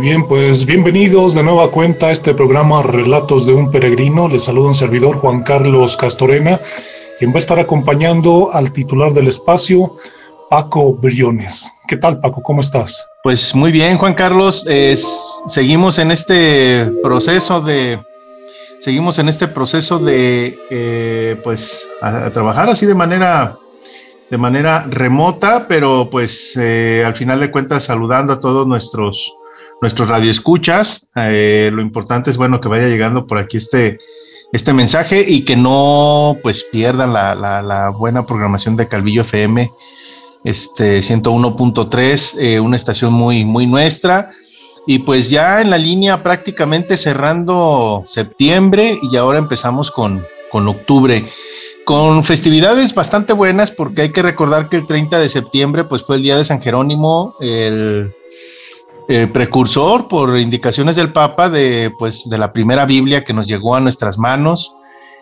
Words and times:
Bien, 0.00 0.28
pues 0.28 0.64
bienvenidos 0.64 1.34
de 1.34 1.42
nueva 1.42 1.72
cuenta 1.72 2.06
a 2.06 2.10
este 2.12 2.32
programa 2.32 2.82
Relatos 2.82 3.46
de 3.46 3.54
un 3.54 3.68
Peregrino. 3.68 4.28
Les 4.28 4.44
saluda 4.44 4.68
un 4.68 4.74
servidor 4.74 5.16
Juan 5.16 5.42
Carlos 5.42 5.96
Castorena, 5.96 6.60
quien 7.18 7.32
va 7.32 7.36
a 7.36 7.38
estar 7.38 7.58
acompañando 7.58 8.50
al 8.52 8.72
titular 8.72 9.12
del 9.12 9.26
espacio, 9.26 9.96
Paco 10.48 10.94
Briones. 10.94 11.72
¿Qué 11.88 11.96
tal, 11.96 12.20
Paco? 12.20 12.42
¿Cómo 12.42 12.60
estás? 12.60 13.08
Pues 13.24 13.56
muy 13.56 13.72
bien, 13.72 13.98
Juan 13.98 14.14
Carlos. 14.14 14.64
seguimos 15.46 15.98
en 15.98 16.12
este 16.12 16.88
proceso 17.02 17.60
de 17.60 18.00
seguimos 18.78 19.18
en 19.18 19.28
este 19.28 19.48
proceso 19.48 19.98
de 19.98 20.56
eh, 20.70 21.40
pues 21.42 21.88
a, 22.00 22.30
trabajar 22.30 22.70
así 22.70 22.86
de 22.86 22.94
manera 22.94 23.58
de 24.30 24.38
manera 24.38 24.86
remota, 24.88 25.66
pero 25.66 26.08
pues 26.08 26.56
eh, 26.56 27.02
al 27.04 27.16
final 27.16 27.40
de 27.40 27.50
cuentas 27.50 27.84
saludando 27.84 28.34
a 28.34 28.40
todos 28.40 28.64
nuestros 28.66 29.34
nuestros 29.80 30.08
radioescuchas. 30.08 31.10
Eh, 31.16 31.70
lo 31.72 31.82
importante 31.82 32.30
es, 32.30 32.36
bueno, 32.36 32.60
que 32.60 32.68
vaya 32.68 32.88
llegando 32.88 33.26
por 33.26 33.38
aquí 33.38 33.56
este, 33.56 33.98
este 34.52 34.72
mensaje 34.72 35.24
y 35.26 35.44
que 35.44 35.56
no, 35.56 36.36
pues, 36.42 36.64
pierdan 36.64 37.12
la, 37.12 37.34
la, 37.34 37.90
buena 37.90 38.26
programación 38.26 38.76
de 38.76 38.88
Calvillo 38.88 39.22
FM, 39.22 39.70
este 40.44 41.00
101.3, 41.00 42.38
eh, 42.38 42.60
una 42.60 42.76
estación 42.76 43.12
muy, 43.12 43.44
muy 43.44 43.66
nuestra. 43.66 44.30
Y 44.86 45.00
pues 45.00 45.28
ya 45.28 45.60
en 45.60 45.68
la 45.68 45.76
línea 45.76 46.22
prácticamente 46.22 46.96
cerrando 46.96 48.04
septiembre 48.06 48.98
y 49.02 49.16
ahora 49.18 49.38
empezamos 49.38 49.90
con, 49.90 50.24
con 50.50 50.66
octubre 50.66 51.26
con 51.88 52.22
festividades 52.22 52.94
bastante 52.94 53.32
buenas 53.32 53.70
porque 53.70 54.02
hay 54.02 54.12
que 54.12 54.20
recordar 54.20 54.68
que 54.68 54.76
el 54.76 54.84
30 54.84 55.18
de 55.18 55.30
septiembre 55.30 55.84
pues 55.84 56.04
fue 56.04 56.16
el 56.16 56.22
día 56.22 56.36
de 56.36 56.44
San 56.44 56.60
Jerónimo, 56.60 57.34
el 57.40 58.14
eh, 59.10 59.26
precursor 59.26 60.06
por 60.06 60.38
indicaciones 60.38 60.94
del 60.94 61.14
Papa 61.14 61.48
de, 61.48 61.90
pues, 61.98 62.28
de 62.28 62.36
la 62.36 62.52
primera 62.52 62.84
Biblia 62.84 63.24
que 63.24 63.32
nos 63.32 63.46
llegó 63.46 63.74
a 63.74 63.80
nuestras 63.80 64.18
manos 64.18 64.74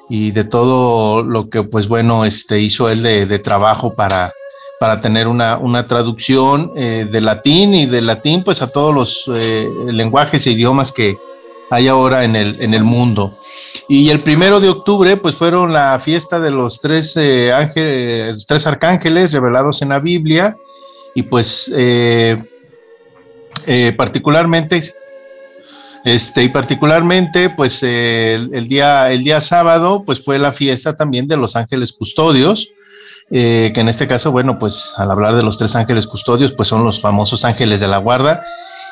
y 0.09 0.33
de 0.33 0.43
todo 0.43 1.23
lo 1.23 1.49
que, 1.49 1.63
pues 1.63 1.87
bueno, 1.87 2.25
este, 2.25 2.61
hizo 2.61 2.89
él 2.89 3.05
de, 3.05 3.39
trabajo 3.39 3.93
para, 3.95 4.33
para 4.81 5.01
tener 5.01 5.29
una, 5.29 5.59
una 5.59 5.87
traducción 5.87 6.73
eh, 6.75 7.07
de 7.09 7.21
latín 7.21 7.75
y 7.75 7.87
de 7.87 8.03
latín, 8.03 8.43
pues 8.43 8.61
a 8.61 8.73
todos 8.73 8.93
los 8.93 9.31
eh, 9.33 9.69
lenguajes 9.87 10.45
e 10.49 10.51
idiomas 10.51 10.91
que 10.91 11.17
hay 11.71 11.87
ahora 11.87 12.25
en 12.25 12.35
el, 12.35 12.61
en 12.61 12.75
el 12.75 12.83
mundo. 12.83 13.39
Y 13.89 14.11
el 14.11 14.19
primero 14.19 14.59
de 14.59 14.69
octubre, 14.69 15.17
pues 15.17 15.37
fueron 15.37 15.73
la 15.73 16.01
fiesta 16.01 16.41
de 16.41 16.51
los 16.51 16.81
tres, 16.81 17.17
ángeles, 17.17 18.45
tres 18.49 18.67
arcángeles 18.67 19.31
revelados 19.31 19.81
en 19.81 19.91
la 19.91 20.01
Biblia 20.01 20.57
y 21.15 21.23
pues 21.23 21.71
eh, 23.67 23.93
particularmente, 23.97 24.81
este, 26.05 26.45
y 26.45 26.49
particularmente, 26.49 27.51
pues 27.51 27.83
el, 27.83 28.69
día, 28.69 29.11
el 29.11 29.25
día 29.25 29.41
sábado, 29.41 30.05
pues 30.07 30.25
fue 30.25 30.39
la 30.39 30.53
fiesta 30.53 30.97
también 30.97 31.27
de 31.27 31.37
los 31.37 31.57
ángeles 31.57 31.93
custodios, 31.93 32.71
eh, 33.31 33.73
que 33.75 33.81
en 33.81 33.89
este 33.89 34.07
caso, 34.07 34.31
bueno, 34.31 34.59
pues 34.59 34.95
al 34.99 35.11
hablar 35.11 35.35
de 35.35 35.43
los 35.43 35.59
tres 35.59 35.75
ángeles 35.75 36.07
custodios, 36.07 36.53
pues 36.53 36.69
son 36.69 36.85
los 36.85 37.01
famosos 37.01 37.45
ángeles 37.45 37.81
de 37.81 37.89
la 37.89 37.99
guarda. 37.99 38.45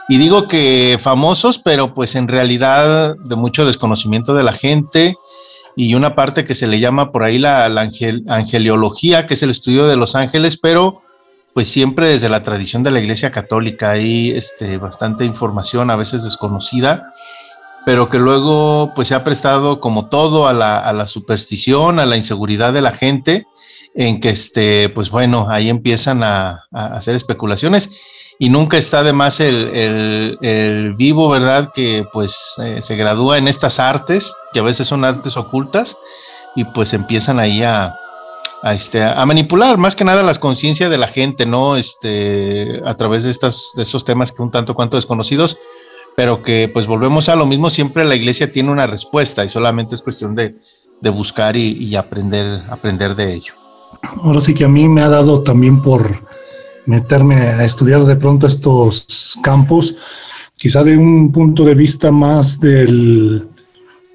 Y 0.09 0.19
digo 0.19 0.49
que 0.49 0.99
famosos, 1.01 1.59
pero 1.59 1.95
pues 1.95 2.17
en 2.17 2.27
realidad 2.27 3.15
de 3.17 3.37
mucho 3.37 3.65
desconocimiento 3.65 4.35
de 4.35 4.43
la 4.43 4.53
gente 4.53 5.15
y 5.77 5.95
una 5.95 6.15
parte 6.15 6.45
que 6.45 6.55
se 6.55 6.67
le 6.67 6.81
llama 6.81 7.13
por 7.13 7.23
ahí 7.23 7.39
la, 7.39 7.69
la 7.69 7.89
angeliología, 8.29 9.27
que 9.27 9.35
es 9.35 9.43
el 9.43 9.51
estudio 9.51 9.87
de 9.87 9.97
los 9.97 10.15
ángeles, 10.15 10.59
pero 10.61 11.03
pues 11.55 11.69
siempre 11.69 12.09
desde 12.09 12.29
la 12.29 12.43
tradición 12.43 12.83
de 12.83 12.91
la 12.91 12.99
Iglesia 12.99 13.31
Católica 13.31 13.93
hay 13.93 14.33
este, 14.33 14.77
bastante 14.77 15.25
información, 15.25 15.91
a 15.91 15.97
veces 15.97 16.25
desconocida, 16.25 17.15
pero 17.87 18.11
que 18.11 18.19
luego 18.19 18.93
pues 18.95 19.09
se 19.09 19.15
ha 19.15 19.23
prestado 19.23 19.81
como 19.81 20.09
todo 20.09 20.49
a 20.49 20.53
la, 20.53 21.07
superstición, 21.07 22.01
a 22.01 22.07
la 22.07 22.17
inseguridad 22.17 22.73
de 22.73 22.83
la 22.83 22.93
gente, 22.93 23.47
en 23.95 24.21
que 24.21 24.31
este, 24.31 24.89
pues 24.89 25.11
bueno, 25.11 25.47
ahí 25.49 25.69
empiezan 25.69 26.25
a, 26.25 26.65
hacer 26.73 27.15
especulaciones 27.15 28.01
y 28.41 28.49
nunca 28.49 28.77
está 28.77 29.05
de 29.05 29.13
más 29.13 29.39
el, 29.39 30.95
vivo, 30.97 31.29
¿verdad? 31.29 31.71
Que 31.73 32.05
pues 32.13 32.55
eh, 32.65 32.83
se 32.83 32.97
gradúa 32.97 33.39
en 33.39 33.47
estas 33.47 33.79
artes, 33.79 34.35
que 34.53 34.59
a 34.59 34.65
veces 34.65 34.89
son 34.89 35.05
artes 35.05 35.37
ocultas, 35.37 35.97
y 36.57 36.65
pues 36.65 36.95
empiezan 36.95 37.39
ahí 37.39 37.63
a, 37.63 37.97
a, 38.65 38.73
este, 38.73 39.03
a 39.03 39.25
manipular 39.27 39.77
más 39.77 39.95
que 39.95 40.05
nada 40.05 40.23
las 40.23 40.39
conciencias 40.39 40.89
de 40.91 40.97
la 40.97 41.09
gente, 41.09 41.45
¿no? 41.45 41.77
Este, 41.77 42.81
a 42.87 42.95
través 42.97 43.23
de, 43.23 43.31
estas, 43.31 43.73
de 43.77 43.83
estos 43.83 44.07
temas 44.07 44.33
que 44.33 44.41
un 44.41 44.51
tanto 44.51 44.75
cuanto 44.75 44.97
desconocidos, 44.97 45.59
pero 46.17 46.43
que 46.43 46.71
pues 46.73 46.87
volvemos 46.87 47.29
a 47.29 47.37
lo 47.37 47.45
mismo, 47.45 47.69
siempre 47.69 48.07
la 48.07 48.15
iglesia 48.15 48.51
tiene 48.51 48.73
una 48.73 48.87
respuesta 48.87 49.45
y 49.45 49.51
solamente 49.51 49.95
es 49.95 50.01
cuestión 50.01 50.35
de, 50.35 50.57
de 51.03 51.11
buscar 51.11 51.57
y, 51.57 51.73
y, 51.73 51.95
aprender, 51.95 52.65
aprender 52.71 53.15
de 53.15 53.35
ello. 53.35 53.53
Ahora 54.23 54.41
sí 54.41 54.55
que 54.55 54.65
a 54.65 54.69
mí 54.69 54.89
me 54.89 55.03
ha 55.03 55.11
dado 55.11 55.43
también 55.43 55.83
por 55.83 56.27
meterme 56.87 57.37
a 57.37 57.65
estudiar 57.65 58.07
de 58.07 58.17
pronto 58.17 58.47
estos 58.47 59.39
campos, 59.43 59.95
quizá 60.57 60.83
de 60.83 60.97
un 60.97 61.31
punto 61.33 61.65
de 61.65 61.75
vista 61.75 62.11
más 62.11 62.59
del, 62.59 63.47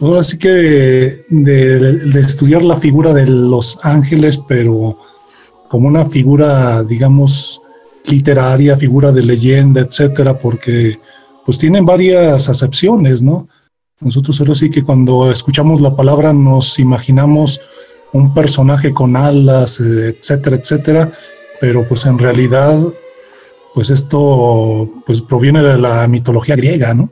ahora 0.07 0.23
sí 0.23 0.37
que 0.37 1.25
de, 1.29 2.19
estudiar 2.19 2.63
la 2.63 2.77
figura 2.77 3.13
de 3.13 3.27
los 3.27 3.79
ángeles, 3.83 4.37
pero 4.47 4.97
como 5.67 5.87
una 5.87 6.05
figura, 6.05 6.83
digamos, 6.83 7.61
literaria, 8.05 8.77
figura 8.77 9.11
de 9.11 9.23
leyenda, 9.23 9.81
etcétera, 9.81 10.37
porque 10.37 10.99
pues 11.45 11.57
tienen 11.57 11.85
varias 11.85 12.49
acepciones, 12.49 13.21
¿no? 13.21 13.47
Nosotros 13.99 14.39
ahora 14.39 14.55
sí 14.55 14.69
que 14.69 14.83
cuando 14.83 15.29
escuchamos 15.29 15.81
la 15.81 15.95
palabra 15.95 16.31
nos 16.31 16.79
imaginamos 16.79 17.59
un 18.13 18.33
personaje 18.33 18.93
con 18.93 19.15
alas, 19.15 19.79
etcétera, 19.79 20.55
etcétera, 20.55 21.11
pero 21.59 21.87
pues 21.87 22.05
en 22.05 22.17
realidad, 22.17 22.79
pues 23.73 23.89
esto 23.89 24.89
pues 25.05 25.21
proviene 25.21 25.61
de 25.61 25.77
la 25.77 26.07
mitología 26.07 26.55
griega, 26.55 26.93
¿no? 26.93 27.11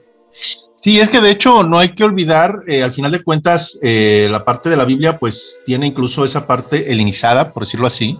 Sí, 0.87 1.01
es 1.01 1.09
que 1.09 1.19
de 1.19 1.31
hecho 1.31 1.63
no 1.63 1.79
hay 1.79 1.89
que 1.89 2.05
olvidar, 2.05 2.63
eh, 2.65 2.81
al 2.81 2.93
final 2.93 3.11
de 3.11 3.21
cuentas, 3.21 3.77
eh, 3.83 4.29
la 4.31 4.45
parte 4.45 4.69
de 4.69 4.77
la 4.77 4.85
Biblia 4.85 5.19
pues 5.19 5.61
tiene 5.65 5.85
incluso 5.85 6.23
esa 6.23 6.47
parte 6.47 6.89
helenizada, 6.89 7.51
por 7.51 7.63
decirlo 7.63 7.87
así, 7.87 8.17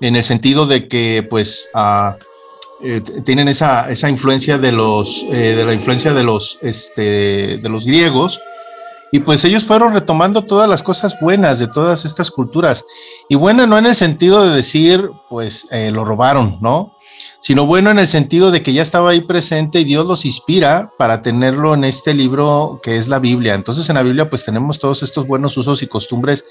en 0.00 0.14
el 0.14 0.22
sentido 0.22 0.64
de 0.68 0.86
que 0.86 1.26
pues 1.28 1.68
eh, 2.84 3.02
tienen 3.24 3.48
esa, 3.48 3.90
esa, 3.90 4.08
influencia 4.08 4.58
de 4.58 4.70
los, 4.70 5.26
de 5.28 5.64
la 5.64 5.72
influencia 5.72 6.12
de 6.14 6.22
los, 6.22 6.60
este, 6.62 7.58
de 7.58 7.68
los 7.68 7.84
griegos, 7.84 8.40
y 9.10 9.18
pues 9.18 9.44
ellos 9.44 9.64
fueron 9.64 9.92
retomando 9.92 10.42
todas 10.42 10.70
las 10.70 10.84
cosas 10.84 11.18
buenas 11.20 11.58
de 11.58 11.66
todas 11.66 12.04
estas 12.04 12.30
culturas. 12.30 12.84
Y 13.28 13.34
buena 13.34 13.66
no 13.66 13.76
en 13.76 13.86
el 13.86 13.96
sentido 13.96 14.48
de 14.48 14.54
decir, 14.54 15.10
pues 15.28 15.66
lo 15.72 16.04
robaron, 16.04 16.58
¿no? 16.60 16.92
Sino 17.40 17.66
bueno 17.66 17.90
en 17.90 17.98
el 17.98 18.08
sentido 18.08 18.50
de 18.50 18.62
que 18.62 18.72
ya 18.72 18.82
estaba 18.82 19.10
ahí 19.10 19.20
presente 19.20 19.80
y 19.80 19.84
Dios 19.84 20.06
los 20.06 20.24
inspira 20.24 20.90
para 20.98 21.22
tenerlo 21.22 21.74
en 21.74 21.84
este 21.84 22.14
libro 22.14 22.80
que 22.82 22.96
es 22.96 23.08
la 23.08 23.18
Biblia. 23.18 23.54
Entonces 23.54 23.88
en 23.88 23.94
la 23.94 24.02
Biblia 24.02 24.28
pues 24.28 24.44
tenemos 24.44 24.78
todos 24.78 25.02
estos 25.02 25.26
buenos 25.26 25.56
usos 25.56 25.82
y 25.82 25.86
costumbres 25.86 26.44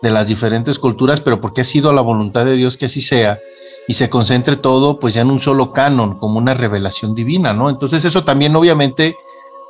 de 0.00 0.10
las 0.10 0.28
diferentes 0.28 0.78
culturas, 0.78 1.20
pero 1.20 1.40
porque 1.40 1.62
ha 1.62 1.64
sido 1.64 1.92
la 1.92 2.02
voluntad 2.02 2.44
de 2.44 2.54
Dios 2.54 2.76
que 2.76 2.86
así 2.86 3.00
sea 3.00 3.40
y 3.88 3.94
se 3.94 4.08
concentre 4.08 4.56
todo 4.56 5.00
pues 5.00 5.14
ya 5.14 5.22
en 5.22 5.30
un 5.30 5.40
solo 5.40 5.72
canon, 5.72 6.18
como 6.18 6.38
una 6.38 6.54
revelación 6.54 7.14
divina, 7.14 7.52
¿no? 7.52 7.68
Entonces 7.68 8.04
eso 8.04 8.22
también 8.22 8.54
obviamente 8.54 9.16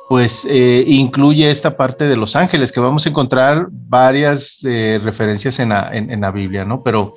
pues 0.07 0.45
eh, 0.49 0.83
incluye 0.87 1.51
esta 1.51 1.77
parte 1.77 2.07
de 2.07 2.17
los 2.17 2.35
ángeles, 2.35 2.71
que 2.71 2.79
vamos 2.79 3.05
a 3.05 3.09
encontrar 3.09 3.67
varias 3.69 4.57
eh, 4.65 4.99
referencias 5.03 5.59
en 5.59 5.69
la, 5.69 5.91
en 5.93 6.21
la 6.21 6.31
Biblia, 6.31 6.65
¿no? 6.65 6.81
Pero 6.81 7.13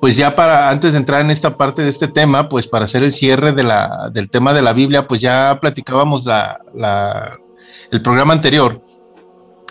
pues 0.00 0.16
ya 0.16 0.34
para, 0.34 0.70
antes 0.70 0.92
de 0.92 0.98
entrar 0.98 1.20
en 1.20 1.30
esta 1.30 1.56
parte 1.56 1.82
de 1.82 1.90
este 1.90 2.08
tema, 2.08 2.48
pues 2.48 2.66
para 2.66 2.86
hacer 2.86 3.02
el 3.02 3.12
cierre 3.12 3.52
de 3.52 3.62
la, 3.62 4.10
del 4.12 4.30
tema 4.30 4.54
de 4.54 4.62
la 4.62 4.72
Biblia, 4.72 5.06
pues 5.06 5.20
ya 5.20 5.58
platicábamos 5.60 6.24
la, 6.24 6.58
el 7.90 8.02
programa 8.02 8.32
anterior 8.32 8.82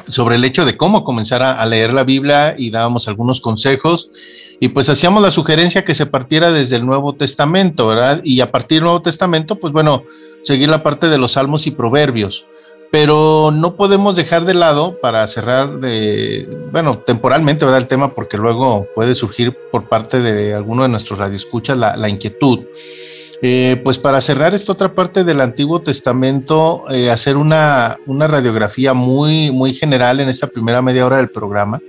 sobre 0.07 0.35
el 0.35 0.45
hecho 0.45 0.65
de 0.65 0.77
cómo 0.77 1.03
comenzar 1.03 1.41
a, 1.43 1.65
leer 1.65 1.93
la 1.93 2.03
Biblia 2.03 2.55
y 2.57 2.69
dábamos 2.69 3.07
algunos 3.07 3.41
consejos 3.41 4.09
y 4.59 4.69
pues 4.69 4.89
hacíamos 4.89 5.21
la 5.21 5.31
sugerencia 5.31 5.83
que 5.83 5.95
se 5.95 6.05
partiera 6.05 6.51
desde 6.51 6.77
el 6.77 6.85
Nuevo 6.85 7.13
Testamento, 7.13 7.87
¿verdad? 7.87 8.21
Y 8.23 8.41
a 8.41 8.51
partir 8.51 8.77
del 8.77 8.85
Nuevo 8.85 9.01
Testamento, 9.01 9.55
pues 9.59 9.73
bueno, 9.73 10.03
seguir 10.43 10.69
la 10.69 10.83
parte 10.83 11.09
de 11.09 11.17
los 11.17 11.33
salmos 11.33 11.67
y 11.67 11.71
proverbios 11.71 12.45
pero 12.91 13.51
no 13.53 13.75
podemos 13.75 14.15
dejar 14.15 14.45
de 14.45 14.53
lado 14.55 14.99
para 14.99 15.27
cerrar 15.27 15.79
bueno, 16.71 16.99
temporalmente, 16.99 17.65
¿verdad? 17.65 17.81
El 17.81 17.87
tema, 17.87 18.13
porque 18.13 18.37
luego 18.37 18.87
puede 18.95 19.13
surgir 19.13 19.55
por 19.71 19.87
parte 19.87 20.21
de 20.21 20.55
alguno 20.55 20.83
de 20.83 20.89
nuestros 20.89 21.19
radioescuchas 21.19 21.77
la, 21.77 22.09
inquietud. 22.09 22.65
Eh, 23.41 23.79
pues 23.83 23.97
para 23.97 24.19
cerrar 24.19 24.53
esta 24.53 24.73
otra 24.73 24.93
parte 24.93 25.23
del 25.23 25.39
Antiguo 25.39 25.81
Testamento, 25.81 26.83
eh, 26.89 27.09
hacer 27.09 27.37
una, 27.37 27.97
una, 28.05 28.27
radiografía 28.27 28.93
muy, 28.93 29.49
muy 29.49 29.73
general 29.73 30.19
en 30.19 30.27
esta 30.27 30.47
primera 30.47 30.81
media 30.81 31.05
hora 31.05 31.17
del 31.17 31.29
programa, 31.29 31.79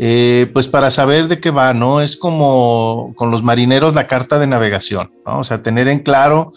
eh, 0.00 0.50
pues 0.52 0.66
para 0.66 0.90
saber 0.90 1.28
de 1.28 1.38
qué 1.38 1.50
va, 1.50 1.74
¿no? 1.74 2.00
Es 2.00 2.16
como 2.16 3.12
con 3.16 3.30
los 3.30 3.42
marineros 3.42 3.94
la 3.94 4.08
carta 4.08 4.40
de 4.40 4.48
navegación, 4.48 5.12
¿no? 5.24 5.40
O 5.40 5.44
sea, 5.44 5.62
tener 5.62 5.86
en 5.86 6.00
claro 6.00 6.52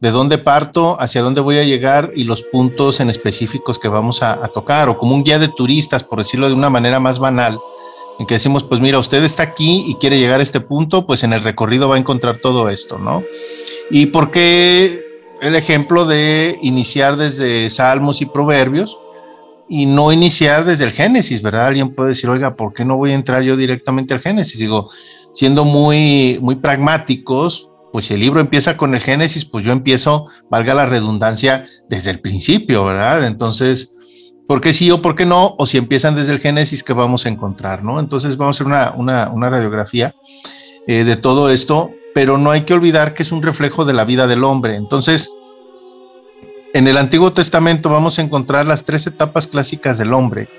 de 0.00 0.10
dónde 0.10 0.38
parto, 0.38 1.00
hacia 1.00 1.22
dónde 1.22 1.40
voy 1.40 1.58
a 1.58 1.64
llegar 1.64 2.12
y 2.14 2.24
los 2.24 2.42
puntos 2.42 3.00
en 3.00 3.08
específicos 3.08 3.78
que 3.78 3.88
vamos 3.88 4.22
a, 4.22 4.46
tocar, 4.48 4.88
o 4.88 4.98
como 4.98 5.14
un 5.14 5.24
guía 5.24 5.38
de 5.38 5.48
turistas, 5.48 6.04
por 6.04 6.18
decirlo 6.18 6.48
de 6.48 6.54
una 6.54 6.70
manera 6.70 7.00
más 7.00 7.18
banal, 7.18 7.58
en 8.18 8.26
que 8.26 8.34
decimos, 8.34 8.64
pues 8.64 8.80
mira, 8.80 8.98
usted 8.98 9.24
está 9.24 9.42
aquí 9.42 9.84
y 9.86 9.94
quiere 9.94 10.18
llegar 10.18 10.40
a 10.40 10.42
este 10.42 10.60
punto, 10.60 11.06
pues 11.06 11.22
en 11.24 11.32
el 11.32 11.42
recorrido 11.42 11.88
va 11.88 11.96
a 11.96 11.98
encontrar 11.98 12.40
todo 12.40 12.68
esto, 12.68 12.98
¿no? 12.98 13.22
Y 13.90 14.06
por 14.06 14.30
qué 14.30 15.04
el 15.40 15.54
ejemplo 15.54 16.06
de 16.06 16.58
iniciar 16.62 17.16
desde 17.16 17.68
Salmos 17.70 18.22
y 18.22 18.26
Proverbios 18.26 18.98
y 19.68 19.86
no 19.86 20.12
iniciar 20.12 20.64
desde 20.64 20.84
el 20.84 20.92
Génesis, 20.92 21.42
¿verdad? 21.42 21.66
Alguien 21.68 21.94
puede 21.94 22.10
decir, 22.10 22.30
oiga, 22.30 22.54
¿por 22.54 22.72
qué 22.72 22.84
no 22.84 22.96
voy 22.96 23.10
a 23.10 23.14
entrar 23.14 23.42
yo 23.42 23.56
directamente 23.56 24.14
al 24.14 24.20
Génesis? 24.20 24.58
Digo, 24.58 24.90
siendo 25.34 25.64
muy, 25.64 26.38
muy 26.40 26.56
pragmáticos, 26.56 27.70
pues 27.96 28.10
el 28.10 28.20
libro 28.20 28.40
empieza 28.40 28.76
con 28.76 28.92
el 28.92 29.00
Génesis, 29.00 29.46
pues 29.46 29.64
yo 29.64 29.72
empiezo, 29.72 30.26
valga 30.50 30.74
la 30.74 30.84
redundancia, 30.84 31.66
desde 31.88 32.10
el 32.10 32.20
principio, 32.20 32.84
¿verdad? 32.84 33.26
Entonces, 33.26 33.94
¿por 34.46 34.60
qué 34.60 34.74
sí 34.74 34.90
o 34.90 35.00
por 35.00 35.14
qué 35.14 35.24
no? 35.24 35.54
O 35.56 35.64
si 35.64 35.78
empiezan 35.78 36.14
desde 36.14 36.34
el 36.34 36.40
Génesis, 36.40 36.82
¿qué 36.82 36.92
vamos 36.92 37.24
a 37.24 37.30
encontrar, 37.30 37.82
no? 37.82 37.98
Entonces 37.98 38.36
vamos 38.36 38.60
a 38.60 38.64
hacer 38.64 38.98
una, 38.98 39.48
radiografía 39.48 40.14
eh, 40.86 41.04
de 41.04 41.16
todo 41.16 41.48
esto, 41.48 41.90
pero 42.14 42.36
no 42.36 42.50
hay 42.50 42.64
que 42.64 42.74
olvidar 42.74 43.14
que 43.14 43.22
es 43.22 43.32
un 43.32 43.42
reflejo 43.42 43.86
de 43.86 43.94
la 43.94 44.04
vida 44.04 44.26
del 44.26 44.44
hombre. 44.44 44.76
Entonces, 44.76 45.30
en 46.74 46.88
el 46.88 46.98
Antiguo 46.98 47.32
Testamento 47.32 47.88
vamos 47.88 48.18
a 48.18 48.22
encontrar 48.22 48.66
las 48.66 48.84
tres 48.84 49.06
etapas 49.06 49.46
clásicas 49.46 49.96
del 49.96 50.12
hombre, 50.12 50.50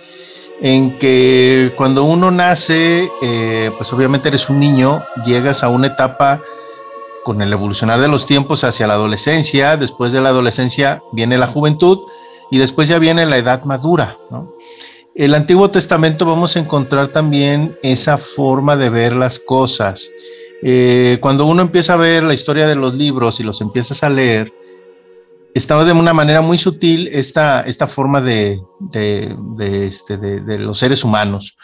en 0.60 0.98
que 0.98 1.72
cuando 1.78 2.04
uno 2.04 2.32
nace, 2.32 3.12
eh, 3.22 3.70
pues 3.78 3.94
obviamente 3.94 4.30
eres 4.30 4.50
un 4.50 4.60
niño, 4.60 5.04
llegas 5.24 5.64
a 5.64 5.70
una 5.70 5.86
etapa 5.86 6.42
con 7.28 7.42
el 7.42 7.52
evolucionar 7.52 8.00
de 8.00 8.08
los 8.08 8.26
tiempos 8.26 8.64
hacia 8.64 8.88
la 8.88 8.94
adolescencia, 8.94 9.76
después 9.76 10.14
de 10.14 10.22
la 10.22 10.30
adolescencia 10.30 11.04
viene 11.12 11.38
la 11.38 11.48
juventud 11.48 12.00
y 12.52 12.58
después 12.58 12.88
ya 12.88 13.00
viene 13.00 13.26
la 13.26 13.38
edad 13.38 13.66
madura. 13.66 14.18
El 15.14 15.36
Antiguo 15.36 15.70
Testamento 15.70 16.26
vamos 16.26 16.56
a 16.56 16.62
encontrar 16.62 17.10
también 17.10 17.78
esa 17.84 18.18
forma 18.18 18.78
de 18.78 18.90
ver 18.90 19.14
las 19.14 19.40
cosas. 19.40 20.10
Eh, 20.64 21.18
cuando 21.20 21.46
uno 21.46 21.62
empieza 21.64 21.96
a 21.96 21.98
ver 21.98 22.24
la 22.24 22.34
historia 22.34 22.66
de 22.66 22.76
los 22.78 22.94
libros 22.94 23.42
y 23.42 23.44
los 23.44 23.60
empiezas 23.60 24.04
a 24.04 24.10
leer, 24.10 24.54
está 25.54 25.84
de 25.84 25.92
una 25.92 26.14
manera 26.14 26.40
muy 26.40 26.58
sutil 26.58 27.10
esta, 27.12 27.60
esta 27.64 27.90
forma 27.90 28.22
de, 28.22 28.62
este, 29.60 30.16
de 30.16 30.60
los 30.60 30.80
seres 30.80 31.04
humanos. 31.04 31.58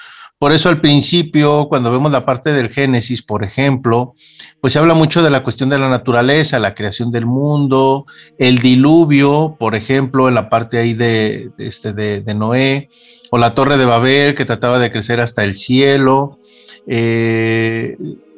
Por 0.43 0.51
eso 0.51 0.67
al 0.67 0.81
principio, 0.81 1.67
cuando 1.69 1.89
vemos 1.89 2.11
la 2.11 2.25
parte 2.25 2.51
del 2.51 2.67
Génesis, 2.67 3.21
por 3.21 3.45
ejemplo, 3.45 4.13
pues 4.59 4.73
se 4.73 4.79
habla 4.79 4.93
mucho 4.93 5.23
de 5.23 5.29
la 5.29 5.41
cuestión 5.41 5.69
de 5.69 5.77
la 5.77 5.87
naturaleza, 5.87 6.59
la 6.59 6.75
creación 6.75 7.13
del 7.13 7.25
mundo, 7.25 8.07
el 8.37 8.57
diluvio, 8.57 9.55
por 9.57 9.73
ejemplo, 9.73 10.27
en 10.27 10.35
la 10.35 10.49
parte 10.49 10.79
ahí 10.79 10.95
de, 10.95 11.51
este, 11.59 11.93
de, 11.93 12.33
Noé, 12.35 12.89
o 13.31 13.37
la 13.37 13.55
torre 13.55 13.77
de 13.77 13.85
Babel 13.85 14.35
que 14.35 14.43
trataba 14.43 14.79
de 14.79 14.91
crecer 14.91 15.21
hasta 15.21 15.45
el 15.45 15.55
cielo, 15.55 16.39
eh, 16.87 17.95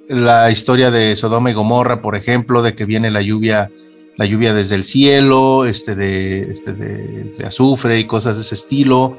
la 0.07 0.51
historia 0.51 0.91
de 0.91 1.15
Sodoma 1.15 1.49
y 1.49 1.55
Gomorra, 1.55 2.03
por 2.03 2.15
ejemplo, 2.15 2.61
de 2.61 2.75
que 2.75 2.85
viene 2.85 3.09
la 3.09 3.23
lluvia 3.23 3.71
la 4.17 4.25
lluvia 4.25 4.53
desde 4.53 4.75
el 4.75 4.83
cielo, 4.83 5.65
este 5.65 5.95
de, 5.95 6.51
este 6.51 6.73
de, 6.73 7.45
azufre 7.45 7.99
y 7.99 8.07
cosas 8.07 8.37
de 8.37 8.43
ese 8.43 8.55
estilo. 8.55 9.17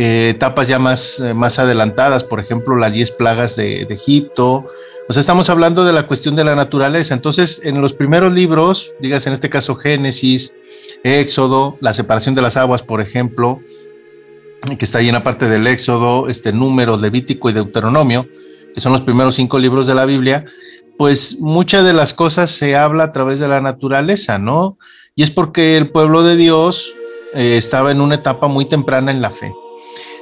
Eh, 0.00 0.30
etapas 0.30 0.68
ya 0.68 0.78
más, 0.78 1.18
eh, 1.18 1.34
más 1.34 1.58
adelantadas, 1.58 2.22
por 2.22 2.38
ejemplo, 2.38 2.76
las 2.76 2.92
10 2.92 3.10
plagas 3.10 3.56
de, 3.56 3.82
Egipto. 3.90 4.64
O 5.08 5.12
sea, 5.12 5.18
estamos 5.18 5.50
hablando 5.50 5.84
de 5.84 5.92
la 5.92 6.06
cuestión 6.06 6.36
de 6.36 6.44
la 6.44 6.54
naturaleza. 6.54 7.14
Entonces, 7.14 7.60
en 7.64 7.80
los 7.80 7.94
primeros 7.94 8.32
libros, 8.32 8.92
digas 9.00 9.26
en 9.26 9.32
este 9.32 9.50
caso 9.50 9.74
Génesis, 9.74 10.54
Éxodo, 11.02 11.78
la 11.80 11.94
separación 11.94 12.36
de 12.36 12.42
las 12.42 12.56
aguas, 12.56 12.84
por 12.84 13.00
ejemplo, 13.00 13.58
que 14.78 14.84
está 14.84 14.98
ahí 14.98 15.08
en 15.08 15.14
la 15.14 15.24
parte 15.24 15.48
del 15.48 15.66
Éxodo, 15.66 16.28
este 16.28 16.52
número, 16.52 16.96
Levítico 16.96 17.50
y 17.50 17.54
Deuteronomio, 17.54 18.28
que 18.72 18.80
son 18.80 18.92
los 18.92 19.00
primeros 19.00 19.34
cinco 19.34 19.58
libros 19.58 19.88
de 19.88 19.96
la 19.96 20.04
Biblia, 20.04 20.44
pues 20.96 21.40
muchas 21.40 21.84
de 21.84 21.92
las 21.92 22.14
cosas 22.14 22.52
se 22.52 22.76
habla 22.76 23.02
a 23.02 23.12
través 23.12 23.40
de 23.40 23.48
la 23.48 23.60
naturaleza, 23.60 24.38
¿no? 24.38 24.78
Y 25.16 25.24
es 25.24 25.32
porque 25.32 25.76
el 25.76 25.90
pueblo 25.90 26.22
de 26.22 26.36
Dios 26.36 26.94
eh, 27.34 27.56
estaba 27.56 27.90
en 27.90 28.00
una 28.00 28.14
etapa 28.14 28.46
muy 28.46 28.66
temprana 28.66 29.10
en 29.10 29.20
la 29.20 29.32
fe. 29.32 29.52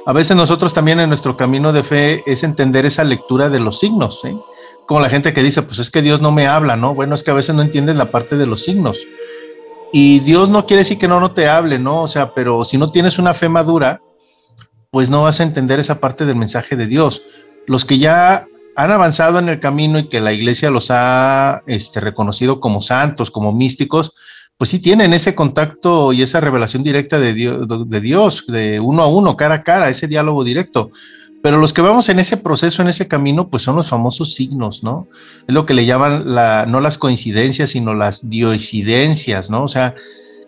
A 0.07 0.13
veces 0.13 0.37
nosotros 0.37 0.73
también 0.73 1.01
en 1.01 1.09
nuestro 1.09 1.35
camino 1.35 1.73
de 1.73 1.83
fe 1.83 2.23
es 2.25 2.41
entender 2.43 2.85
esa 2.85 3.03
lectura 3.03 3.49
de 3.49 3.59
los 3.59 3.79
signos, 3.79 4.23
¿eh? 4.23 4.37
Como 4.85 5.01
la 5.01 5.09
gente 5.09 5.33
que 5.33 5.43
dice, 5.43 5.63
pues 5.63 5.79
es 5.79 5.91
que 5.91 6.01
Dios 6.01 6.21
no 6.21 6.31
me 6.31 6.47
habla, 6.47 6.77
¿no? 6.77 6.95
Bueno, 6.95 7.13
es 7.13 7.23
que 7.23 7.31
a 7.31 7.33
veces 7.33 7.53
no 7.53 7.61
entiendes 7.61 7.97
la 7.97 8.09
parte 8.09 8.37
de 8.37 8.45
los 8.45 8.63
signos. 8.63 9.05
Y 9.91 10.19
Dios 10.19 10.47
no 10.47 10.65
quiere 10.65 10.83
decir 10.83 10.97
que 10.97 11.09
no, 11.09 11.19
no 11.19 11.33
te 11.33 11.49
hable, 11.49 11.77
¿no? 11.77 12.03
O 12.03 12.07
sea, 12.07 12.33
pero 12.33 12.63
si 12.63 12.77
no 12.77 12.87
tienes 12.87 13.19
una 13.19 13.33
fe 13.33 13.49
madura, 13.49 13.99
pues 14.91 15.09
no 15.09 15.23
vas 15.23 15.41
a 15.41 15.43
entender 15.43 15.77
esa 15.81 15.99
parte 15.99 16.25
del 16.25 16.37
mensaje 16.37 16.77
de 16.77 16.87
Dios. 16.87 17.23
Los 17.65 17.83
que 17.83 17.97
ya 17.97 18.47
han 18.77 18.91
avanzado 18.93 19.39
en 19.39 19.49
el 19.49 19.59
camino 19.59 19.99
y 19.99 20.07
que 20.07 20.21
la 20.21 20.31
iglesia 20.31 20.69
los 20.69 20.87
ha 20.89 21.63
este, 21.67 21.99
reconocido 21.99 22.61
como 22.61 22.81
santos, 22.81 23.29
como 23.29 23.51
místicos, 23.51 24.13
pues 24.57 24.71
sí 24.71 24.79
tienen 24.79 25.13
ese 25.13 25.35
contacto 25.35 26.13
y 26.13 26.23
esa 26.23 26.39
revelación 26.39 26.83
directa 26.83 27.19
de 27.19 27.33
Dios, 27.33 27.67
de 27.67 28.01
Dios, 28.01 28.45
de 28.47 28.79
uno 28.79 29.03
a 29.03 29.07
uno, 29.07 29.37
cara 29.37 29.55
a 29.55 29.63
cara, 29.63 29.89
ese 29.89 30.07
diálogo 30.07 30.43
directo. 30.43 30.91
Pero 31.43 31.59
los 31.59 31.71
que 31.71 31.83
vamos 31.83 32.09
en 32.09 32.17
ese 32.17 32.37
proceso, 32.37 32.81
en 32.81 32.87
ese 32.87 33.07
camino, 33.07 33.49
pues 33.49 33.61
son 33.61 33.75
los 33.75 33.87
famosos 33.87 34.33
signos, 34.33 34.83
¿no? 34.83 35.07
Es 35.47 35.53
lo 35.53 35.67
que 35.67 35.75
le 35.75 35.85
llaman 35.85 36.33
la, 36.33 36.65
no 36.65 36.81
las 36.81 36.97
coincidencias, 36.97 37.69
sino 37.69 37.93
las 37.93 38.27
diosidencias, 38.27 39.49
¿no? 39.51 39.63
O 39.63 39.67
sea, 39.67 39.93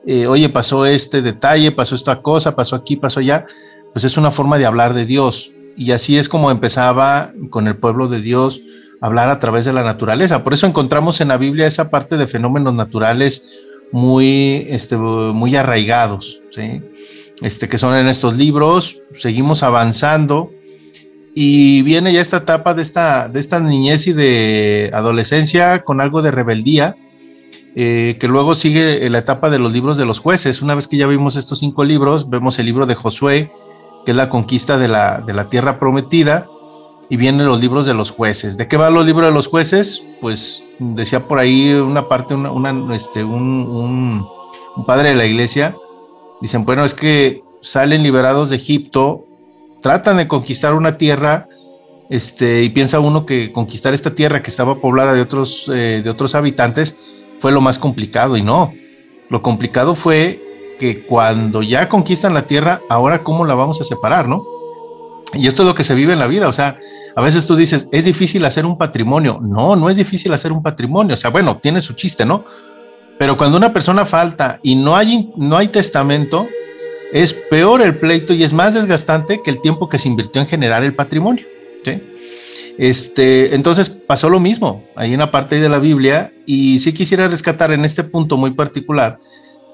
eh, 0.08 0.26
oye, 0.26 0.50
pasó 0.50 0.88
este 0.88 1.22
detalle, 1.22 1.72
pasó 1.72 1.94
esta 1.94 2.24
cosa, 2.24 2.56
pasó 2.56 2.76
aquí, 2.76 2.96
pasó 2.96 3.20
allá, 3.20 3.46
pues 3.94 4.04
es 4.04 4.18
una 4.18 4.32
forma 4.32 4.58
de 4.58 4.66
hablar 4.66 4.96
de 4.96 5.06
Dios. 5.06 5.52
Y 5.78 5.92
así 5.92 6.18
es 6.18 6.28
como 6.28 6.50
empezaba 6.50 7.32
con 7.52 7.68
el 7.68 7.78
pueblo 7.78 8.08
de 8.08 8.20
Dios 8.22 8.60
hablar 9.02 9.30
a 9.30 9.40
través 9.40 9.66
de 9.66 9.74
la 9.74 9.84
naturaleza. 9.84 10.44
Por 10.44 10.54
eso 10.54 10.66
encontramos 10.66 11.22
en 11.22 11.28
la 11.30 11.38
Biblia 11.38 11.68
esa 11.68 11.92
parte 11.92 12.18
de 12.18 12.28
fenómenos 12.28 12.74
naturales 12.74 13.60
muy, 13.92 14.68
este, 14.70 14.98
muy 14.98 15.56
arraigados, 15.56 16.42
¿sí? 16.52 16.82
este, 17.42 17.70
que 17.70 17.78
son 17.78 17.96
en 17.96 18.08
estos 18.08 18.36
libros. 18.36 19.02
Seguimos 19.18 19.64
avanzando 19.64 20.52
y 21.36 21.82
viene 21.84 22.14
ya 22.14 22.22
esta 22.22 22.38
etapa 22.38 22.74
de 22.74 22.82
esta, 22.82 23.30
de 23.30 23.40
esta 23.40 23.60
niñez 23.60 24.08
y 24.08 24.14
de 24.14 24.92
adolescencia 24.94 25.84
con 25.84 26.02
algo 26.02 26.22
de 26.22 26.32
rebeldía, 26.32 26.96
eh, 27.76 28.18
que 28.20 28.28
luego 28.28 28.56
sigue 28.56 29.10
la 29.10 29.20
etapa 29.20 29.50
de 29.50 29.60
los 29.60 29.72
libros 29.72 29.98
de 29.98 30.06
los 30.06 30.20
jueces. 30.20 30.62
Una 30.62 30.76
vez 30.76 30.88
que 30.88 30.98
ya 30.98 31.08
vimos 31.08 31.36
estos 31.36 31.60
cinco 31.60 31.84
libros, 31.84 32.30
vemos 32.30 32.60
el 32.60 32.66
libro 32.66 32.86
de 32.86 32.96
Josué, 32.96 33.52
que 34.06 34.12
es 34.12 34.18
la 34.18 34.30
conquista 34.30 34.78
de 34.78 34.88
la, 34.88 35.22
de 35.22 35.34
la 35.34 35.50
tierra 35.50 35.80
prometida, 35.80 36.48
y 37.10 37.18
vienen 37.18 37.48
los 37.48 37.60
libros 37.60 37.86
de 37.86 37.94
los 37.94 38.12
jueces. 38.12 38.56
¿De 38.56 38.68
qué 38.68 38.78
van 38.78 38.94
los 38.94 39.06
libros 39.06 39.28
de 39.28 39.34
los 39.34 39.48
jueces? 39.48 40.04
Pues 40.22 40.64
decía 40.78 41.28
por 41.28 41.40
ahí 41.40 41.74
una 41.74 42.08
parte, 42.08 42.36
una, 42.36 42.96
este, 42.96 43.24
un, 43.24 44.26
un, 44.76 44.86
padre 44.86 45.10
de 45.10 45.16
la 45.16 45.26
iglesia, 45.26 45.76
dicen, 46.40 46.64
bueno, 46.64 46.86
es 46.86 46.94
que 46.94 47.44
salen 47.62 48.04
liberados 48.04 48.50
de 48.50 48.56
Egipto, 48.56 49.26
tratan 49.82 50.18
de 50.18 50.28
conquistar 50.28 50.74
una 50.74 50.98
tierra, 50.98 51.48
este, 52.10 52.64
y 52.64 52.70
piensa 52.70 53.00
uno 53.00 53.26
que 53.26 53.52
conquistar 53.52 53.94
esta 53.94 54.16
tierra 54.16 54.42
que 54.42 54.50
estaba 54.50 54.80
poblada 54.80 55.14
de 55.14 55.22
otros, 55.22 55.70
eh, 55.74 56.02
de 56.04 56.10
otros 56.10 56.34
habitantes 56.36 56.98
fue 57.42 57.52
lo 57.52 57.60
más 57.60 57.78
complicado, 57.78 58.38
y 58.38 58.42
no. 58.42 58.74
Lo 59.30 59.42
complicado 59.42 59.96
fue 59.96 60.42
que 60.80 61.06
cuando 61.06 61.62
ya 61.62 61.90
conquistan 61.90 62.34
la 62.34 62.48
tierra, 62.48 62.82
ahora 62.90 63.24
cómo 63.24 63.46
la 63.46 63.56
vamos 63.56 63.82
a 63.82 63.84
separar, 63.84 64.28
¿no? 64.28 64.44
Y 65.34 65.48
esto 65.48 65.64
es 65.64 65.68
lo 65.68 65.76
que 65.76 65.84
se 65.84 65.96
vive 65.96 66.14
en 66.14 66.20
la 66.20 66.28
vida, 66.28 66.48
o 66.48 66.54
sea, 66.54 66.80
a 67.16 67.22
veces 67.22 67.46
tú 67.46 67.56
dices, 67.56 67.88
es 67.92 68.06
difícil 68.06 68.46
hacer 68.46 68.66
un 68.66 68.78
patrimonio. 68.78 69.40
No, 69.42 69.76
no 69.76 69.90
es 69.90 69.98
difícil 69.98 70.34
hacer 70.34 70.52
un 70.52 70.64
patrimonio, 70.64 71.14
o 71.14 71.18
sea, 71.18 71.30
bueno, 71.30 71.60
tiene 71.62 71.82
su 71.82 71.94
chiste, 71.94 72.26
¿no? 72.26 72.46
Pero 73.18 73.38
cuando 73.38 73.58
una 73.58 73.74
persona 73.74 74.06
falta 74.06 74.60
y 74.64 74.76
no 74.76 74.96
hay, 74.96 75.32
no 75.36 75.58
hay 75.58 75.68
testamento, 75.68 76.48
es 77.12 77.34
peor 77.34 77.82
el 77.82 78.00
pleito 78.00 78.34
y 78.34 78.44
es 78.44 78.54
más 78.54 78.74
desgastante 78.74 79.42
que 79.44 79.52
el 79.52 79.62
tiempo 79.62 79.90
que 79.90 80.00
se 80.00 80.08
invirtió 80.08 80.42
en 80.42 80.48
generar 80.48 80.84
el 80.84 80.96
patrimonio. 80.96 81.46
¿sí? 81.84 82.02
Este, 82.78 83.54
entonces 83.54 83.90
pasó 83.90 84.30
lo 84.30 84.40
mismo 84.40 84.86
en 84.96 85.18
la 85.18 85.32
parte 85.32 85.60
de 85.60 85.68
la 85.68 85.80
Biblia 85.80 86.32
y 86.46 86.80
sí 86.80 86.94
quisiera 86.94 87.28
rescatar 87.28 87.74
en 87.74 87.84
este 87.84 88.06
punto 88.06 88.38
muy 88.38 88.52
particular 88.52 89.20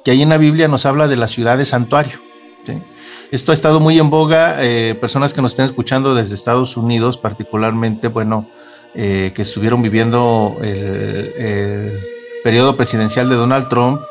que 0.04 0.12
ahí 0.12 0.22
en 0.22 0.30
la 0.30 0.38
Biblia 0.38 0.68
nos 0.68 0.86
habla 0.86 1.08
de 1.08 1.16
la 1.16 1.28
ciudad 1.28 1.58
de 1.58 1.66
santuario. 1.66 2.20
Esto 3.32 3.52
ha 3.52 3.54
estado 3.54 3.80
muy 3.80 4.00
en 4.00 4.10
boga, 4.10 4.64
eh, 4.64 4.96
personas 4.96 5.34
que 5.34 5.42
nos 5.42 5.54
estén 5.54 5.66
escuchando 5.66 6.16
desde 6.16 6.36
Estados 6.36 6.78
Unidos 6.78 7.18
particularmente, 7.18 8.08
bueno, 8.08 8.50
eh, 8.94 9.32
que 9.36 9.42
estuvieron 9.42 9.82
viviendo 9.82 10.58
el, 10.62 12.00
periodo 12.44 12.78
presidencial 12.78 13.28
de 13.28 13.36
Donald 13.36 13.70
Trump, 13.70 14.02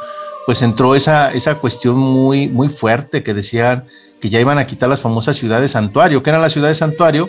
pues 0.45 0.61
entró 0.63 0.95
esa, 0.97 1.33
esa 1.33 1.61
cuestión 1.61 1.97
muy, 1.97 2.49
muy 2.49 2.69
fuerte 2.69 3.23
que 3.23 3.33
decían 3.33 3.85
que 4.21 4.29
ya 4.29 4.41
iban 4.41 4.59
a 4.59 4.67
quitar 4.67 4.89
las 4.89 5.01
famosas 5.01 5.37
ciudades 5.37 5.71
santuario. 5.71 6.23
¿Qué 6.23 6.31
eran 6.31 6.43
las 6.43 6.53
ciudades 6.53 6.79
santuario? 6.79 7.29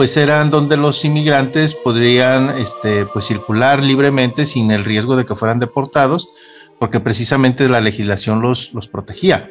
pues 0.00 0.16
eran 0.16 0.50
donde 0.50 0.78
los 0.78 1.04
inmigrantes 1.04 1.74
podrían 1.74 2.58
este, 2.58 3.04
pues 3.04 3.26
circular 3.26 3.84
libremente 3.84 4.46
sin 4.46 4.70
el 4.70 4.84
riesgo 4.84 5.14
de 5.14 5.26
que 5.26 5.36
fueran 5.36 5.58
deportados, 5.58 6.30
porque 6.78 7.00
precisamente 7.00 7.68
la 7.68 7.82
legislación 7.82 8.40
los, 8.40 8.72
los 8.72 8.88
protegía. 8.88 9.50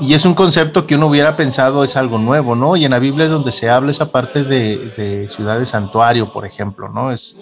Y 0.00 0.14
es 0.14 0.24
un 0.24 0.34
concepto 0.34 0.86
que 0.86 0.94
uno 0.94 1.06
hubiera 1.06 1.36
pensado 1.36 1.82
es 1.82 1.96
algo 1.96 2.18
nuevo, 2.18 2.54
¿no? 2.54 2.76
Y 2.76 2.84
en 2.84 2.90
la 2.90 2.98
Biblia 2.98 3.24
es 3.24 3.30
donde 3.30 3.52
se 3.52 3.70
habla 3.70 3.90
esa 3.90 4.10
parte 4.12 4.44
de, 4.44 4.92
de 4.96 5.28
ciudad 5.28 5.58
de 5.58 5.66
santuario, 5.66 6.32
por 6.32 6.44
ejemplo, 6.44 6.88
¿no? 6.88 7.12
Es, 7.12 7.36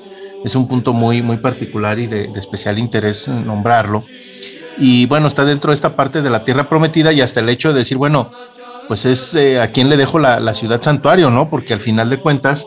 es 0.44 0.54
un 0.54 0.68
punto 0.68 0.92
muy, 0.92 1.22
muy 1.22 1.38
particular 1.38 1.98
y 1.98 2.06
de, 2.06 2.30
especial 2.36 2.78
interés 2.78 3.26
nombrarlo. 3.28 4.04
Y 4.76 5.06
bueno, 5.06 5.26
está 5.26 5.44
dentro 5.44 5.70
de 5.70 5.74
esta 5.74 5.96
parte 5.96 6.20
de 6.20 6.30
la 6.30 6.44
tierra 6.44 6.68
prometida 6.68 7.12
y 7.12 7.22
hasta 7.22 7.40
el 7.40 7.48
hecho 7.48 7.72
de 7.72 7.78
decir, 7.78 7.96
bueno, 7.96 8.30
pues 8.86 9.06
es 9.06 9.34
eh, 9.34 9.58
a 9.58 9.72
quién 9.72 9.88
le 9.88 9.96
dejo 9.96 10.18
la, 10.18 10.54
ciudad 10.54 10.82
santuario, 10.82 11.30
¿no? 11.30 11.48
Porque 11.48 11.72
al 11.72 11.80
final 11.80 12.10
de 12.10 12.20
cuentas, 12.20 12.66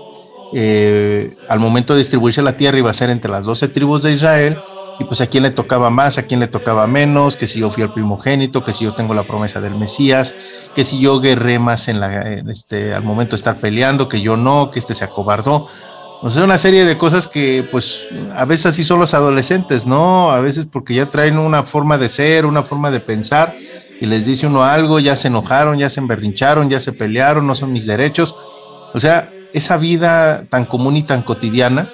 eh, 0.53 1.35
al 1.47 1.59
momento 1.59 1.93
de 1.93 1.99
distribuirse 1.99 2.41
la 2.41 2.57
tierra 2.57 2.79
iba 2.79 2.89
a 2.89 2.95
ser 2.95 3.11
entre 3.11 3.29
las 3.29 3.45
doce 3.45 3.67
tribus 3.67 4.01
de 4.01 4.13
Israel, 4.13 4.57
y 4.99 5.03
pues 5.03 5.21
a 5.21 5.27
quién 5.27 5.43
le 5.43 5.51
tocaba 5.51 5.89
más, 5.89 6.17
a 6.17 6.23
quién 6.23 6.39
le 6.39 6.47
tocaba 6.47 6.87
menos, 6.87 7.35
que 7.35 7.47
si 7.47 7.59
yo 7.59 7.71
fui 7.71 7.83
el 7.83 7.93
primogénito, 7.93 8.63
que 8.63 8.73
si 8.73 8.85
yo 8.85 8.95
tengo 8.95 9.13
la 9.13 9.23
promesa 9.23 9.61
del 9.61 9.75
Mesías, 9.75 10.35
que 10.73 10.83
si 10.83 10.99
yo 10.99 11.19
guerré 11.19 11.59
más 11.59 11.87
en 11.87 11.99
la, 11.99 12.33
este, 12.49 12.93
al 12.93 13.03
momento 13.03 13.31
de 13.31 13.37
estar 13.37 13.59
peleando, 13.59 14.09
que 14.09 14.21
yo 14.21 14.37
no, 14.37 14.71
que 14.71 14.79
este 14.79 14.95
se 14.95 15.03
acobardó. 15.03 15.67
O 16.21 16.31
sea, 16.31 16.43
una 16.43 16.57
serie 16.57 16.83
de 16.85 16.97
cosas 16.97 17.27
que 17.27 17.67
pues 17.71 18.07
a 18.33 18.45
veces 18.45 18.67
así 18.67 18.83
son 18.83 18.99
los 18.99 19.13
adolescentes, 19.13 19.85
¿no? 19.85 20.31
A 20.31 20.39
veces 20.39 20.65
porque 20.71 20.95
ya 20.95 21.11
traen 21.11 21.37
una 21.37 21.63
forma 21.63 21.99
de 21.99 22.09
ser, 22.09 22.47
una 22.47 22.63
forma 22.63 22.89
de 22.89 22.99
pensar, 22.99 23.55
y 24.01 24.05
les 24.07 24.25
dice 24.25 24.47
uno 24.47 24.63
algo, 24.63 24.99
ya 24.99 25.15
se 25.15 25.27
enojaron, 25.27 25.77
ya 25.77 25.89
se 25.89 25.99
emberrincharon, 25.99 26.69
ya 26.69 26.79
se 26.79 26.91
pelearon, 26.91 27.45
no 27.45 27.53
son 27.53 27.71
mis 27.71 27.85
derechos. 27.85 28.35
O 28.93 28.99
sea, 28.99 29.31
esa 29.53 29.77
vida 29.77 30.45
tan 30.49 30.65
común 30.65 30.97
y 30.97 31.03
tan 31.03 31.21
cotidiana, 31.21 31.91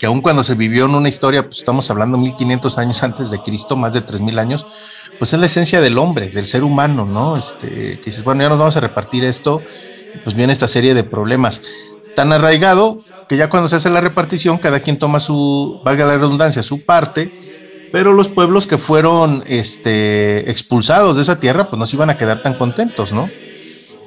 que 0.00 0.06
aun 0.06 0.22
cuando 0.22 0.42
se 0.42 0.54
vivió 0.54 0.86
en 0.86 0.94
una 0.94 1.10
historia, 1.10 1.44
pues 1.44 1.58
estamos 1.58 1.90
hablando 1.90 2.16
1500 2.16 2.78
años 2.78 3.02
antes 3.02 3.30
de 3.30 3.42
Cristo, 3.42 3.76
más 3.76 3.92
de 3.92 4.00
3000 4.00 4.38
años, 4.38 4.66
pues 5.18 5.34
es 5.34 5.38
la 5.38 5.44
esencia 5.44 5.82
del 5.82 5.98
hombre, 5.98 6.30
del 6.30 6.46
ser 6.46 6.64
humano, 6.64 7.04
¿no? 7.04 7.36
Este, 7.36 8.00
que 8.00 8.06
dices, 8.06 8.24
bueno, 8.24 8.42
ya 8.42 8.48
nos 8.48 8.58
vamos 8.58 8.78
a 8.78 8.80
repartir 8.80 9.24
esto, 9.24 9.60
pues 10.24 10.34
viene 10.34 10.54
esta 10.54 10.68
serie 10.68 10.94
de 10.94 11.04
problemas. 11.04 11.60
Tan 12.16 12.32
arraigado 12.32 13.00
que 13.28 13.36
ya 13.36 13.50
cuando 13.50 13.68
se 13.68 13.76
hace 13.76 13.90
la 13.90 14.00
repartición, 14.00 14.56
cada 14.56 14.80
quien 14.80 14.98
toma 14.98 15.20
su, 15.20 15.82
valga 15.84 16.06
la 16.06 16.16
redundancia, 16.16 16.62
su 16.62 16.82
parte, 16.86 17.90
pero 17.92 18.14
los 18.14 18.28
pueblos 18.28 18.66
que 18.66 18.78
fueron 18.78 19.44
este, 19.46 20.50
expulsados 20.50 21.16
de 21.16 21.22
esa 21.22 21.38
tierra, 21.38 21.68
pues 21.68 21.78
no 21.78 21.86
se 21.86 21.96
iban 21.96 22.08
a 22.08 22.16
quedar 22.16 22.40
tan 22.40 22.54
contentos, 22.54 23.12
¿no? 23.12 23.28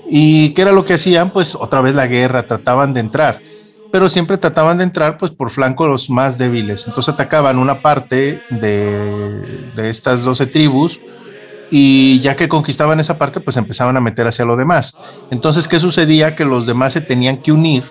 ¿Y 0.09 0.55
qué 0.55 0.63
era 0.63 0.71
lo 0.71 0.85
que 0.85 0.93
hacían? 0.93 1.29
Pues 1.29 1.53
otra 1.53 1.81
vez 1.81 1.93
la 1.93 2.07
guerra, 2.07 2.47
trataban 2.47 2.93
de 2.93 2.99
entrar, 2.99 3.41
pero 3.93 4.09
siempre 4.09 4.39
trataban 4.39 4.79
de 4.79 4.85
entrar 4.85 5.19
pues 5.19 5.31
por 5.31 5.51
flancos 5.51 6.09
más 6.09 6.39
débiles. 6.39 6.87
Entonces 6.87 7.13
atacaban 7.13 7.59
una 7.59 7.83
parte 7.83 8.43
de, 8.49 9.29
de 9.71 9.89
estas 9.91 10.23
12 10.23 10.47
tribus 10.47 11.03
y 11.69 12.19
ya 12.21 12.35
que 12.35 12.49
conquistaban 12.49 12.99
esa 12.99 13.19
parte, 13.19 13.39
pues 13.39 13.55
empezaban 13.55 13.95
a 13.95 14.01
meter 14.01 14.25
hacia 14.25 14.45
lo 14.45 14.55
demás. 14.55 14.99
Entonces, 15.29 15.67
¿qué 15.67 15.79
sucedía? 15.79 16.35
Que 16.35 16.43
los 16.43 16.65
demás 16.65 16.93
se 16.93 17.01
tenían 17.01 17.43
que 17.43 17.51
unir 17.51 17.83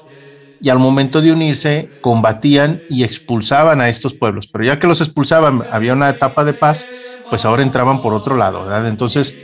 y 0.61 0.71
al 0.71 0.81
momento 0.81 1.23
de 1.23 1.31
unirse 1.31 1.93
combatían 2.01 2.83
y 2.89 3.05
expulsaban 3.05 3.81
a 3.81 3.89
estos 3.89 4.15
pueblos. 4.15 4.49
Pero 4.53 4.65
ya 4.65 4.81
que 4.81 4.89
los 4.89 5.01
expulsaban, 5.01 5.63
había 5.71 5.93
una 5.93 6.11
etapa 6.11 6.45
de 6.45 6.55
paz, 6.55 6.91
pues 7.29 7.45
ahora 7.45 7.63
entraban 7.63 8.01
por 8.03 8.13
otro 8.13 8.37
lado, 8.37 8.65
¿verdad? 8.65 8.89
Entonces, 8.89 9.41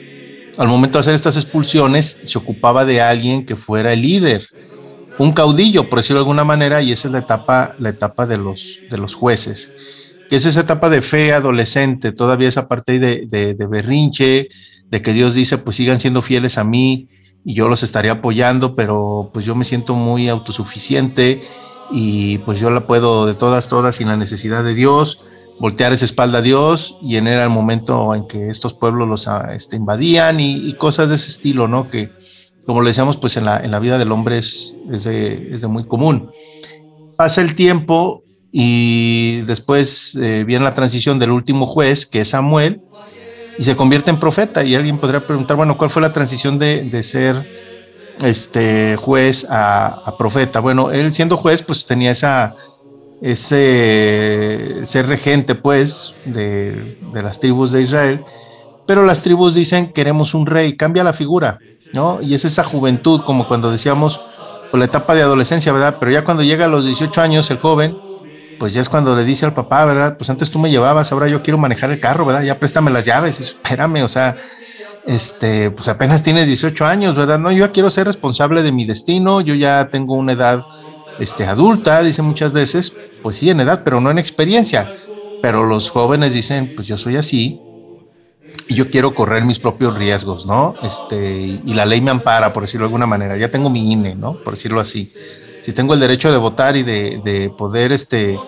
al 0.56 0.66
momento 0.66 0.98
de 0.98 1.02
hacer 1.02 1.14
estas 1.14 1.36
expulsiones, 1.36 2.20
se 2.24 2.38
ocupaba 2.38 2.84
de 2.84 3.00
alguien 3.00 3.46
que 3.46 3.56
fuera 3.56 3.92
el 3.92 4.02
líder, 4.02 4.44
un 5.18 5.32
caudillo, 5.32 5.88
por 5.88 5.98
decirlo 5.98 6.20
de 6.20 6.24
alguna 6.24 6.44
manera, 6.44 6.82
y 6.82 6.92
esa 6.92 7.08
es 7.08 7.12
la 7.12 7.20
etapa, 7.20 7.74
la 7.78 7.90
etapa 7.90 8.26
de, 8.26 8.38
los, 8.38 8.80
de 8.90 8.98
los 8.98 9.14
jueces, 9.14 9.72
que 10.30 10.36
es 10.36 10.46
esa 10.46 10.60
etapa 10.60 10.90
de 10.90 11.02
fe 11.02 11.32
adolescente, 11.32 12.12
todavía 12.12 12.48
esa 12.48 12.68
parte 12.68 12.98
de, 12.98 13.26
de, 13.26 13.54
de 13.54 13.66
berrinche, 13.66 14.48
de 14.90 15.02
que 15.02 15.12
Dios 15.12 15.34
dice, 15.34 15.58
pues 15.58 15.76
sigan 15.76 15.98
siendo 15.98 16.22
fieles 16.22 16.58
a 16.58 16.64
mí, 16.64 17.08
y 17.44 17.54
yo 17.54 17.68
los 17.68 17.82
estaría 17.82 18.12
apoyando, 18.12 18.74
pero 18.74 19.30
pues 19.32 19.44
yo 19.44 19.54
me 19.54 19.64
siento 19.64 19.94
muy 19.94 20.28
autosuficiente 20.28 21.42
y 21.90 22.38
pues 22.38 22.60
yo 22.60 22.70
la 22.70 22.86
puedo 22.86 23.26
de 23.26 23.34
todas, 23.34 23.68
todas 23.68 23.96
sin 23.96 24.08
la 24.08 24.16
necesidad 24.16 24.64
de 24.64 24.74
Dios, 24.74 25.24
voltear 25.58 25.92
esa 25.92 26.04
espalda 26.04 26.38
a 26.38 26.42
Dios 26.42 26.98
y 27.02 27.16
en 27.16 27.26
era 27.26 27.44
el 27.44 27.50
momento 27.50 28.14
en 28.14 28.26
que 28.28 28.48
estos 28.48 28.74
pueblos 28.74 29.08
los 29.08 29.28
ah, 29.28 29.54
este, 29.54 29.76
invadían 29.76 30.40
y, 30.40 30.72
cosas 30.74 31.08
de 31.08 31.16
ese 31.16 31.28
estilo, 31.28 31.68
¿no? 31.68 31.88
Que 31.88 32.10
como 32.68 32.82
le 32.82 32.90
decíamos, 32.90 33.16
pues 33.16 33.34
en 33.38 33.46
la, 33.46 33.64
en 33.64 33.70
la 33.70 33.78
vida 33.78 33.96
del 33.96 34.12
hombre 34.12 34.36
es, 34.36 34.76
es, 34.92 35.04
de, 35.04 35.54
es 35.54 35.64
muy 35.64 35.86
común. 35.86 36.30
Pasa 37.16 37.40
el 37.40 37.54
tiempo 37.54 38.24
y 38.52 39.40
después 39.46 40.14
eh, 40.20 40.44
viene 40.46 40.66
la 40.66 40.74
transición 40.74 41.18
del 41.18 41.30
último 41.30 41.66
juez, 41.66 42.04
que 42.04 42.20
es 42.20 42.28
Samuel, 42.28 42.82
y 43.58 43.62
se 43.62 43.74
convierte 43.74 44.10
en 44.10 44.20
profeta. 44.20 44.64
Y 44.64 44.74
alguien 44.74 45.00
podría 45.00 45.26
preguntar, 45.26 45.56
bueno, 45.56 45.78
¿cuál 45.78 45.88
fue 45.88 46.02
la 46.02 46.12
transición 46.12 46.58
de, 46.58 46.84
de 46.84 47.02
ser 47.02 47.48
este 48.20 48.96
juez 48.96 49.46
a, 49.48 50.14
profeta? 50.18 50.60
Bueno, 50.60 50.90
él 50.90 51.10
siendo 51.12 51.38
juez, 51.38 51.62
pues 51.62 51.86
tenía 51.86 52.10
esa, 52.10 52.54
ese 53.22 54.80
ser 54.82 55.06
regente, 55.06 55.54
pues, 55.54 56.16
de, 56.26 56.98
de 57.14 57.22
las 57.22 57.40
tribus 57.40 57.72
de 57.72 57.80
Israel. 57.80 58.22
Pero 58.86 59.06
las 59.06 59.22
tribus 59.22 59.54
dicen, 59.54 59.90
queremos 59.94 60.34
un 60.34 60.44
rey, 60.44 60.76
cambia 60.76 61.02
la 61.02 61.14
figura, 61.14 61.58
¿no? 61.92 62.20
Y 62.22 62.34
es 62.34 62.44
esa 62.44 62.64
juventud, 62.64 63.22
como 63.22 63.48
cuando 63.48 63.70
decíamos, 63.70 64.20
por 64.70 64.78
la 64.78 64.86
etapa 64.86 65.14
de 65.14 65.22
adolescencia, 65.22 65.72
¿verdad? 65.72 65.96
Pero 65.98 66.12
ya 66.12 66.24
cuando 66.24 66.42
llega 66.42 66.66
a 66.66 66.68
los 66.68 66.84
18 66.84 67.20
años, 67.20 67.50
el 67.50 67.58
joven, 67.58 67.96
pues 68.58 68.74
ya 68.74 68.80
es 68.80 68.88
cuando 68.88 69.14
le 69.14 69.24
dice 69.24 69.46
al 69.46 69.54
papá, 69.54 69.84
¿verdad? 69.84 70.16
Pues 70.18 70.28
antes 70.30 70.50
tú 70.50 70.58
me 70.58 70.70
llevabas, 70.70 71.12
ahora 71.12 71.28
yo 71.28 71.42
quiero 71.42 71.58
manejar 71.58 71.90
el 71.90 72.00
carro, 72.00 72.26
¿verdad? 72.26 72.42
Ya 72.42 72.56
préstame 72.56 72.90
las 72.90 73.04
llaves, 73.04 73.40
espérame, 73.40 74.02
o 74.02 74.08
sea, 74.08 74.36
este, 75.06 75.70
pues 75.70 75.88
apenas 75.88 76.22
tienes 76.22 76.46
18 76.46 76.84
años, 76.84 77.16
¿verdad? 77.16 77.38
No, 77.38 77.50
yo 77.50 77.66
ya 77.66 77.72
quiero 77.72 77.90
ser 77.90 78.06
responsable 78.06 78.62
de 78.62 78.72
mi 78.72 78.84
destino, 78.84 79.40
yo 79.40 79.54
ya 79.54 79.88
tengo 79.90 80.14
una 80.14 80.32
edad 80.32 80.64
este, 81.18 81.46
adulta, 81.46 82.02
dice 82.02 82.22
muchas 82.22 82.52
veces, 82.52 82.96
pues 83.22 83.38
sí, 83.38 83.50
en 83.50 83.60
edad, 83.60 83.82
pero 83.84 84.00
no 84.00 84.10
en 84.10 84.18
experiencia. 84.18 84.94
Pero 85.40 85.64
los 85.64 85.90
jóvenes 85.90 86.34
dicen, 86.34 86.72
pues 86.74 86.88
yo 86.88 86.98
soy 86.98 87.16
así 87.16 87.60
y 88.66 88.74
yo 88.74 88.90
quiero 88.90 89.14
correr 89.14 89.44
mis 89.44 89.58
propios 89.58 89.96
riesgos, 89.96 90.46
¿no? 90.46 90.74
Este, 90.82 91.60
y 91.64 91.74
la 91.74 91.86
ley 91.86 92.00
me 92.00 92.10
ampara, 92.10 92.52
por 92.52 92.64
decirlo 92.64 92.84
de 92.84 92.88
alguna 92.88 93.06
manera, 93.06 93.36
ya 93.36 93.50
tengo 93.50 93.70
mi 93.70 93.92
INE, 93.92 94.14
¿no? 94.14 94.34
Por 94.42 94.54
decirlo 94.54 94.80
así 94.80 95.12
si 95.68 95.74
tengo 95.74 95.92
el 95.92 96.00
derecho 96.00 96.32
de 96.32 96.38
votar 96.38 96.76
y 96.78 96.82
de, 96.82 97.52
poder 97.58 97.92
este, 97.92 98.38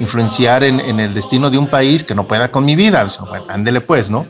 influenciar 0.00 0.64
en, 0.64 0.80
el 0.98 1.14
destino 1.14 1.48
de 1.48 1.58
un 1.58 1.68
país 1.68 2.02
que 2.02 2.12
no 2.12 2.26
pueda 2.26 2.50
con 2.50 2.64
mi 2.64 2.74
vida, 2.74 3.06
bueno, 3.28 3.46
ándele 3.48 3.80
pues, 3.80 4.10
¿no? 4.10 4.26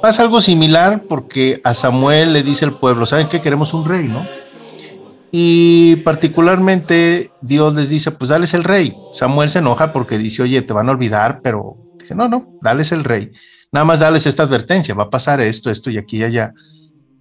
Pasa 0.00 0.22
algo 0.22 0.40
similar 0.40 1.02
porque 1.06 1.60
a 1.64 1.74
Samuel 1.74 2.32
le 2.32 2.42
dice 2.42 2.64
el 2.64 2.72
pueblo, 2.72 3.04
¿saben 3.04 3.28
qué? 3.28 3.42
Queremos 3.42 3.74
un 3.74 3.84
rey, 3.84 4.04
¿no? 4.04 4.26
Y 5.30 5.96
particularmente 5.96 7.32
Dios 7.42 7.74
les 7.74 7.90
dice, 7.90 8.12
pues 8.12 8.30
dales 8.30 8.54
el 8.54 8.64
rey. 8.64 8.96
Samuel 9.12 9.50
se 9.50 9.58
enoja 9.58 9.92
porque 9.92 10.16
dice, 10.16 10.44
oye, 10.44 10.62
te 10.62 10.72
van 10.72 10.88
a 10.88 10.92
olvidar, 10.92 11.40
pero 11.42 11.76
dice, 11.98 12.14
no, 12.14 12.28
no, 12.28 12.46
dales 12.62 12.92
el 12.92 13.04
rey. 13.04 13.30
Nada 13.70 13.84
más 13.84 14.00
dales 14.00 14.26
esta 14.26 14.44
advertencia, 14.44 14.94
va 14.94 15.04
a 15.04 15.10
pasar 15.10 15.40
esto, 15.40 15.70
esto 15.70 15.90
y 15.90 15.98
aquí 15.98 16.18
y 16.18 16.24
allá. 16.24 16.54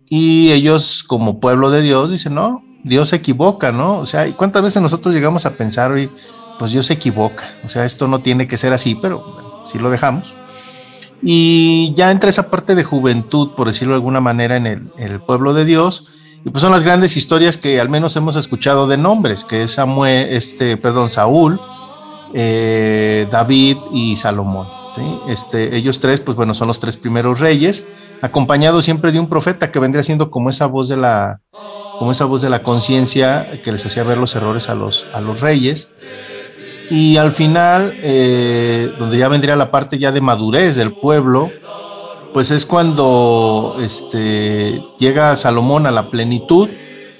Y 0.09 0.51
ellos 0.51 1.03
como 1.03 1.39
pueblo 1.39 1.69
de 1.69 1.81
Dios 1.81 2.09
dicen, 2.09 2.35
no, 2.35 2.63
Dios 2.83 3.09
se 3.09 3.17
equivoca, 3.17 3.71
¿no? 3.71 3.99
O 3.99 4.05
sea, 4.05 4.27
¿y 4.27 4.33
cuántas 4.33 4.63
veces 4.63 4.81
nosotros 4.81 5.13
llegamos 5.13 5.45
a 5.45 5.57
pensar, 5.57 5.91
hoy, 5.91 6.09
pues 6.57 6.71
Dios 6.71 6.85
se 6.85 6.93
equivoca? 6.93 7.45
O 7.65 7.69
sea, 7.69 7.83
esto 7.83 8.07
no 8.07 8.21
tiene 8.21 8.47
que 8.47 8.55
ser 8.55 8.71
así, 8.71 8.95
pero 8.95 9.21
bueno, 9.21 9.67
sí 9.67 9.77
lo 9.77 9.89
dejamos. 9.89 10.33
Y 11.21 11.93
ya 11.95 12.11
entra 12.11 12.29
esa 12.29 12.49
parte 12.49 12.75
de 12.75 12.83
juventud, 12.83 13.51
por 13.55 13.67
decirlo 13.67 13.93
de 13.93 13.97
alguna 13.97 14.21
manera, 14.21 14.55
en 14.55 14.91
el, 14.97 15.21
pueblo 15.21 15.53
de 15.53 15.65
Dios, 15.65 16.05
Y 16.45 16.49
pues 16.49 16.61
son 16.61 16.71
las 16.71 16.83
grandes 16.83 17.17
historias 17.17 17.57
que 17.57 17.81
al 17.81 17.89
menos 17.89 18.15
hemos 18.15 18.37
escuchado 18.37 18.87
de 18.87 18.97
nombres, 18.97 19.43
que 19.43 19.63
es 19.63 19.71
Samuel, 19.71 20.29
este, 20.29 20.77
perdón, 20.77 21.09
Saúl, 21.09 21.59
eh, 22.33 23.27
David 23.29 23.77
y 23.91 24.15
Salomón. 24.15 24.76
Este, 25.27 25.75
ellos 25.75 25.99
tres, 25.99 26.19
pues 26.19 26.35
bueno, 26.35 26.53
son 26.53 26.67
los 26.67 26.79
tres 26.79 26.97
primeros 26.97 27.39
reyes, 27.39 27.87
acompañados 28.21 28.85
siempre 28.85 29.11
de 29.11 29.19
un 29.19 29.29
profeta 29.29 29.71
que 29.71 29.79
vendría 29.79 30.03
siendo 30.03 30.31
como 30.31 30.49
esa 30.49 30.65
voz 30.65 30.89
de 30.89 30.97
la, 30.97 31.41
como 31.99 32.11
esa 32.11 32.25
voz 32.25 32.41
de 32.41 32.49
la 32.49 32.63
conciencia 32.63 33.61
que 33.63 33.71
les 33.71 33.85
hacía 33.85 34.03
ver 34.03 34.17
los 34.17 34.35
errores 34.35 34.69
a 34.69 34.75
los, 34.75 35.07
a 35.13 35.21
los 35.21 35.41
reyes. 35.41 35.89
Y 36.89 37.17
al 37.17 37.33
final, 37.33 37.93
eh, 37.97 38.93
donde 38.97 39.17
ya 39.17 39.27
vendría 39.27 39.55
la 39.55 39.71
parte 39.71 39.99
ya 39.99 40.11
de 40.11 40.21
madurez 40.21 40.75
del 40.75 40.93
pueblo, 40.93 41.51
pues 42.33 42.51
es 42.51 42.65
cuando 42.65 43.77
este, 43.81 44.81
llega 44.99 45.35
Salomón 45.35 45.85
a 45.85 45.91
la 45.91 46.09
plenitud, 46.09 46.69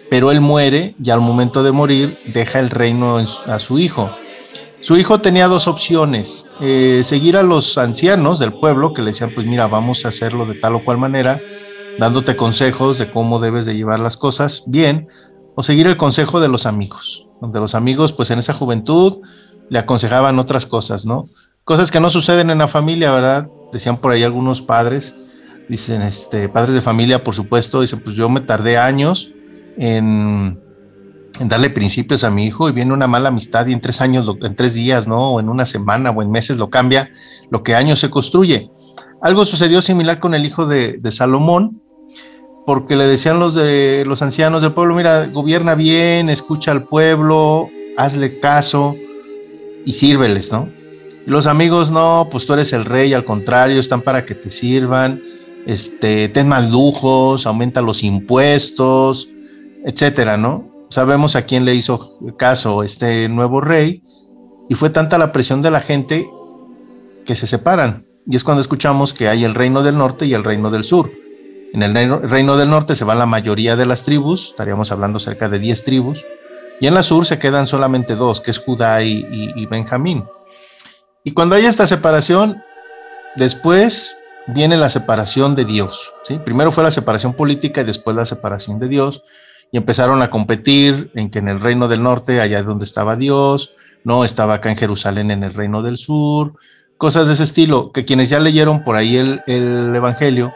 pero 0.09 0.31
él 0.31 0.39
muere 0.41 0.95
y 1.03 1.09
al 1.09 1.19
momento 1.19 1.63
de 1.63 1.71
morir 1.71 2.15
deja 2.27 2.59
el 2.59 2.69
reino 2.69 3.17
a 3.17 3.59
su 3.59 3.79
hijo. 3.79 4.09
Su 4.87 4.95
hijo 4.95 5.19
tenía 5.19 5.49
dos 5.49 5.67
opciones, 5.67 6.49
eh, 6.61 7.01
seguir 7.03 7.35
a 7.35 7.43
los 7.43 7.77
ancianos 7.77 8.39
del 8.39 8.53
pueblo 8.53 8.93
que 8.93 9.01
le 9.01 9.07
decían, 9.07 9.31
pues 9.35 9.45
mira, 9.45 9.67
vamos 9.67 10.05
a 10.05 10.07
hacerlo 10.07 10.45
de 10.45 10.55
tal 10.55 10.75
o 10.75 10.85
cual 10.85 10.97
manera, 10.97 11.41
dándote 11.99 12.37
consejos 12.37 12.97
de 12.97 13.11
cómo 13.11 13.41
debes 13.41 13.65
de 13.65 13.75
llevar 13.75 13.99
las 13.99 14.15
cosas 14.15 14.63
bien, 14.65 15.09
o 15.55 15.61
seguir 15.61 15.87
el 15.87 15.97
consejo 15.97 16.39
de 16.39 16.47
los 16.47 16.65
amigos, 16.65 17.27
donde 17.41 17.59
los 17.59 17.75
amigos, 17.75 18.13
pues 18.13 18.31
en 18.31 18.39
esa 18.39 18.53
juventud, 18.53 19.17
le 19.67 19.77
aconsejaban 19.77 20.39
otras 20.39 20.65
cosas, 20.65 21.05
¿no? 21.05 21.27
Cosas 21.65 21.91
que 21.91 21.99
no 21.99 22.09
suceden 22.09 22.49
en 22.49 22.59
la 22.59 22.69
familia, 22.69 23.11
¿verdad? 23.11 23.49
Decían 23.73 23.97
por 23.97 24.13
ahí 24.13 24.23
algunos 24.23 24.61
padres, 24.61 25.13
dicen, 25.67 26.01
este, 26.01 26.47
padres 26.47 26.75
de 26.75 26.81
familia, 26.81 27.25
por 27.25 27.35
supuesto, 27.35 27.81
dicen, 27.81 27.99
pues 27.99 28.15
yo 28.15 28.29
me 28.29 28.39
tardé 28.39 28.77
años 28.77 29.31
en 29.77 30.61
en 30.66 30.66
darle 31.39 31.69
principios 31.69 32.23
a 32.23 32.29
mi 32.29 32.45
hijo 32.45 32.69
y 32.69 32.71
viene 32.71 32.93
una 32.93 33.07
mala 33.07 33.29
amistad 33.29 33.67
y 33.67 33.73
en 33.73 33.81
tres 33.81 34.01
años, 34.01 34.31
en 34.41 34.55
tres 34.55 34.73
días, 34.73 35.07
¿no? 35.07 35.33
O 35.33 35.39
en 35.39 35.49
una 35.49 35.65
semana 35.65 36.11
o 36.11 36.21
en 36.21 36.31
meses 36.31 36.57
lo 36.57 36.69
cambia, 36.69 37.11
lo 37.49 37.63
que 37.63 37.75
años 37.75 37.99
se 37.99 38.09
construye. 38.09 38.69
Algo 39.21 39.45
sucedió 39.45 39.81
similar 39.81 40.19
con 40.19 40.33
el 40.33 40.45
hijo 40.45 40.65
de, 40.65 40.99
Salomón, 41.11 41.81
porque 42.65 42.95
le 42.95 43.07
decían 43.07 43.39
los 43.39 43.55
de 43.55 44.03
los 44.05 44.21
ancianos 44.21 44.61
del 44.61 44.73
pueblo, 44.73 44.95
mira, 44.95 45.27
gobierna 45.27 45.75
bien, 45.75 46.29
escucha 46.29 46.71
al 46.71 46.83
pueblo, 46.83 47.69
hazle 47.97 48.39
caso 48.39 48.95
y 49.85 49.93
sírveles, 49.93 50.51
¿no? 50.51 50.67
Y 51.25 51.29
los 51.29 51.47
amigos, 51.47 51.91
no, 51.91 52.27
pues 52.31 52.45
tú 52.45 52.53
eres 52.53 52.73
el 52.73 52.85
rey, 52.85 53.13
al 53.13 53.25
contrario, 53.25 53.79
están 53.79 54.01
para 54.01 54.25
que 54.25 54.35
te 54.35 54.49
sirvan, 54.49 55.21
este, 55.65 56.29
ten 56.29 56.47
más 56.47 56.71
lujos, 56.71 57.45
aumenta 57.47 57.81
los 57.81 58.03
impuestos, 58.03 59.29
etcétera, 59.85 60.37
¿no? 60.37 60.76
Sabemos 60.89 61.35
a 61.35 61.45
quién 61.45 61.65
le 61.65 61.75
hizo 61.75 62.17
caso 62.37 62.83
este 62.83 63.29
nuevo 63.29 63.61
rey, 63.61 64.03
y 64.69 64.75
fue 64.75 64.89
tanta 64.89 65.17
la 65.17 65.31
presión 65.31 65.61
de 65.61 65.71
la 65.71 65.81
gente 65.81 66.29
que 67.25 67.35
se 67.35 67.47
separan. 67.47 68.05
Y 68.25 68.35
es 68.35 68.43
cuando 68.43 68.61
escuchamos 68.61 69.13
que 69.13 69.29
hay 69.29 69.45
el 69.45 69.55
reino 69.55 69.83
del 69.83 69.97
norte 69.97 70.25
y 70.25 70.33
el 70.33 70.43
reino 70.43 70.69
del 70.69 70.83
sur. 70.83 71.11
En 71.73 71.83
el 71.83 72.21
reino 72.29 72.57
del 72.57 72.69
norte 72.69 72.95
se 72.95 73.05
va 73.05 73.15
la 73.15 73.25
mayoría 73.25 73.75
de 73.75 73.85
las 73.85 74.03
tribus, 74.03 74.49
estaríamos 74.49 74.91
hablando 74.91 75.19
cerca 75.19 75.49
de 75.49 75.59
10 75.59 75.83
tribus, 75.83 76.25
y 76.79 76.87
en 76.87 76.93
la 76.93 77.03
sur 77.03 77.25
se 77.25 77.39
quedan 77.39 77.67
solamente 77.67 78.15
dos, 78.15 78.41
que 78.41 78.51
es 78.51 78.59
Judá 78.59 79.03
y, 79.03 79.65
Benjamín. 79.65 80.25
Y 81.23 81.31
cuando 81.31 81.55
hay 81.55 81.65
esta 81.65 81.87
separación, 81.87 82.61
después 83.35 84.17
viene 84.47 84.77
la 84.77 84.89
separación 84.89 85.55
de 85.55 85.65
Dios. 85.65 86.13
¿sí? 86.23 86.39
Primero 86.43 86.71
fue 86.71 86.83
la 86.83 86.91
separación 86.91 87.33
política 87.33 87.81
y 87.81 87.85
después 87.85 88.15
la 88.15 88.25
separación 88.25 88.79
de 88.79 88.87
Dios 88.87 89.23
y 89.71 89.77
empezaron 89.77 90.21
a 90.21 90.29
competir 90.29 91.11
en 91.15 91.29
que 91.29 91.39
en 91.39 91.47
el 91.47 91.59
reino 91.59 91.87
del 91.87 92.03
norte, 92.03 92.41
allá 92.41 92.63
donde 92.63 92.85
estaba 92.85 93.15
Dios, 93.15 93.73
no 94.03 94.23
estaba 94.23 94.55
acá 94.55 94.69
en 94.69 94.77
Jerusalén 94.77 95.31
en 95.31 95.43
el 95.43 95.53
reino 95.53 95.81
del 95.81 95.97
sur, 95.97 96.53
cosas 96.97 97.27
de 97.27 97.33
ese 97.33 97.43
estilo, 97.43 97.91
que 97.91 98.05
quienes 98.05 98.29
ya 98.29 98.39
leyeron 98.39 98.83
por 98.83 98.95
ahí 98.95 99.17
el, 99.17 99.41
el 99.47 99.93
Evangelio 99.95 100.53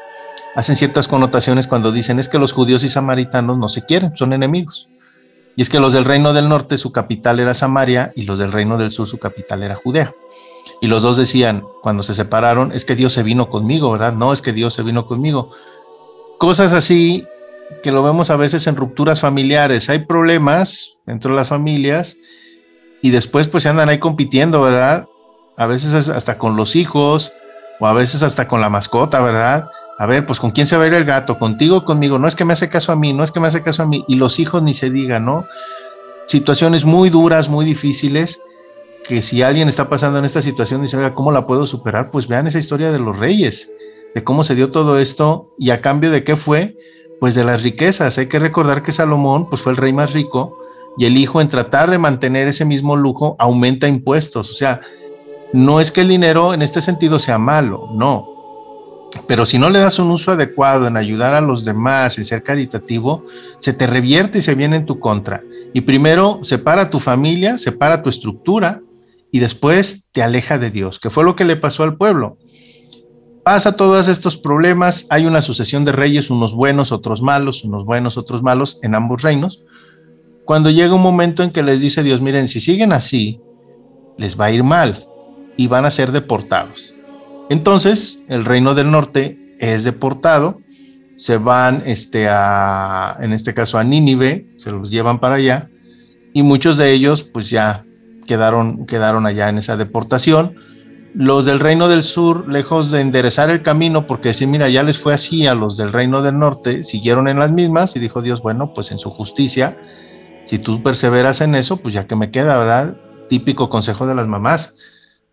hacen 0.55 0.75
ciertas 0.75 1.07
connotaciones 1.07 1.67
cuando 1.67 1.91
dicen 1.91 2.19
es 2.19 2.29
que 2.29 2.39
los 2.39 2.51
judíos 2.51 2.83
y 2.83 2.89
samaritanos 2.89 3.57
no 3.57 3.69
se 3.69 3.85
quieren, 3.85 4.15
son 4.15 4.33
enemigos. 4.33 4.87
Y 5.55 5.61
es 5.61 5.69
que 5.69 5.79
los 5.79 5.93
del 5.93 6.05
reino 6.05 6.33
del 6.33 6.49
norte 6.49 6.77
su 6.77 6.91
capital 6.91 7.39
era 7.39 7.53
Samaria 7.53 8.13
y 8.15 8.23
los 8.23 8.39
del 8.39 8.51
reino 8.51 8.77
del 8.77 8.91
sur 8.91 9.07
su 9.07 9.17
capital 9.17 9.63
era 9.63 9.75
Judea. 9.75 10.13
Y 10.81 10.87
los 10.87 11.03
dos 11.03 11.17
decían, 11.17 11.63
cuando 11.81 12.03
se 12.03 12.15
separaron, 12.15 12.71
es 12.71 12.85
que 12.85 12.95
Dios 12.95 13.13
se 13.13 13.23
vino 13.23 13.49
conmigo, 13.49 13.91
¿verdad? 13.91 14.13
No, 14.13 14.33
es 14.33 14.41
que 14.41 14.53
Dios 14.53 14.73
se 14.73 14.81
vino 14.81 15.05
conmigo. 15.05 15.51
Cosas 16.39 16.73
así 16.73 17.27
que 17.83 17.91
lo 17.91 18.03
vemos 18.03 18.29
a 18.29 18.35
veces 18.35 18.67
en 18.67 18.75
rupturas 18.75 19.19
familiares. 19.19 19.89
Hay 19.89 20.05
problemas 20.05 20.97
dentro 21.05 21.31
de 21.31 21.37
las 21.37 21.49
familias 21.49 22.17
y 23.01 23.11
después 23.11 23.47
pues 23.47 23.63
se 23.63 23.69
andan 23.69 23.89
ahí 23.89 23.99
compitiendo, 23.99 24.61
¿verdad? 24.61 25.07
A 25.57 25.65
veces 25.65 26.09
hasta 26.09 26.37
con 26.37 26.55
los 26.55 26.75
hijos 26.75 27.33
o 27.79 27.87
a 27.87 27.93
veces 27.93 28.23
hasta 28.23 28.47
con 28.47 28.61
la 28.61 28.69
mascota, 28.69 29.21
¿verdad? 29.21 29.69
A 29.97 30.05
ver, 30.05 30.25
pues 30.25 30.39
con 30.39 30.51
quién 30.51 30.67
se 30.67 30.77
va 30.77 30.85
a 30.85 30.87
ir 30.87 30.93
el 30.93 31.05
gato, 31.05 31.37
contigo 31.37 31.85
conmigo. 31.85 32.17
No 32.17 32.27
es 32.27 32.35
que 32.35 32.45
me 32.45 32.53
hace 32.53 32.69
caso 32.69 32.91
a 32.91 32.95
mí, 32.95 33.13
no 33.13 33.23
es 33.23 33.31
que 33.31 33.39
me 33.39 33.47
hace 33.47 33.61
caso 33.61 33.83
a 33.83 33.87
mí. 33.87 34.03
Y 34.07 34.15
los 34.15 34.39
hijos 34.39 34.63
ni 34.63 34.73
se 34.73 34.89
diga, 34.89 35.19
¿no? 35.19 35.45
Situaciones 36.27 36.85
muy 36.85 37.09
duras, 37.09 37.49
muy 37.49 37.65
difíciles, 37.65 38.41
que 39.03 39.21
si 39.21 39.41
alguien 39.41 39.67
está 39.67 39.89
pasando 39.89 40.19
en 40.19 40.25
esta 40.25 40.41
situación 40.41 40.81
y 40.81 40.83
dice, 40.83 40.97
oiga, 40.97 41.13
¿cómo 41.13 41.31
la 41.31 41.45
puedo 41.45 41.67
superar? 41.67 42.11
Pues 42.11 42.27
vean 42.27 42.47
esa 42.47 42.59
historia 42.59 42.91
de 42.91 42.99
los 42.99 43.17
reyes, 43.17 43.71
de 44.15 44.23
cómo 44.23 44.43
se 44.43 44.55
dio 44.55 44.71
todo 44.71 44.99
esto 44.99 45.53
y 45.57 45.71
a 45.71 45.81
cambio 45.81 46.11
de 46.11 46.23
qué 46.23 46.35
fue, 46.35 46.75
pues 47.21 47.35
de 47.35 47.43
las 47.43 47.61
riquezas. 47.61 48.17
Hay 48.17 48.25
que 48.25 48.39
recordar 48.39 48.81
que 48.81 48.91
Salomón 48.91 49.47
pues 49.47 49.61
fue 49.61 49.73
el 49.73 49.77
rey 49.77 49.93
más 49.93 50.11
rico 50.11 50.57
y 50.97 51.05
el 51.05 51.19
hijo 51.19 51.39
en 51.39 51.49
tratar 51.49 51.91
de 51.91 51.99
mantener 51.99 52.47
ese 52.47 52.65
mismo 52.65 52.95
lujo 52.95 53.35
aumenta 53.37 53.87
impuestos. 53.87 54.49
O 54.49 54.53
sea, 54.55 54.81
no 55.53 55.79
es 55.79 55.91
que 55.91 56.01
el 56.01 56.07
dinero 56.07 56.51
en 56.51 56.63
este 56.63 56.81
sentido 56.81 57.19
sea 57.19 57.37
malo, 57.37 57.89
no. 57.93 58.27
Pero 59.27 59.45
si 59.45 59.59
no 59.59 59.69
le 59.69 59.77
das 59.77 59.99
un 59.99 60.09
uso 60.09 60.31
adecuado 60.31 60.87
en 60.87 60.97
ayudar 60.97 61.35
a 61.35 61.41
los 61.41 61.63
demás, 61.63 62.17
en 62.17 62.25
ser 62.25 62.41
caritativo, 62.41 63.23
se 63.59 63.73
te 63.73 63.85
revierte 63.85 64.39
y 64.39 64.41
se 64.41 64.55
viene 64.55 64.77
en 64.77 64.87
tu 64.87 64.97
contra. 64.99 65.43
Y 65.75 65.81
primero 65.81 66.39
separa 66.41 66.89
tu 66.89 66.99
familia, 66.99 67.59
separa 67.59 68.01
tu 68.01 68.09
estructura 68.09 68.81
y 69.31 69.37
después 69.37 70.09
te 70.11 70.23
aleja 70.23 70.57
de 70.57 70.71
Dios, 70.71 70.99
que 70.99 71.11
fue 71.11 71.23
lo 71.23 71.35
que 71.35 71.45
le 71.45 71.55
pasó 71.55 71.83
al 71.83 71.97
pueblo 71.97 72.39
pasa 73.43 73.75
todos 73.75 74.07
estos 74.07 74.37
problemas, 74.37 75.07
hay 75.09 75.25
una 75.25 75.41
sucesión 75.41 75.85
de 75.85 75.91
reyes, 75.91 76.29
unos 76.29 76.53
buenos, 76.53 76.91
otros 76.91 77.21
malos, 77.21 77.63
unos 77.63 77.85
buenos, 77.85 78.17
otros 78.17 78.43
malos 78.43 78.79
en 78.83 78.95
ambos 78.95 79.21
reinos. 79.21 79.63
Cuando 80.45 80.69
llega 80.69 80.93
un 80.93 81.01
momento 81.01 81.43
en 81.43 81.51
que 81.51 81.63
les 81.63 81.79
dice 81.79 82.03
Dios, 82.03 82.21
miren, 82.21 82.47
si 82.47 82.59
siguen 82.59 82.91
así, 82.91 83.39
les 84.17 84.39
va 84.39 84.45
a 84.45 84.51
ir 84.51 84.63
mal 84.63 85.07
y 85.57 85.67
van 85.67 85.85
a 85.85 85.89
ser 85.89 86.11
deportados. 86.11 86.93
Entonces, 87.49 88.19
el 88.27 88.45
reino 88.45 88.75
del 88.75 88.91
norte 88.91 89.55
es 89.59 89.83
deportado, 89.83 90.59
se 91.17 91.37
van 91.37 91.83
este, 91.85 92.27
a, 92.29 93.17
en 93.19 93.33
este 93.33 93.53
caso 93.53 93.77
a 93.77 93.83
Nínive, 93.83 94.47
se 94.57 94.71
los 94.71 94.89
llevan 94.89 95.19
para 95.19 95.35
allá, 95.35 95.69
y 96.33 96.43
muchos 96.43 96.77
de 96.77 96.91
ellos 96.91 97.23
pues 97.23 97.49
ya 97.49 97.83
quedaron, 98.25 98.85
quedaron 98.85 99.25
allá 99.25 99.49
en 99.49 99.57
esa 99.57 99.77
deportación 99.77 100.55
los 101.13 101.45
del 101.45 101.59
reino 101.59 101.89
del 101.89 102.03
sur, 102.03 102.47
lejos 102.47 102.91
de 102.91 103.01
enderezar 103.01 103.49
el 103.49 103.61
camino, 103.61 104.07
porque 104.07 104.33
si 104.33 104.47
mira, 104.47 104.69
ya 104.69 104.83
les 104.83 104.97
fue 104.97 105.13
así 105.13 105.45
a 105.45 105.55
los 105.55 105.75
del 105.75 105.91
reino 105.91 106.21
del 106.21 106.39
norte, 106.39 106.83
siguieron 106.83 107.27
en 107.27 107.39
las 107.39 107.51
mismas 107.51 107.95
y 107.95 107.99
dijo 107.99 108.21
Dios, 108.21 108.41
bueno, 108.41 108.73
pues 108.73 108.91
en 108.91 108.97
su 108.97 109.09
justicia, 109.09 109.77
si 110.45 110.59
tú 110.59 110.81
perseveras 110.81 111.41
en 111.41 111.55
eso, 111.55 111.77
pues 111.77 111.93
ya 111.93 112.07
que 112.07 112.15
me 112.15 112.31
queda, 112.31 112.57
¿verdad? 112.57 112.97
Típico 113.27 113.69
consejo 113.69 114.07
de 114.07 114.15
las 114.15 114.27
mamás. 114.27 114.75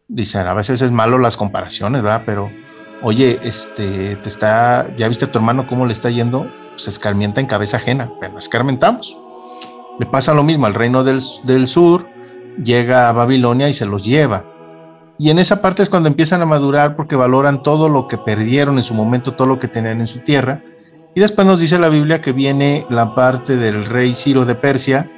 Dicen, 0.09 0.47
a 0.47 0.55
veces 0.55 0.83
es 0.83 0.91
malo 0.91 1.19
las 1.19 1.37
comparaciones, 1.37 2.03
¿verdad? 2.03 2.23
Pero, 2.27 2.51
oye, 3.03 3.38
este, 3.43 4.17
te 4.17 4.29
está, 4.29 4.88
ya 4.97 5.07
viste 5.07 5.27
a 5.27 5.33
tu 5.33 5.38
hermano 5.38 5.67
cómo 5.67 5.87
le 5.87 5.93
está 5.93 6.11
yendo, 6.11 6.51
se 6.77 6.91
escarmienta 6.91 7.41
en 7.41 7.47
cabeza 7.47 7.77
ajena, 7.77 8.11
pero 8.21 8.38
escarmentamos. 8.38 9.17
Le 10.01 10.07
pasa 10.07 10.35
lo 10.35 10.45
mismo 10.45 10.67
al 10.67 10.75
reino 10.75 11.05
del, 11.05 11.23
del 11.45 11.67
sur, 11.67 12.09
llega 12.62 13.09
a 13.09 13.12
Babilonia 13.12 13.69
y 13.69 13.75
se 13.75 13.87
los 13.87 14.05
lleva 14.05 14.58
y 15.18 15.31
en 15.31 15.40
esa 15.40 15.61
parte 15.61 15.83
es 15.83 15.88
cuando 15.88 16.09
empiezan 16.09 16.42
a 16.42 16.46
madurar 16.46 16.94
porque 16.94 17.16
valoran 17.16 17.64
todo 17.64 17.88
lo 17.88 18.07
que 18.07 18.18
perdieron 18.18 18.78
en 18.78 18.85
su 18.85 18.94
momento, 18.94 19.35
todo 19.35 19.48
lo 19.48 19.59
que 19.59 19.66
tenían 19.66 20.00
en 20.00 20.07
su 20.07 20.20
tierra. 20.20 20.62
Y 21.14 21.20
después 21.20 21.44
nos 21.44 21.59
dice 21.59 21.78
la 21.78 21.88
Biblia 21.88 22.20
que 22.20 22.31
viene 22.31 22.87
la 22.88 23.16
parte 23.16 23.57
del 23.57 23.85
rey 23.85 24.14
Ciro 24.14 24.44
de 24.44 24.54
Persia 24.54 25.11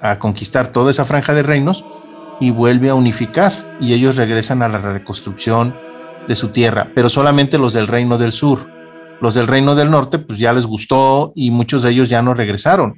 a 0.00 0.18
conquistar 0.18 0.68
toda 0.68 0.90
esa 0.90 1.04
franja 1.04 1.34
de 1.34 1.44
reinos 1.44 1.84
y 2.40 2.50
vuelve 2.50 2.90
a 2.90 2.96
unificar. 2.96 3.76
Y 3.80 3.92
ellos 3.92 4.16
regresan 4.16 4.60
a 4.62 4.68
la 4.68 4.78
reconstrucción 4.78 5.76
de 6.26 6.34
su 6.34 6.48
tierra, 6.48 6.90
pero 6.94 7.08
solamente 7.08 7.58
los 7.58 7.72
del 7.72 7.86
reino 7.86 8.18
del 8.18 8.32
sur. 8.32 8.68
Los 9.20 9.34
del 9.34 9.46
reino 9.46 9.76
del 9.76 9.90
norte, 9.90 10.18
pues 10.18 10.40
ya 10.40 10.52
les 10.52 10.66
gustó 10.66 11.32
y 11.36 11.50
muchos 11.52 11.84
de 11.84 11.90
ellos 11.90 12.08
ya 12.08 12.22
no 12.22 12.34
regresaron. 12.34 12.96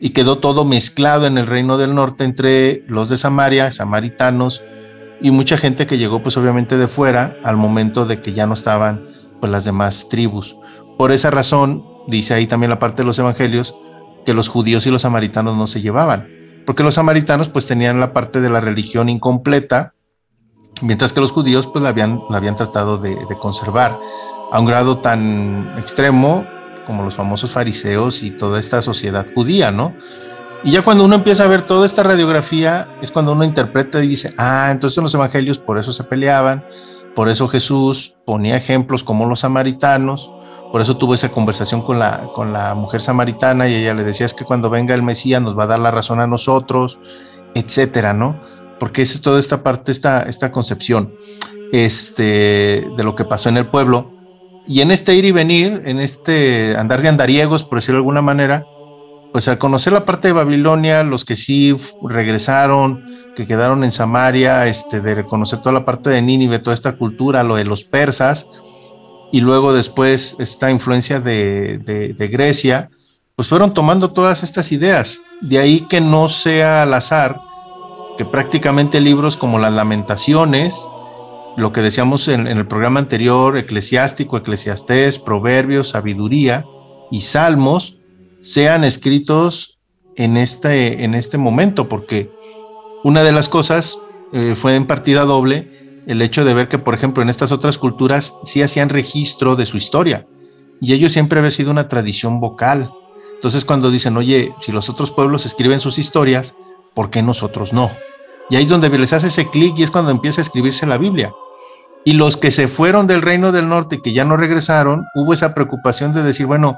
Y 0.00 0.10
quedó 0.10 0.38
todo 0.38 0.64
mezclado 0.64 1.26
en 1.26 1.36
el 1.36 1.46
reino 1.46 1.76
del 1.76 1.94
norte 1.94 2.24
entre 2.24 2.84
los 2.86 3.10
de 3.10 3.18
Samaria, 3.18 3.70
samaritanos, 3.70 4.62
y 5.24 5.30
mucha 5.30 5.56
gente 5.56 5.86
que 5.86 5.96
llegó 5.96 6.22
pues 6.22 6.36
obviamente 6.36 6.76
de 6.76 6.86
fuera 6.86 7.38
al 7.42 7.56
momento 7.56 8.04
de 8.04 8.20
que 8.20 8.34
ya 8.34 8.46
no 8.46 8.52
estaban 8.52 9.08
pues 9.40 9.50
las 9.50 9.64
demás 9.64 10.10
tribus. 10.10 10.58
Por 10.98 11.12
esa 11.12 11.30
razón 11.30 11.82
dice 12.06 12.34
ahí 12.34 12.46
también 12.46 12.68
la 12.68 12.78
parte 12.78 13.00
de 13.00 13.06
los 13.06 13.18
evangelios, 13.18 13.74
que 14.26 14.34
los 14.34 14.48
judíos 14.48 14.86
y 14.86 14.90
los 14.90 15.00
samaritanos 15.00 15.56
no 15.56 15.66
se 15.66 15.80
llevaban, 15.80 16.28
porque 16.66 16.82
los 16.82 16.96
samaritanos 16.96 17.48
pues 17.48 17.66
tenían 17.66 18.00
la 18.00 18.12
parte 18.12 18.42
de 18.42 18.50
la 18.50 18.60
religión 18.60 19.08
incompleta, 19.08 19.94
mientras 20.82 21.14
que 21.14 21.22
los 21.22 21.32
judíos 21.32 21.68
pues 21.68 21.82
la 21.82 21.88
habían, 21.88 22.20
la 22.28 22.36
habían 22.36 22.56
tratado 22.56 22.98
de, 22.98 23.14
de 23.14 23.38
conservar 23.40 23.98
a 24.52 24.60
un 24.60 24.66
grado 24.66 24.98
tan 24.98 25.74
extremo 25.78 26.44
como 26.86 27.02
los 27.02 27.14
famosos 27.14 27.50
fariseos 27.50 28.22
y 28.22 28.30
toda 28.30 28.60
esta 28.60 28.82
sociedad 28.82 29.24
judía, 29.34 29.70
¿no? 29.70 29.94
Y 30.64 30.70
ya 30.70 30.82
cuando 30.82 31.04
uno 31.04 31.16
empieza 31.16 31.44
a 31.44 31.48
ver 31.48 31.62
toda 31.62 31.84
esta 31.84 32.02
radiografía, 32.02 32.88
es 33.02 33.10
cuando 33.10 33.32
uno 33.32 33.44
interpreta 33.44 34.02
y 34.02 34.08
dice, 34.08 34.32
ah, 34.38 34.70
entonces 34.70 34.96
en 34.96 35.04
los 35.04 35.14
evangelios 35.14 35.58
por 35.58 35.78
eso 35.78 35.92
se 35.92 36.04
peleaban, 36.04 36.64
por 37.14 37.28
eso 37.28 37.48
Jesús 37.48 38.14
ponía 38.24 38.56
ejemplos 38.56 39.04
como 39.04 39.26
los 39.26 39.40
samaritanos, 39.40 40.30
por 40.72 40.80
eso 40.80 40.96
tuvo 40.96 41.14
esa 41.14 41.30
conversación 41.30 41.82
con 41.82 41.98
la, 41.98 42.30
con 42.34 42.54
la 42.54 42.74
mujer 42.74 43.02
samaritana 43.02 43.68
y 43.68 43.74
ella 43.74 43.92
le 43.92 44.04
decía, 44.04 44.24
es 44.24 44.32
que 44.32 44.46
cuando 44.46 44.70
venga 44.70 44.94
el 44.94 45.02
Mesías 45.02 45.42
nos 45.42 45.56
va 45.56 45.64
a 45.64 45.66
dar 45.68 45.80
la 45.80 45.90
razón 45.90 46.18
a 46.18 46.26
nosotros, 46.26 46.98
etcétera, 47.54 48.14
¿no? 48.14 48.40
Porque 48.80 49.02
es 49.02 49.20
toda 49.20 49.38
esta 49.38 49.62
parte, 49.62 49.92
esta, 49.92 50.22
esta 50.22 50.50
concepción 50.50 51.12
este, 51.72 52.88
de 52.96 53.04
lo 53.04 53.14
que 53.14 53.24
pasó 53.26 53.50
en 53.50 53.58
el 53.58 53.66
pueblo. 53.66 54.12
Y 54.66 54.80
en 54.80 54.90
este 54.90 55.14
ir 55.14 55.26
y 55.26 55.30
venir, 55.30 55.82
en 55.84 56.00
este 56.00 56.74
andar 56.76 57.02
de 57.02 57.08
andariegos, 57.08 57.64
por 57.64 57.78
decirlo 57.78 57.98
de 57.98 58.00
alguna 58.00 58.22
manera, 58.22 58.66
pues 59.34 59.48
al 59.48 59.58
conocer 59.58 59.92
la 59.92 60.04
parte 60.04 60.28
de 60.28 60.32
Babilonia, 60.32 61.02
los 61.02 61.24
que 61.24 61.34
sí 61.34 61.76
regresaron, 62.08 63.04
que 63.34 63.48
quedaron 63.48 63.82
en 63.82 63.90
Samaria, 63.90 64.68
este, 64.68 65.00
de 65.00 65.12
reconocer 65.16 65.58
toda 65.58 65.72
la 65.72 65.84
parte 65.84 66.08
de 66.08 66.22
Nínive, 66.22 66.60
toda 66.60 66.72
esta 66.72 66.92
cultura, 66.92 67.42
lo 67.42 67.56
de 67.56 67.64
los 67.64 67.82
persas, 67.82 68.48
y 69.32 69.40
luego 69.40 69.72
después 69.72 70.36
esta 70.38 70.70
influencia 70.70 71.18
de, 71.18 71.78
de, 72.16 72.28
Grecia, 72.28 72.90
pues 73.34 73.48
fueron 73.48 73.74
tomando 73.74 74.12
todas 74.12 74.44
estas 74.44 74.70
ideas. 74.70 75.18
De 75.40 75.58
ahí 75.58 75.80
que 75.88 76.00
no 76.00 76.28
sea 76.28 76.82
al 76.82 76.94
azar 76.94 77.40
que 78.16 78.24
prácticamente 78.24 79.00
libros 79.00 79.36
como 79.36 79.58
las 79.58 79.72
lamentaciones, 79.72 80.80
lo 81.56 81.72
que 81.72 81.82
decíamos 81.82 82.28
en, 82.28 82.46
en, 82.46 82.58
el 82.58 82.68
programa 82.68 83.00
anterior, 83.00 83.58
eclesiástico, 83.58 84.36
eclesiastés, 84.36 85.18
proverbios, 85.18 85.88
sabiduría 85.88 86.64
y 87.10 87.22
salmos, 87.22 87.96
sean 88.44 88.84
escritos 88.84 89.78
en 90.16 90.36
este, 90.36 91.02
en 91.02 91.14
este 91.14 91.38
momento, 91.38 91.88
porque 91.88 92.30
una 93.02 93.24
de 93.24 93.32
las 93.32 93.48
cosas 93.48 93.98
eh, 94.32 94.54
fue 94.54 94.76
en 94.76 94.86
partida 94.86 95.24
doble 95.24 96.02
el 96.06 96.20
hecho 96.20 96.44
de 96.44 96.52
ver 96.52 96.68
que, 96.68 96.78
por 96.78 96.94
ejemplo, 96.94 97.22
en 97.22 97.30
estas 97.30 97.52
otras 97.52 97.78
culturas 97.78 98.36
sí 98.44 98.62
hacían 98.62 98.90
registro 98.90 99.56
de 99.56 99.64
su 99.64 99.78
historia 99.78 100.26
y 100.78 100.92
ellos 100.92 101.12
siempre 101.12 101.38
había 101.38 101.50
sido 101.50 101.70
una 101.70 101.88
tradición 101.88 102.40
vocal. 102.40 102.90
Entonces 103.34 103.64
cuando 103.64 103.90
dicen, 103.90 104.16
oye, 104.18 104.54
si 104.60 104.72
los 104.72 104.90
otros 104.90 105.10
pueblos 105.10 105.46
escriben 105.46 105.80
sus 105.80 105.98
historias, 105.98 106.54
¿por 106.92 107.08
qué 107.10 107.22
nosotros 107.22 107.72
no? 107.72 107.90
Y 108.50 108.56
ahí 108.56 108.64
es 108.64 108.68
donde 108.68 108.90
les 108.90 109.14
hace 109.14 109.28
ese 109.28 109.48
clic 109.48 109.78
y 109.78 109.84
es 109.84 109.90
cuando 109.90 110.10
empieza 110.10 110.42
a 110.42 110.44
escribirse 110.44 110.86
la 110.86 110.98
Biblia. 110.98 111.32
Y 112.04 112.12
los 112.12 112.36
que 112.36 112.50
se 112.50 112.68
fueron 112.68 113.06
del 113.06 113.22
reino 113.22 113.52
del 113.52 113.70
norte 113.70 114.02
que 114.02 114.12
ya 114.12 114.26
no 114.26 114.36
regresaron, 114.36 115.06
hubo 115.14 115.32
esa 115.32 115.54
preocupación 115.54 116.12
de 116.12 116.22
decir, 116.22 116.44
bueno, 116.44 116.76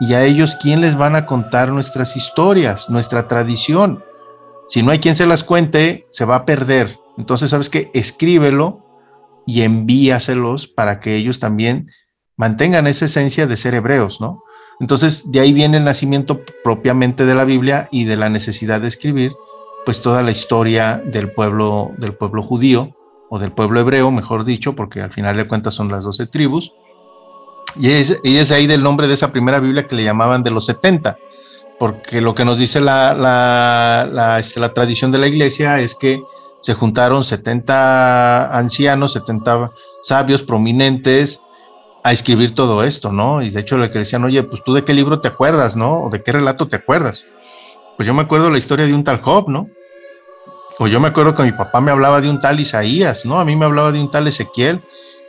¿y 0.00 0.14
a 0.14 0.24
ellos 0.24 0.56
quién 0.60 0.80
les 0.80 0.96
van 0.96 1.16
a 1.16 1.26
contar 1.26 1.70
nuestras 1.72 2.16
historias, 2.16 2.88
nuestra 2.88 3.28
tradición? 3.28 4.04
Si 4.68 4.82
no 4.82 4.90
hay 4.90 4.98
quien 4.98 5.16
se 5.16 5.26
las 5.26 5.44
cuente, 5.44 6.06
se 6.10 6.24
va 6.24 6.36
a 6.36 6.44
perder. 6.44 6.98
Entonces, 7.16 7.50
¿sabes 7.50 7.68
qué? 7.68 7.90
Escríbelo 7.94 8.84
y 9.46 9.62
envíaselos 9.62 10.68
para 10.68 11.00
que 11.00 11.16
ellos 11.16 11.40
también 11.40 11.90
mantengan 12.36 12.86
esa 12.86 13.06
esencia 13.06 13.46
de 13.46 13.56
ser 13.56 13.74
hebreos, 13.74 14.20
¿no? 14.20 14.42
Entonces, 14.80 15.32
de 15.32 15.40
ahí 15.40 15.52
viene 15.52 15.78
el 15.78 15.84
nacimiento 15.84 16.40
propiamente 16.62 17.24
de 17.24 17.34
la 17.34 17.44
Biblia 17.44 17.88
y 17.90 18.04
de 18.04 18.16
la 18.16 18.28
necesidad 18.28 18.80
de 18.80 18.88
escribir, 18.88 19.32
pues 19.84 20.02
toda 20.02 20.22
la 20.22 20.30
historia 20.30 21.02
del 21.04 21.32
pueblo, 21.32 21.92
del 21.98 22.14
pueblo 22.14 22.42
judío 22.42 22.94
o 23.30 23.38
del 23.38 23.52
pueblo 23.52 23.80
hebreo, 23.80 24.10
mejor 24.10 24.44
dicho, 24.44 24.76
porque 24.76 25.00
al 25.00 25.12
final 25.12 25.36
de 25.36 25.48
cuentas 25.48 25.74
son 25.74 25.90
las 25.90 26.04
doce 26.04 26.26
tribus. 26.26 26.72
Y 27.78 27.90
es, 27.90 28.52
ahí 28.52 28.66
del 28.66 28.82
nombre 28.82 29.08
de 29.08 29.14
esa 29.14 29.30
primera 29.30 29.60
Biblia 29.60 29.86
que 29.86 29.96
le 29.96 30.04
llamaban 30.04 30.42
de 30.42 30.50
los 30.50 30.66
70 30.66 31.16
porque 31.78 32.20
lo 32.20 32.34
que 32.34 32.44
nos 32.44 32.58
dice 32.58 32.80
la, 32.80 34.36
este, 34.40 34.58
la, 34.58 34.74
tradición 34.74 35.12
de 35.12 35.18
la 35.18 35.28
iglesia 35.28 35.80
es 35.80 35.94
que 35.94 36.20
se 36.60 36.74
juntaron 36.74 37.24
70 37.24 38.56
ancianos, 38.56 39.12
70 39.12 39.70
sabios 40.02 40.42
prominentes 40.42 41.40
a 42.02 42.12
escribir 42.12 42.54
todo 42.54 42.82
esto, 42.82 43.12
¿no? 43.12 43.42
Y 43.42 43.50
de 43.50 43.60
hecho 43.60 43.78
le 43.78 43.90
que 43.90 44.00
decían, 44.00 44.24
oye, 44.24 44.42
pues 44.42 44.62
tú 44.64 44.74
de 44.74 44.84
qué 44.84 44.92
libro 44.92 45.20
te 45.20 45.28
acuerdas, 45.28 45.76
¿no? 45.76 46.02
O 46.02 46.10
de 46.10 46.22
qué 46.22 46.32
relato 46.32 46.66
te 46.66 46.76
acuerdas. 46.76 47.24
Pues 47.96 48.06
yo 48.06 48.14
me 48.14 48.22
acuerdo 48.22 48.50
la 48.50 48.58
historia 48.58 48.86
de 48.86 48.94
un 48.94 49.04
tal 49.04 49.22
Job, 49.22 49.48
¿no? 49.48 49.68
O 50.80 50.86
yo 50.86 51.00
me 51.00 51.08
acuerdo 51.08 51.34
que 51.34 51.42
mi 51.42 51.52
papá 51.52 51.80
me 51.80 51.90
hablaba 51.90 52.20
de 52.20 52.30
un 52.30 52.40
tal 52.40 52.60
Isaías, 52.60 53.24
¿no? 53.24 53.40
A 53.40 53.44
mí 53.44 53.56
me 53.56 53.64
hablaba 53.64 53.92
de 53.92 54.00
un 54.00 54.10
tal 54.10 54.26
Ezequiel. 54.26 54.82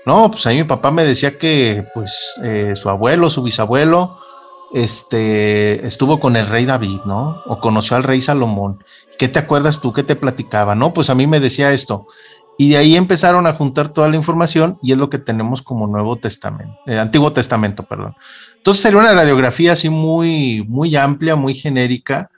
No, 0.05 0.31
pues 0.31 0.45
a 0.47 0.51
mí 0.51 0.57
mi 0.57 0.63
papá 0.63 0.91
me 0.91 1.05
decía 1.05 1.37
que, 1.37 1.85
pues, 1.93 2.39
eh, 2.43 2.73
su 2.75 2.89
abuelo, 2.89 3.29
su 3.29 3.43
bisabuelo, 3.43 4.17
este, 4.73 5.85
estuvo 5.85 6.19
con 6.19 6.35
el 6.35 6.47
rey 6.47 6.65
David, 6.65 7.01
¿no? 7.05 7.41
O 7.45 7.59
conoció 7.59 7.97
al 7.97 8.03
rey 8.03 8.21
Salomón. 8.21 8.83
¿Qué 9.17 9.27
te 9.27 9.39
acuerdas 9.39 9.81
tú? 9.81 9.91
¿Qué 9.93 10.03
te 10.03 10.15
platicaba? 10.15 10.75
No, 10.75 10.93
pues 10.93 11.09
a 11.09 11.15
mí 11.15 11.27
me 11.27 11.39
decía 11.39 11.73
esto. 11.73 12.07
Y 12.57 12.71
de 12.71 12.77
ahí 12.77 12.95
empezaron 12.97 13.47
a 13.47 13.53
juntar 13.53 13.89
toda 13.89 14.09
la 14.09 14.17
información 14.17 14.77
y 14.81 14.91
es 14.91 14.97
lo 14.97 15.09
que 15.09 15.17
tenemos 15.17 15.61
como 15.61 15.87
Nuevo 15.87 16.17
Testamento, 16.17 16.77
eh, 16.87 16.99
Antiguo 16.99 17.31
Testamento, 17.31 17.83
perdón. 17.83 18.15
Entonces 18.57 18.81
sería 18.81 18.99
una 18.99 19.13
radiografía 19.13 19.71
así 19.71 19.89
muy, 19.89 20.65
muy 20.67 20.95
amplia, 20.97 21.37
muy 21.37 21.55
genérica, 21.55 22.29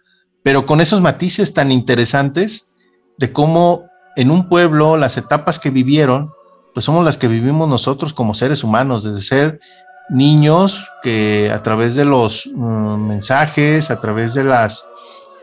pero 0.43 0.67
con 0.67 0.79
esos 0.79 1.01
matices 1.01 1.55
tan 1.55 1.71
interesantes 1.71 2.69
de 3.17 3.33
cómo 3.33 3.85
en 4.15 4.29
un 4.29 4.47
pueblo 4.47 4.95
las 4.95 5.17
etapas 5.17 5.57
que 5.57 5.71
vivieron, 5.71 6.31
pues 6.73 6.85
somos 6.85 7.03
las 7.03 7.17
que 7.17 7.27
vivimos 7.27 7.67
nosotros 7.67 8.13
como 8.13 8.33
seres 8.33 8.63
humanos, 8.63 9.03
desde 9.03 9.21
ser 9.21 9.59
niños 10.09 10.87
que 11.03 11.51
a 11.53 11.63
través 11.63 11.95
de 11.95 12.05
los 12.05 12.49
mm, 12.53 13.07
mensajes, 13.07 13.91
a 13.91 13.99
través 13.99 14.33
de 14.33 14.43
las 14.43 14.85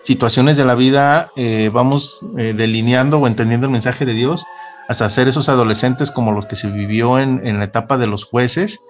situaciones 0.03 0.57
de 0.57 0.65
la 0.65 0.75
vida, 0.75 1.31
eh, 1.37 1.71
vamos 1.73 2.21
eh, 2.37 2.55
delineando 2.57 3.19
o 3.19 3.27
entendiendo 3.27 3.67
el 3.67 3.73
mensaje 3.73 4.07
de 4.07 4.15
Dios, 4.15 4.45
hasta 4.89 5.11
ser 5.11 5.29
esos 5.29 5.49
adolescentes 5.49 6.11
como 6.11 6.33
los 6.33 6.47
que 6.47 6.57
se 6.57 6.71
vivió 6.71 7.19
en, 7.19 7.47
en 7.47 7.59
la 7.59 7.65
etapa 7.65 7.99
de 7.99 8.07
los 8.07 8.25
jueces, 8.25 8.81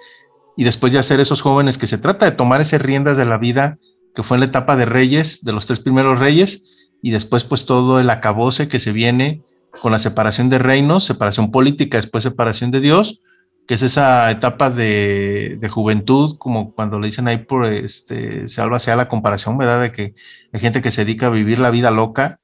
y 0.57 0.65
después 0.65 0.93
de 0.93 0.99
hacer 0.99 1.21
esos 1.21 1.41
jóvenes 1.41 1.79
que 1.79 1.87
se 1.87 1.99
trata 1.99 2.27
de 2.27 2.33
tomar 2.33 2.61
esas 2.61 2.83
riendas 2.83 3.17
de 3.17 3.25
la 3.25 3.39
vida, 3.39 3.79
que 4.15 4.23
fue 4.23 4.37
en 4.37 4.41
la 4.41 4.47
etapa 4.47 4.77
de 4.77 4.85
reyes, 4.85 5.45
de 5.45 5.53
los 5.53 5.67
tres 5.67 5.81
primeros 5.81 6.19
reyes, 6.19 6.65
y 7.03 7.11
después 7.11 7.45
pues 7.45 7.65
todo 7.65 8.01
el 8.01 8.11
acabose 8.11 8.69
que 8.69 8.81
se 8.81 8.93
viene 8.93 9.43
con 9.81 9.93
la 9.93 9.99
separación 9.99 10.49
de 10.49 10.59
reinos, 10.59 11.05
separación 11.05 11.51
política, 11.51 11.99
después 11.99 12.25
separación 12.25 12.71
de 12.71 12.81
Dios, 12.81 13.21
que 13.67 13.75
es 13.75 13.83
esa 13.83 14.31
etapa 14.31 14.71
de, 14.71 15.61
juventud, 15.71 16.39
como 16.39 16.75
cuando 16.75 16.99
le 16.99 17.09
dicen 17.09 17.29
ahí 17.29 17.37
por 17.37 17.67
este, 17.67 18.49
se 18.49 18.61
alba 18.63 18.79
sea 18.79 18.97
la 18.97 19.09
comparación, 19.09 19.59
¿verdad? 19.59 19.83
De 19.83 19.93
que 19.93 20.15
hay 20.53 20.61
gente 20.61 20.81
que 20.81 20.91
se 20.91 21.05
dedica 21.05 21.27
a 21.27 21.31
vivir 21.31 21.59
la 21.59 21.71
vida 21.71 21.91
loca. 21.91 22.41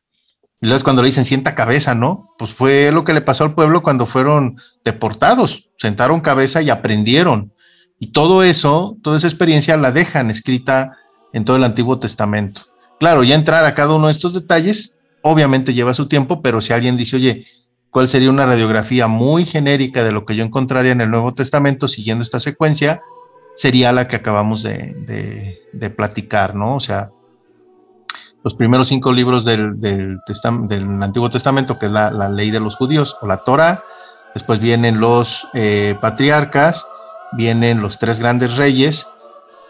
Y 0.60 0.66
luego 0.66 0.76
es 0.76 0.84
cuando 0.84 1.00
le 1.02 1.06
dicen 1.06 1.24
sienta 1.24 1.54
cabeza, 1.54 1.94
¿no? 1.94 2.34
Pues 2.38 2.52
fue 2.52 2.92
lo 2.92 3.04
que 3.04 3.14
le 3.14 3.22
pasó 3.22 3.44
al 3.44 3.54
pueblo 3.54 3.82
cuando 3.82 4.06
fueron 4.06 4.58
deportados, 4.84 5.70
sentaron 5.78 6.20
cabeza 6.20 6.60
y 6.60 6.68
aprendieron. 6.68 7.54
Y 7.98 8.08
todo 8.12 8.42
eso, 8.42 8.98
toda 9.02 9.16
esa 9.16 9.26
experiencia 9.26 9.78
la 9.78 9.92
dejan 9.92 10.30
escrita 10.30 10.98
en 11.32 11.46
todo 11.46 11.56
el 11.56 11.64
Antiguo 11.64 11.98
Testamento. 11.98 12.66
Claro, 13.00 13.24
ya 13.24 13.34
entrar 13.34 13.64
a 13.64 13.74
cada 13.74 13.94
uno 13.94 14.06
de 14.06 14.12
estos 14.12 14.34
detalles, 14.34 14.93
obviamente 15.26 15.72
lleva 15.72 15.94
su 15.94 16.06
tiempo, 16.06 16.42
pero 16.42 16.60
si 16.60 16.74
alguien 16.74 16.98
dice, 16.98 17.16
oye, 17.16 17.46
cuál 17.90 18.08
sería 18.08 18.28
una 18.28 18.44
radiografía 18.44 19.06
muy 19.06 19.46
genérica 19.46 20.04
de 20.04 20.12
lo 20.12 20.26
que 20.26 20.36
yo 20.36 20.44
encontraría 20.44 20.92
en 20.92 21.00
el 21.00 21.10
Nuevo 21.10 21.32
Testamento 21.32 21.88
siguiendo 21.88 22.22
esta 22.22 22.40
secuencia, 22.40 23.02
sería 23.56 23.90
la 23.92 24.06
que 24.06 24.16
acabamos 24.16 24.62
de, 24.62 25.58
platicar, 25.96 26.54
¿no? 26.54 26.76
O 26.76 26.80
sea, 26.80 27.10
los 28.42 28.54
primeros 28.54 28.88
cinco 28.88 29.12
libros 29.12 29.46
del, 29.46 30.20
Antiguo 31.00 31.30
Testamento, 31.30 31.78
que 31.78 31.86
es 31.86 31.92
la, 31.92 32.28
ley 32.28 32.50
de 32.50 32.60
los 32.60 32.76
judíos 32.76 33.16
o 33.22 33.26
la 33.26 33.38
Torah, 33.38 33.82
después 34.34 34.60
vienen 34.60 35.00
los 35.00 35.48
eh, 35.54 35.96
patriarcas, 36.02 36.86
vienen 37.32 37.80
los 37.80 37.98
tres 37.98 38.18
grandes 38.18 38.58
reyes 38.58 39.08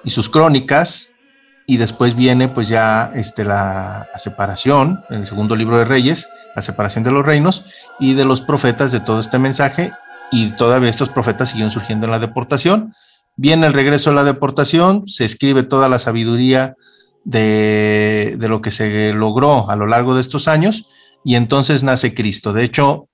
y 0.02 0.10
sus 0.10 0.28
crónicas, 0.28 1.13
y 1.66 1.78
después 1.78 2.14
viene 2.14 2.48
pues 2.48 2.68
ya 2.68 3.10
este, 3.14 3.44
la, 3.44 4.08
separación 4.16 5.02
en 5.10 5.20
el 5.20 5.26
segundo 5.26 5.56
libro 5.56 5.78
de 5.78 5.84
Reyes, 5.84 6.28
la 6.54 6.62
separación 6.62 7.04
de 7.04 7.10
los 7.10 7.24
reinos 7.24 7.64
y 7.98 8.14
de 8.14 8.24
los 8.24 8.42
profetas 8.42 8.92
de 8.92 9.00
todo 9.00 9.20
este 9.20 9.38
mensaje, 9.38 9.92
y 10.30 10.50
todavía 10.56 10.90
estos 10.90 11.08
profetas 11.08 11.50
siguen 11.50 11.70
surgiendo 11.70 12.06
en 12.06 12.12
la 12.12 12.18
deportación. 12.18 12.92
Viene 13.36 13.66
el 13.66 13.72
regreso 13.72 14.10
a 14.10 14.14
la 14.14 14.24
deportación, 14.24 15.06
se 15.06 15.24
escribe 15.24 15.62
toda 15.62 15.88
la 15.88 15.98
sabiduría 15.98 16.76
de, 17.24 18.36
de 18.38 18.48
lo 18.48 18.60
que 18.60 18.70
se 18.70 19.12
logró 19.12 19.70
a 19.70 19.76
lo 19.76 19.86
largo 19.86 20.14
de 20.14 20.20
estos 20.20 20.48
años, 20.48 20.88
y 21.24 21.36
entonces 21.36 21.82
nace 21.82 22.14
Cristo. 22.14 22.52
De 22.52 22.64
hecho, 22.64 23.08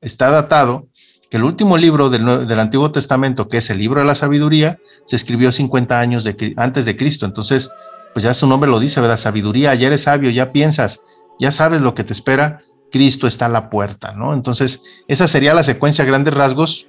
está 0.00 0.30
datado 0.30 0.88
que 1.30 1.36
el 1.36 1.44
último 1.44 1.76
libro 1.76 2.10
del, 2.10 2.58
Antiguo 2.58 2.90
Testamento, 2.90 3.48
que 3.48 3.58
es 3.58 3.70
el 3.70 3.78
libro 3.78 4.00
de 4.00 4.06
la 4.06 4.16
sabiduría, 4.16 4.78
se 5.04 5.14
escribió 5.14 5.52
50 5.52 5.98
años 5.98 6.28
antes 6.56 6.84
de 6.84 6.96
Cristo. 6.96 7.24
Entonces, 7.24 7.70
pues 8.12 8.24
ya 8.24 8.34
su 8.34 8.48
nombre 8.48 8.68
lo 8.68 8.80
dice, 8.80 9.00
¿verdad? 9.00 9.16
Sabiduría, 9.16 9.74
ya 9.76 9.86
eres 9.86 10.02
sabio, 10.02 10.30
ya 10.30 10.50
piensas, 10.50 11.02
ya 11.38 11.52
sabes 11.52 11.80
lo 11.82 11.94
que 11.94 12.02
te 12.02 12.12
espera, 12.12 12.62
Cristo 12.90 13.28
está 13.28 13.46
a 13.46 13.48
la 13.48 13.70
puerta, 13.70 14.12
¿no? 14.12 14.34
Entonces, 14.34 14.82
esa 15.06 15.28
sería 15.28 15.54
la 15.54 15.62
secuencia 15.62 16.04
grandes 16.04 16.34
rasgos 16.34 16.88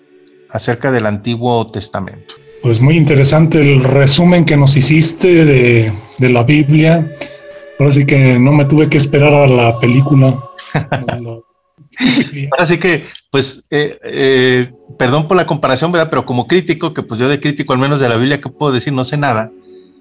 acerca 0.49 0.91
del 0.91 1.05
Antiguo 1.05 1.67
Testamento. 1.67 2.35
Pues 2.63 2.81
muy 2.81 2.97
interesante 2.97 3.61
el 3.61 3.83
resumen 3.83 4.45
que 4.45 4.57
nos 4.57 4.75
hiciste 4.75 5.45
de, 5.45 5.93
la 6.29 6.43
Biblia. 6.43 7.11
Ahora 7.79 8.05
que 8.05 8.39
no 8.39 8.51
me 8.51 8.65
tuve 8.65 8.89
que 8.89 8.97
esperar 8.97 9.33
a 9.33 9.47
la 9.47 9.79
película. 9.79 10.39
Así 12.57 12.79
que, 12.79 13.05
pues, 13.29 13.65
eh, 13.71 13.97
eh, 14.03 14.71
perdón 14.97 15.27
por 15.27 15.37
la 15.37 15.47
comparación, 15.47 15.91
¿verdad? 15.91 16.09
Pero 16.09 16.25
como 16.25 16.47
crítico, 16.47 16.93
que 16.93 17.03
pues 17.03 17.19
yo 17.19 17.29
de 17.29 17.39
crítico 17.39 17.73
al 17.73 17.79
menos 17.79 17.99
de 17.99 18.09
la 18.09 18.17
Biblia, 18.17 18.41
¿qué 18.41 18.49
puedo 18.49 18.71
decir? 18.71 18.93
No 18.93 19.05
sé 19.05 19.17
nada. 19.17 19.51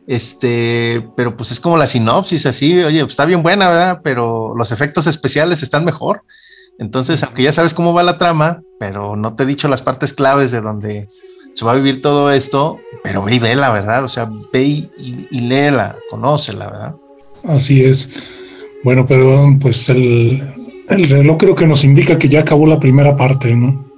Este, 0.06 1.06
pero 1.16 1.36
pues 1.36 1.52
es 1.52 1.60
como 1.60 1.76
la 1.76 1.86
sinopsis, 1.86 2.46
así, 2.46 2.82
oye, 2.82 3.00
pues 3.00 3.12
está 3.12 3.26
bien 3.26 3.42
buena, 3.42 3.68
¿verdad? 3.68 4.00
Pero 4.02 4.54
los 4.56 4.72
efectos 4.72 5.06
especiales 5.06 5.62
están 5.62 5.84
mejor. 5.84 6.22
Entonces, 6.78 7.22
aunque 7.22 7.42
ya 7.42 7.52
sabes 7.52 7.74
cómo 7.74 7.92
va 7.92 8.02
la 8.02 8.18
trama, 8.18 8.62
pero 8.78 9.14
no 9.14 9.36
te 9.36 9.42
he 9.42 9.46
dicho 9.46 9.68
las 9.68 9.82
partes 9.82 10.12
claves 10.12 10.50
de 10.50 10.62
donde 10.62 11.08
se 11.54 11.64
va 11.64 11.72
a 11.72 11.76
vivir 11.76 12.00
todo 12.00 12.30
esto, 12.32 12.80
pero 13.04 13.22
ve 13.22 13.34
y 13.34 13.38
vela, 13.38 13.70
¿verdad? 13.70 14.02
O 14.04 14.08
sea, 14.08 14.30
ve 14.52 14.62
y, 14.62 14.90
y 15.30 15.40
léela, 15.40 15.96
conócela, 16.10 16.66
¿verdad? 16.66 16.94
Así 17.44 17.84
es. 17.84 18.10
Bueno, 18.82 19.04
pero 19.06 19.46
pues 19.60 19.88
el, 19.90 20.42
el 20.90 21.08
reloj 21.08 21.38
creo 21.38 21.54
que 21.54 21.66
nos 21.66 21.84
indica 21.84 22.18
que 22.18 22.28
ya 22.28 22.40
acabó 22.40 22.66
la 22.66 22.80
primera 22.80 23.16
parte, 23.16 23.54
¿no? 23.56 23.90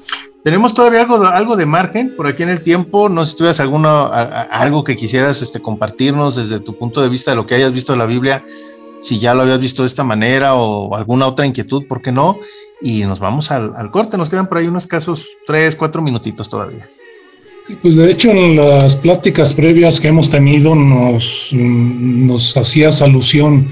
Tenemos 0.45 0.75
todavía 0.75 1.01
algo, 1.01 1.25
algo 1.25 1.57
de 1.57 1.67
margen 1.67 2.15
por 2.17 2.27
aquí 2.27 2.43
en 2.43 2.49
el 2.49 2.63
tiempo. 2.63 3.09
No 3.09 3.25
sé 3.25 3.31
si 3.31 3.37
tuvieras 3.37 3.61
alguno, 3.61 4.11
algo 4.13 4.83
que 4.83 4.97
quisieras 4.97 5.41
este, 5.41 5.61
compartirnos 5.61 6.35
desde 6.35 6.59
tu 6.59 6.77
punto 6.77 7.01
de 7.01 7.09
vista 7.09 7.31
de 7.31 7.37
lo 7.37 7.47
que 7.47 7.55
hayas 7.55 7.73
visto 7.73 7.93
en 7.93 8.01
la 8.01 8.07
Biblia, 8.07 8.45
si 9.01 9.21
ya 9.21 9.35
lo 9.35 9.43
habías 9.43 9.61
visto 9.61 9.83
de 9.83 9.89
esta 9.89 10.03
manera 10.03 10.55
o 10.55 10.97
alguna 10.97 11.29
otra 11.29 11.47
inquietud, 11.47 11.87
¿por 11.87 12.03
qué 12.03 12.11
no? 12.11 12.39
Y 12.81 13.03
nos 13.03 13.21
vamos 13.21 13.53
al, 13.53 13.73
al 13.77 13.91
corte. 13.93 14.17
Nos 14.17 14.29
quedan 14.29 14.49
por 14.49 14.59
ahí 14.59 14.67
unos 14.67 14.87
casos, 14.89 15.29
tres, 15.47 15.77
cuatro 15.77 16.03
minutitos 16.03 16.49
todavía. 16.49 16.89
Pues 17.81 17.95
de 17.95 18.11
hecho 18.11 18.31
en 18.31 18.57
las 18.57 18.97
pláticas 18.97 19.55
previas 19.55 20.01
que 20.01 20.09
hemos 20.09 20.29
tenido 20.29 20.75
nos, 20.75 21.51
nos 21.53 22.57
hacías 22.57 23.03
alusión 23.03 23.69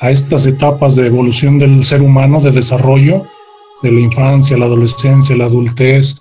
a 0.00 0.10
estas 0.10 0.46
etapas 0.46 0.96
de 0.96 1.06
evolución 1.06 1.58
del 1.58 1.84
ser 1.84 2.02
humano, 2.02 2.40
de 2.40 2.50
desarrollo, 2.50 3.26
de 3.82 3.92
la 3.92 4.00
infancia, 4.00 4.56
la 4.56 4.66
adolescencia, 4.66 5.36
la 5.36 5.46
adultez. 5.46 6.16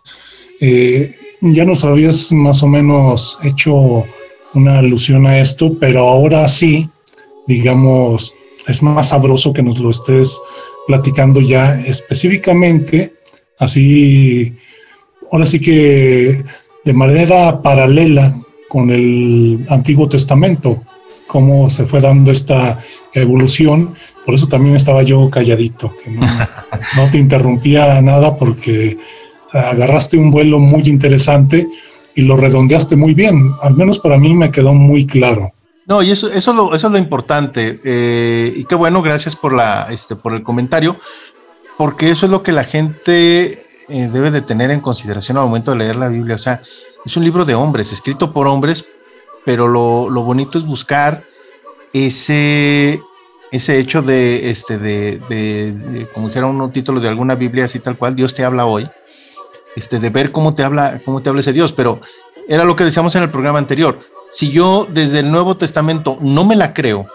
Eh, 0.59 1.15
ya 1.41 1.65
nos 1.65 1.83
habías 1.83 2.31
más 2.31 2.63
o 2.63 2.67
menos 2.67 3.39
hecho 3.43 4.05
una 4.53 4.79
alusión 4.79 5.25
a 5.27 5.39
esto, 5.39 5.75
pero 5.79 6.07
ahora 6.07 6.47
sí, 6.47 6.89
digamos, 7.47 8.33
es 8.67 8.81
más 8.81 9.09
sabroso 9.09 9.51
que 9.51 9.63
nos 9.63 9.79
lo 9.79 9.89
estés 9.89 10.39
platicando 10.87 11.41
ya 11.41 11.79
específicamente, 11.81 13.13
así, 13.59 14.53
ahora 15.31 15.45
sí 15.45 15.59
que 15.59 16.43
de 16.85 16.93
manera 16.93 17.61
paralela 17.61 18.35
con 18.69 18.89
el 18.89 19.65
Antiguo 19.69 20.07
Testamento, 20.07 20.81
cómo 21.33 21.67
se 21.71 21.87
fue 21.87 21.99
dando 21.99 22.31
esta 22.31 22.77
evolución. 23.11 23.95
Por 24.23 24.35
eso 24.35 24.47
también 24.47 24.75
estaba 24.75 25.01
yo 25.01 25.31
calladito, 25.31 25.91
que 25.97 26.11
no, 26.95 27.09
te 27.11 27.17
interrumpía 27.17 27.99
nada 28.03 28.37
porque 28.37 28.99
agarraste 29.51 30.15
un 30.15 30.29
vuelo 30.29 30.59
muy 30.59 30.83
interesante 30.83 31.67
y 32.13 32.21
lo 32.21 32.37
redondeaste 32.37 32.95
muy 32.95 33.15
bien. 33.15 33.51
Al 33.63 33.73
menos 33.73 33.97
para 33.97 34.19
mí 34.19 34.35
me 34.35 34.51
quedó 34.51 34.75
muy 34.75 35.07
claro. 35.07 35.51
No, 35.87 36.03
y 36.03 36.11
eso, 36.11 36.31
eso, 36.31 36.71
es 36.71 36.83
lo 36.83 36.97
importante. 36.99 37.81
Eh, 37.83 38.53
y 38.55 38.65
qué 38.65 38.75
bueno, 38.75 39.01
gracias 39.01 39.35
por, 39.35 39.53
la, 39.53 39.87
este, 39.89 40.15
por 40.15 40.33
el 40.33 40.43
comentario, 40.43 40.97
porque 41.79 42.11
eso 42.11 42.27
es 42.27 42.31
lo 42.31 42.43
que 42.43 42.51
la 42.51 42.63
gente 42.63 43.65
eh, 43.89 44.07
debe 44.13 44.29
de 44.29 44.43
tener 44.43 44.69
en 44.69 44.81
consideración 44.81 45.37
al 45.37 45.45
momento 45.45 45.71
de 45.71 45.77
leer 45.77 45.95
la 45.95 46.09
Biblia. 46.09 46.35
O 46.35 46.39
sea, 46.39 46.61
es 47.03 47.17
un 47.17 47.23
libro 47.23 47.43
de 47.43 47.55
hombres, 47.55 47.91
escrito 47.91 48.31
por 48.31 48.45
hombres, 48.45 48.87
pero 49.45 49.67
lo, 49.67 50.23
bonito 50.23 50.57
es 50.57 50.65
buscar 50.65 51.23
ese, 51.91 53.01
ese 53.51 53.79
hecho 53.79 54.01
de, 54.01 54.49
este, 54.49 54.77
de, 54.77 56.07
como 56.13 56.27
dijera 56.27 56.47
un 56.47 56.71
título 56.71 56.99
de 56.99 57.09
alguna 57.09 57.35
Biblia 57.35 57.65
así 57.65 57.79
tal 57.79 57.97
cual, 57.97 58.15
Dios 58.15 58.33
te 58.33 58.43
habla 58.43 58.65
hoy, 58.65 58.89
este, 59.75 59.99
de 59.99 60.09
ver 60.09 60.31
cómo 60.31 60.55
te 60.55 60.63
habla, 60.63 61.01
cómo 61.03 61.21
te 61.21 61.29
habla 61.29 61.41
ese 61.41 61.53
Dios, 61.53 61.73
pero 61.73 61.99
era 62.47 62.63
lo 62.63 62.75
que 62.75 62.83
decíamos 62.83 63.15
en 63.15 63.23
el 63.23 63.31
programa 63.31 63.59
anterior. 63.59 63.99
Si 64.31 64.49
yo 64.51 64.87
desde 64.89 65.19
el 65.19 65.31
Nuevo 65.31 65.57
Testamento 65.57 66.17
no 66.21 66.45
me 66.45 66.55
la 66.55 66.73
creo, 66.73 67.07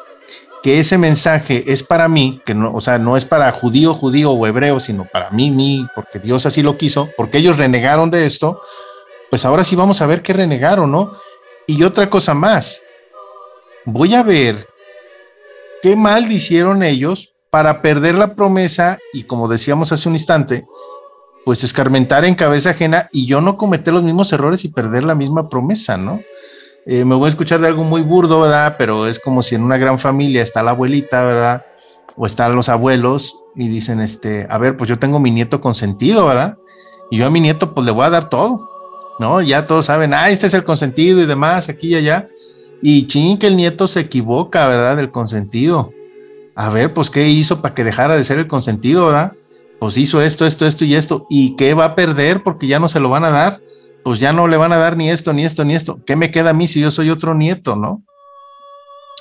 que 0.62 0.80
ese 0.80 0.98
mensaje 0.98 1.64
es 1.66 1.82
para 1.82 2.08
mí, 2.08 2.40
que 2.44 2.54
no, 2.54 2.72
o 2.72 2.80
sea, 2.80 2.98
no 2.98 3.16
es 3.16 3.24
para 3.24 3.50
judío, 3.52 3.94
judío 3.94 4.32
o 4.32 4.46
hebreo, 4.46 4.80
sino 4.80 5.04
para 5.04 5.30
mí, 5.30 5.50
mí, 5.50 5.86
porque 5.94 6.18
Dios 6.18 6.46
así 6.46 6.62
lo 6.62 6.76
quiso, 6.76 7.10
porque 7.16 7.38
ellos 7.38 7.58
renegaron 7.58 8.10
de 8.10 8.26
esto, 8.26 8.60
pues 9.30 9.44
ahora 9.44 9.64
sí 9.64 9.76
vamos 9.76 10.00
a 10.00 10.06
ver 10.06 10.22
qué 10.22 10.32
renegaron, 10.32 10.90
¿no? 10.90 11.12
Y 11.70 11.82
otra 11.82 12.08
cosa 12.08 12.32
más, 12.32 12.80
voy 13.84 14.14
a 14.14 14.22
ver 14.22 14.66
qué 15.82 15.96
mal 15.96 16.32
hicieron 16.32 16.82
ellos 16.82 17.34
para 17.50 17.82
perder 17.82 18.14
la 18.14 18.34
promesa 18.34 18.98
y 19.12 19.24
como 19.24 19.48
decíamos 19.48 19.92
hace 19.92 20.08
un 20.08 20.14
instante, 20.14 20.64
pues 21.44 21.62
escarmentar 21.64 22.24
en 22.24 22.36
cabeza 22.36 22.70
ajena 22.70 23.10
y 23.12 23.26
yo 23.26 23.42
no 23.42 23.58
cometer 23.58 23.92
los 23.92 24.02
mismos 24.02 24.32
errores 24.32 24.64
y 24.64 24.72
perder 24.72 25.04
la 25.04 25.14
misma 25.14 25.50
promesa, 25.50 25.98
¿no? 25.98 26.22
Eh, 26.86 27.04
me 27.04 27.14
voy 27.14 27.26
a 27.26 27.28
escuchar 27.28 27.60
de 27.60 27.68
algo 27.68 27.84
muy 27.84 28.00
burdo, 28.00 28.40
¿verdad? 28.40 28.76
Pero 28.78 29.06
es 29.06 29.20
como 29.20 29.42
si 29.42 29.54
en 29.54 29.62
una 29.62 29.76
gran 29.76 29.98
familia 29.98 30.42
está 30.42 30.62
la 30.62 30.70
abuelita, 30.70 31.22
¿verdad? 31.22 31.66
O 32.16 32.24
están 32.24 32.56
los 32.56 32.70
abuelos 32.70 33.38
y 33.54 33.68
dicen, 33.68 34.00
este, 34.00 34.46
a 34.48 34.56
ver, 34.56 34.78
pues 34.78 34.88
yo 34.88 34.98
tengo 34.98 35.20
mi 35.20 35.30
nieto 35.30 35.60
consentido, 35.60 36.24
¿verdad? 36.24 36.56
Y 37.10 37.18
yo 37.18 37.26
a 37.26 37.30
mi 37.30 37.42
nieto 37.42 37.74
pues 37.74 37.84
le 37.84 37.92
voy 37.92 38.06
a 38.06 38.10
dar 38.10 38.30
todo. 38.30 38.70
¿No? 39.18 39.40
Ya 39.42 39.66
todos 39.66 39.86
saben, 39.86 40.14
ah, 40.14 40.30
este 40.30 40.46
es 40.46 40.54
el 40.54 40.64
consentido 40.64 41.20
y 41.20 41.26
demás, 41.26 41.68
aquí 41.68 41.88
y 41.88 41.96
allá. 41.96 42.28
Y 42.82 43.06
ching, 43.06 43.38
que 43.38 43.48
el 43.48 43.56
nieto 43.56 43.86
se 43.86 44.00
equivoca, 44.00 44.66
¿verdad? 44.68 44.96
Del 44.96 45.10
consentido. 45.10 45.92
A 46.54 46.70
ver, 46.70 46.94
pues, 46.94 47.10
¿qué 47.10 47.28
hizo 47.28 47.60
para 47.60 47.74
que 47.74 47.84
dejara 47.84 48.16
de 48.16 48.24
ser 48.24 48.38
el 48.38 48.48
consentido, 48.48 49.06
¿verdad? 49.06 49.32
Pues 49.78 49.96
hizo 49.96 50.22
esto, 50.22 50.46
esto, 50.46 50.66
esto 50.66 50.84
y 50.84 50.94
esto. 50.94 51.26
¿Y 51.30 51.56
qué 51.56 51.74
va 51.74 51.86
a 51.86 51.94
perder 51.94 52.42
porque 52.42 52.66
ya 52.66 52.78
no 52.78 52.88
se 52.88 53.00
lo 53.00 53.08
van 53.08 53.24
a 53.24 53.30
dar? 53.30 53.60
Pues 54.04 54.20
ya 54.20 54.32
no 54.32 54.48
le 54.48 54.56
van 54.56 54.72
a 54.72 54.78
dar 54.78 54.96
ni 54.96 55.10
esto, 55.10 55.32
ni 55.32 55.44
esto, 55.44 55.64
ni 55.64 55.74
esto. 55.74 56.00
¿Qué 56.04 56.16
me 56.16 56.30
queda 56.30 56.50
a 56.50 56.54
mí 56.54 56.66
si 56.66 56.80
yo 56.80 56.90
soy 56.90 57.10
otro 57.10 57.34
nieto, 57.34 57.76
no? 57.76 58.02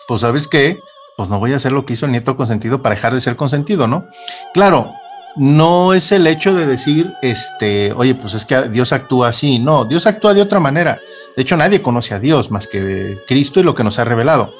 Pues, 0.07 0.21
¿sabes 0.21 0.47
qué? 0.47 0.79
Pues 1.15 1.29
no 1.29 1.39
voy 1.39 1.53
a 1.53 1.57
hacer 1.57 1.71
lo 1.71 1.85
que 1.85 1.93
hizo 1.93 2.05
el 2.05 2.11
nieto 2.11 2.37
consentido 2.37 2.81
para 2.81 2.95
dejar 2.95 3.13
de 3.13 3.21
ser 3.21 3.35
consentido, 3.35 3.87
¿no? 3.87 4.05
Claro, 4.53 4.91
no 5.37 5.93
es 5.93 6.11
el 6.11 6.25
hecho 6.25 6.53
de 6.53 6.65
decir, 6.65 7.13
este, 7.21 7.91
oye, 7.93 8.15
pues 8.15 8.33
es 8.33 8.45
que 8.45 8.69
Dios 8.69 8.91
actúa 8.91 9.29
así. 9.29 9.59
No, 9.59 9.85
Dios 9.85 10.07
actúa 10.07 10.33
de 10.33 10.41
otra 10.41 10.59
manera. 10.59 10.99
De 11.35 11.43
hecho, 11.43 11.55
nadie 11.55 11.81
conoce 11.81 12.13
a 12.15 12.19
Dios 12.19 12.49
más 12.49 12.67
que 12.67 13.17
Cristo 13.27 13.59
y 13.59 13.63
lo 13.63 13.75
que 13.75 13.83
nos 13.83 13.99
ha 13.99 14.03
revelado. 14.03 14.53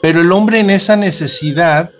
Pero 0.00 0.20
el 0.20 0.32
hombre 0.32 0.60
en 0.60 0.70
esa 0.70 0.96
necesidad 0.96 1.90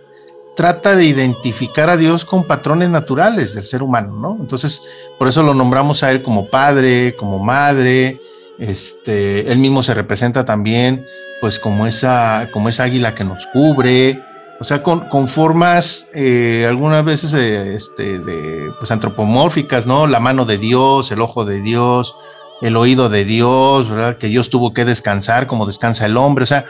trata 0.57 0.96
de 0.96 1.05
identificar 1.05 1.90
a 1.90 1.98
Dios 1.98 2.24
con 2.24 2.44
patrones 2.44 2.88
naturales 2.88 3.55
del 3.55 3.64
ser 3.64 3.83
humano, 3.83 4.16
¿no? 4.16 4.38
Entonces, 4.40 4.83
por 5.18 5.29
eso 5.29 5.42
lo 5.42 5.52
nombramos 5.52 6.02
a 6.02 6.11
él 6.11 6.22
como 6.22 6.48
padre, 6.48 7.14
como 7.16 7.38
madre, 7.38 8.18
este, 8.59 9.52
él 9.52 9.59
mismo 9.59 9.83
se 9.83 9.92
representa 9.92 10.46
también, 10.46 11.05
pues 11.42 11.59
como 11.59 11.87
esa, 11.87 12.48
como 12.52 12.70
esa 12.70 12.85
águila 12.85 13.14
que 13.14 13.24
nos 13.24 13.46
cubre, 13.48 14.18
o 14.59 14.64
sea, 14.64 14.83
con, 14.83 15.29
formas 15.29 16.09
eh, 16.14 16.64
algunas 16.66 17.05
veces 17.05 17.35
eh, 17.35 17.75
este, 17.75 18.19
de, 18.19 18.71
pues, 18.79 18.90
antropomórficas, 18.90 19.87
¿no? 19.87 20.07
La 20.07 20.21
mano 20.21 20.45
de 20.45 20.57
Dios, 20.57 21.12
el 21.12 21.21
ojo 21.21 21.45
de 21.45 21.61
Dios, 21.61 22.16
el 22.62 22.77
oído 22.77 23.09
de 23.09 23.25
Dios, 23.25 23.90
¿verdad? 23.90 24.16
Que 24.16 24.29
Dios 24.29 24.49
tuvo 24.49 24.73
que 24.73 24.85
descansar 24.85 25.47
como 25.47 25.66
descansa 25.66 26.07
el 26.07 26.16
hombre, 26.16 26.45
o 26.45 26.47
sea, 26.47 26.64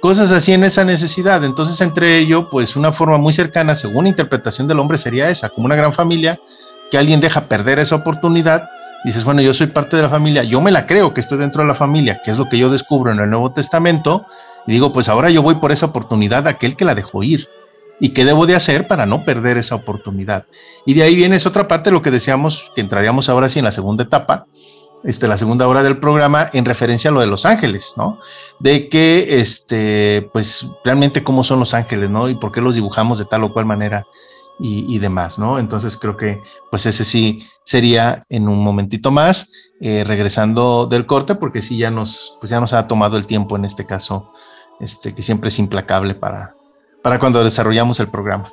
cosas 0.00 0.32
así 0.32 0.52
en 0.52 0.64
esa 0.64 0.84
necesidad. 0.84 1.44
Entonces, 1.44 1.80
entre 1.80 2.18
ello, 2.18 2.48
pues 2.50 2.74
una 2.74 2.92
forma 2.92 3.18
muy 3.18 3.32
cercana, 3.32 3.76
según 3.76 4.08
interpretación 4.08 4.66
del 4.66 4.80
hombre, 4.80 4.98
sería 4.98 5.30
esa, 5.30 5.50
como 5.50 5.66
una 5.66 5.76
gran 5.76 5.92
familia, 5.92 6.40
que 6.90 6.98
alguien 6.98 7.20
deja 7.20 7.42
perder 7.42 7.78
esa 7.78 7.94
oportunidad. 7.94 8.68
Dices, 9.04 9.24
bueno, 9.24 9.40
yo 9.40 9.54
soy 9.54 9.68
parte 9.68 9.96
de 9.96 10.02
la 10.02 10.10
familia, 10.10 10.42
yo 10.42 10.60
me 10.60 10.72
la 10.72 10.86
creo 10.86 11.14
que 11.14 11.20
estoy 11.20 11.38
dentro 11.38 11.62
de 11.62 11.68
la 11.68 11.74
familia, 11.74 12.20
que 12.24 12.32
es 12.32 12.38
lo 12.38 12.48
que 12.48 12.58
yo 12.58 12.70
descubro 12.70 13.12
en 13.12 13.20
el 13.20 13.30
Nuevo 13.30 13.52
Testamento, 13.52 14.26
y 14.66 14.72
digo, 14.72 14.92
pues 14.92 15.08
ahora 15.08 15.30
yo 15.30 15.42
voy 15.42 15.56
por 15.56 15.72
esa 15.72 15.86
oportunidad 15.86 16.46
aquel 16.46 16.76
que 16.76 16.84
la 16.84 16.94
dejó 16.94 17.22
ir. 17.22 17.48
¿Y 18.02 18.10
qué 18.10 18.24
debo 18.24 18.46
de 18.46 18.54
hacer 18.54 18.88
para 18.88 19.04
no 19.04 19.24
perder 19.26 19.58
esa 19.58 19.74
oportunidad? 19.74 20.46
Y 20.86 20.94
de 20.94 21.02
ahí 21.02 21.14
viene 21.14 21.36
esa 21.36 21.50
otra 21.50 21.68
parte, 21.68 21.90
lo 21.90 22.00
que 22.00 22.10
decíamos, 22.10 22.72
que 22.74 22.80
entraríamos 22.80 23.28
ahora 23.28 23.50
sí 23.50 23.58
en 23.58 23.66
la 23.66 23.72
segunda 23.72 24.04
etapa, 24.04 24.46
este, 25.04 25.28
la 25.28 25.36
segunda 25.36 25.68
hora 25.68 25.82
del 25.82 25.98
programa, 25.98 26.48
en 26.54 26.64
referencia 26.64 27.10
a 27.10 27.12
lo 27.12 27.20
de 27.20 27.26
los 27.26 27.44
ángeles, 27.44 27.92
¿no? 27.96 28.18
De 28.58 28.88
que, 28.88 29.40
este, 29.40 30.28
pues, 30.32 30.66
realmente 30.82 31.22
cómo 31.22 31.44
son 31.44 31.58
los 31.60 31.74
ángeles, 31.74 32.08
¿no? 32.08 32.30
Y 32.30 32.36
por 32.36 32.52
qué 32.52 32.62
los 32.62 32.74
dibujamos 32.74 33.18
de 33.18 33.26
tal 33.26 33.44
o 33.44 33.52
cual 33.52 33.66
manera. 33.66 34.06
y, 34.62 34.98
demás, 34.98 35.38
¿no? 35.38 35.58
Entonces 35.58 35.96
creo 35.96 36.18
que 36.18 36.42
pues 36.70 36.84
ese 36.84 37.02
sí 37.06 37.48
sería 37.64 38.24
en 38.28 38.46
un 38.46 38.62
momentito 38.62 39.10
más, 39.10 39.50
eh, 39.80 40.04
regresando 40.06 40.86
del 40.86 41.06
corte, 41.06 41.34
porque 41.34 41.62
sí 41.62 41.78
ya 41.78 41.90
nos, 41.90 42.36
pues 42.40 42.50
ya 42.50 42.60
nos 42.60 42.74
ha 42.74 42.86
tomado 42.86 43.16
el 43.16 43.26
tiempo 43.26 43.56
en 43.56 43.64
este 43.64 43.86
caso, 43.86 44.30
este, 44.80 45.14
que 45.14 45.22
siempre 45.22 45.48
es 45.48 45.58
implacable 45.58 46.14
para, 46.14 46.54
para 47.02 47.18
cuando 47.18 47.44
desarrollamos 47.44 48.00
el 48.00 48.08
programa. 48.08 48.50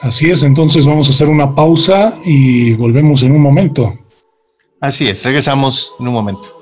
Así 0.00 0.30
es, 0.30 0.44
entonces 0.44 0.86
vamos 0.86 1.08
a 1.08 1.10
hacer 1.10 1.28
una 1.28 1.54
pausa 1.54 2.14
y 2.24 2.74
volvemos 2.74 3.22
en 3.22 3.32
un 3.32 3.42
momento. 3.42 3.94
Así 4.80 5.08
es, 5.08 5.24
regresamos 5.24 5.94
en 5.98 6.08
un 6.08 6.14
momento. 6.14 6.58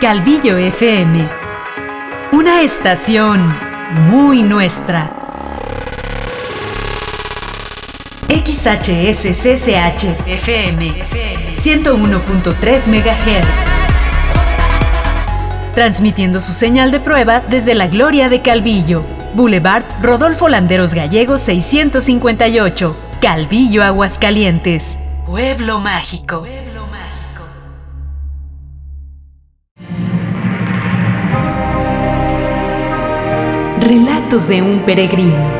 Calvillo 0.00 0.56
FM, 0.56 1.28
una 2.32 2.62
estación 2.62 3.56
muy 4.08 4.42
nuestra. 4.42 5.17
XHSCCH 8.48 10.08
FM 10.26 11.04
101.3 11.54 12.88
MHz. 12.88 13.74
Transmitiendo 15.74 16.40
su 16.40 16.54
señal 16.54 16.90
de 16.90 16.98
prueba 16.98 17.40
desde 17.40 17.74
la 17.74 17.88
Gloria 17.88 18.30
de 18.30 18.40
Calvillo, 18.40 19.04
Boulevard 19.34 19.84
Rodolfo 20.00 20.48
Landeros 20.48 20.94
Gallegos 20.94 21.42
658, 21.42 22.96
Calvillo, 23.20 23.84
Aguascalientes. 23.84 24.98
Pueblo 25.26 25.78
mágico. 25.78 26.46
Relatos 33.78 34.48
de 34.48 34.62
un 34.62 34.78
peregrino. 34.80 35.57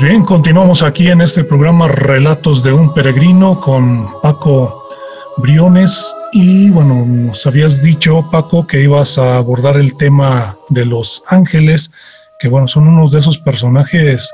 Pues 0.00 0.12
bien, 0.12 0.24
continuamos 0.24 0.82
aquí 0.82 1.08
en 1.08 1.20
este 1.20 1.44
programa 1.44 1.86
Relatos 1.86 2.62
de 2.62 2.72
un 2.72 2.94
Peregrino 2.94 3.60
con 3.60 4.08
Paco 4.22 4.88
Briones. 5.36 6.16
Y 6.32 6.70
bueno, 6.70 7.04
nos 7.04 7.46
habías 7.46 7.82
dicho, 7.82 8.26
Paco, 8.32 8.66
que 8.66 8.80
ibas 8.80 9.18
a 9.18 9.36
abordar 9.36 9.76
el 9.76 9.98
tema 9.98 10.56
de 10.70 10.86
los 10.86 11.22
ángeles, 11.26 11.90
que 12.38 12.48
bueno, 12.48 12.66
son 12.66 12.88
unos 12.88 13.12
de 13.12 13.18
esos 13.18 13.36
personajes 13.36 14.32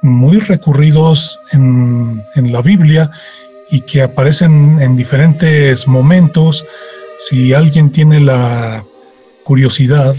muy 0.00 0.38
recurridos 0.38 1.38
en, 1.52 2.24
en 2.34 2.50
la 2.50 2.62
Biblia 2.62 3.10
y 3.70 3.82
que 3.82 4.00
aparecen 4.00 4.80
en 4.80 4.96
diferentes 4.96 5.86
momentos. 5.86 6.64
Si 7.18 7.52
alguien 7.52 7.92
tiene 7.92 8.20
la 8.20 8.86
curiosidad 9.44 10.16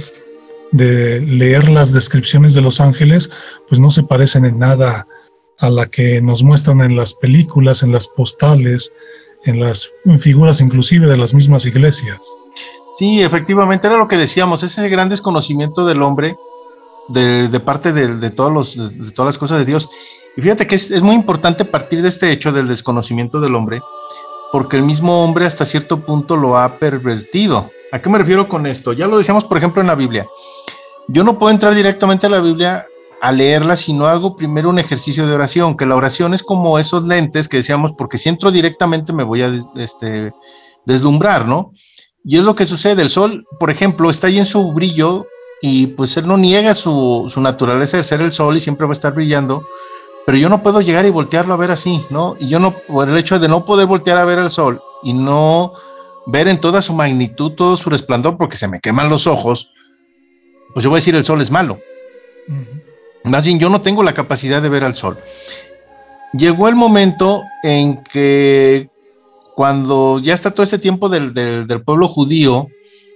de 0.72 1.20
leer 1.22 1.70
las 1.70 1.94
descripciones 1.94 2.54
de 2.54 2.62
los 2.62 2.80
ángeles, 2.80 3.32
pues 3.68 3.80
no 3.80 3.90
se 3.90 4.04
parecen 4.04 4.46
en 4.46 4.60
nada 4.60 5.08
a 5.58 5.70
la 5.70 5.88
que 5.88 6.22
nos 6.22 6.44
muestran 6.44 6.82
en 6.82 6.96
las 6.96 7.14
películas, 7.14 7.84
en 7.84 7.92
las 7.92 8.08
postales, 8.08 8.94
en 9.46 9.60
las 9.60 9.92
figuras 10.20 10.62
inclusive 10.62 11.08
de 11.08 11.18
las 11.18 11.34
mismas 11.34 11.66
iglesias. 11.66 12.20
Sí, 12.92 13.22
efectivamente, 13.22 13.88
era 13.88 13.98
lo 13.98 14.08
que 14.08 14.18
decíamos, 14.18 14.64
ese 14.64 14.88
gran 14.90 15.10
desconocimiento 15.10 15.86
del 15.86 16.02
hombre 16.02 16.36
de, 17.10 17.60
parte 17.60 17.92
de, 17.94 18.30
todos 18.32 18.52
los, 18.52 18.76
de, 18.76 19.12
todas 19.12 19.34
las 19.34 19.38
cosas 19.38 19.60
de 19.60 19.66
Dios. 19.66 19.90
Y 20.38 20.42
fíjate 20.42 20.68
que 20.68 20.76
es, 20.76 20.92
es 20.92 21.02
muy 21.02 21.16
importante 21.16 21.66
partir 21.66 22.02
de 22.02 22.10
este 22.10 22.32
hecho 22.32 22.52
del 22.52 22.68
desconocimiento 22.68 23.40
del 23.40 23.56
hombre, 23.56 23.82
porque 24.52 24.78
el 24.78 24.84
mismo 24.84 25.24
hombre 25.24 25.46
hasta 25.46 25.66
cierto 25.66 26.06
punto 26.06 26.36
lo 26.36 26.58
ha 26.58 26.78
pervertido. 26.78 27.70
¿A 27.92 28.02
qué 28.02 28.10
me 28.10 28.20
refiero 28.20 28.48
con 28.48 28.66
esto? 28.66 28.94
Ya 28.94 29.08
lo 29.08 29.18
decíamos, 29.18 29.46
por 29.46 29.58
ejemplo, 29.58 29.82
en 29.82 29.88
la 29.88 29.96
Biblia. 29.96 30.28
Yo 31.12 31.24
no 31.24 31.40
puedo 31.40 31.52
entrar 31.52 31.74
directamente 31.74 32.28
a 32.28 32.30
la 32.30 32.40
Biblia 32.40 32.86
a 33.20 33.32
leerla 33.32 33.76
si 33.76 33.94
no 33.94 34.06
hago 34.06 34.36
primero 34.36 34.70
un 34.70 34.78
ejercicio 34.78 35.26
de 35.26 35.34
oración, 35.34 35.76
que 35.76 35.88
la 35.88 35.96
oración 35.96 36.36
es 36.36 36.44
como 36.44 36.78
esos 36.78 37.08
lentes 37.08 37.50
que 37.50 37.58
decíamos, 37.58 37.94
porque 37.98 38.20
si 38.20 38.30
entro 38.30 38.52
directamente 38.52 39.12
me 39.12 39.24
voy 39.24 39.42
a 39.42 39.52
este, 39.76 40.32
deslumbrar, 40.86 41.48
¿no? 41.48 41.74
Y 42.24 42.38
es 42.38 42.44
lo 42.44 42.54
que 42.54 42.68
sucede, 42.68 43.02
el 43.02 43.10
sol, 43.10 43.48
por 43.60 43.72
ejemplo, 43.72 44.12
está 44.12 44.28
ahí 44.28 44.38
en 44.38 44.46
su 44.46 44.72
brillo 44.72 45.26
y 45.64 45.88
pues 45.88 46.16
él 46.16 46.28
no 46.28 46.38
niega 46.38 46.76
su, 46.76 47.26
su 47.28 47.42
naturaleza 47.42 47.98
de 47.98 48.04
ser 48.04 48.22
el 48.22 48.32
sol 48.32 48.56
y 48.56 48.60
siempre 48.60 48.86
va 48.86 48.92
a 48.92 48.94
estar 48.94 49.16
brillando, 49.16 49.64
pero 50.28 50.38
yo 50.38 50.48
no 50.48 50.62
puedo 50.62 50.80
llegar 50.80 51.08
y 51.08 51.10
voltearlo 51.10 51.56
a 51.56 51.58
ver 51.58 51.72
así, 51.72 52.06
¿no? 52.12 52.36
Y 52.40 52.50
yo 52.50 52.60
no, 52.60 52.78
por 52.88 53.10
el 53.10 53.18
hecho 53.18 53.40
de 53.40 53.48
no 53.48 53.66
poder 53.66 53.88
voltear 53.88 54.20
a 54.20 54.26
ver 54.26 54.38
el 54.38 54.52
sol 54.52 54.80
y 55.02 55.14
no 55.14 55.74
ver 56.28 56.48
en 56.48 56.62
toda 56.62 56.84
su 56.84 56.94
magnitud, 56.94 57.54
todo 57.54 57.76
su 57.78 57.90
resplandor, 57.90 58.38
porque 58.38 58.58
se 58.58 58.68
me 58.68 58.80
queman 58.80 59.10
los 59.10 59.26
ojos, 59.26 59.72
pues 60.74 60.84
yo 60.84 60.90
voy 60.90 60.98
a 60.98 61.02
decir 61.02 61.16
el 61.16 61.26
sol 61.26 61.42
es 61.42 61.52
malo. 61.52 61.80
Más 63.24 63.44
bien 63.44 63.60
yo 63.60 63.70
no 63.70 63.82
tengo 63.82 64.04
la 64.04 64.14
capacidad 64.14 64.62
de 64.62 64.70
ver 64.70 64.84
al 64.84 64.96
sol. 64.96 65.18
Llegó 66.34 66.68
el 66.68 66.76
momento 66.76 67.44
en 67.64 68.04
que 68.04 68.90
cuando 69.56 70.20
ya 70.20 70.34
está 70.34 70.52
todo 70.52 70.64
este 70.64 70.78
tiempo 70.78 71.10
del, 71.10 71.34
pueblo 71.84 72.08
judío 72.08 72.68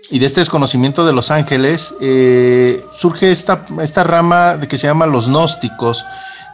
y 0.10 0.20
de 0.20 0.26
este 0.26 0.42
desconocimiento 0.42 1.06
de 1.06 1.14
los 1.14 1.32
ángeles, 1.32 1.96
eh, 2.02 2.84
surge 2.98 3.32
esta, 3.32 3.66
esta 3.82 4.04
rama 4.04 4.58
de 4.58 4.68
que 4.68 4.78
se 4.78 4.88
llama 4.88 5.06
los 5.06 5.28
gnósticos, 5.28 6.04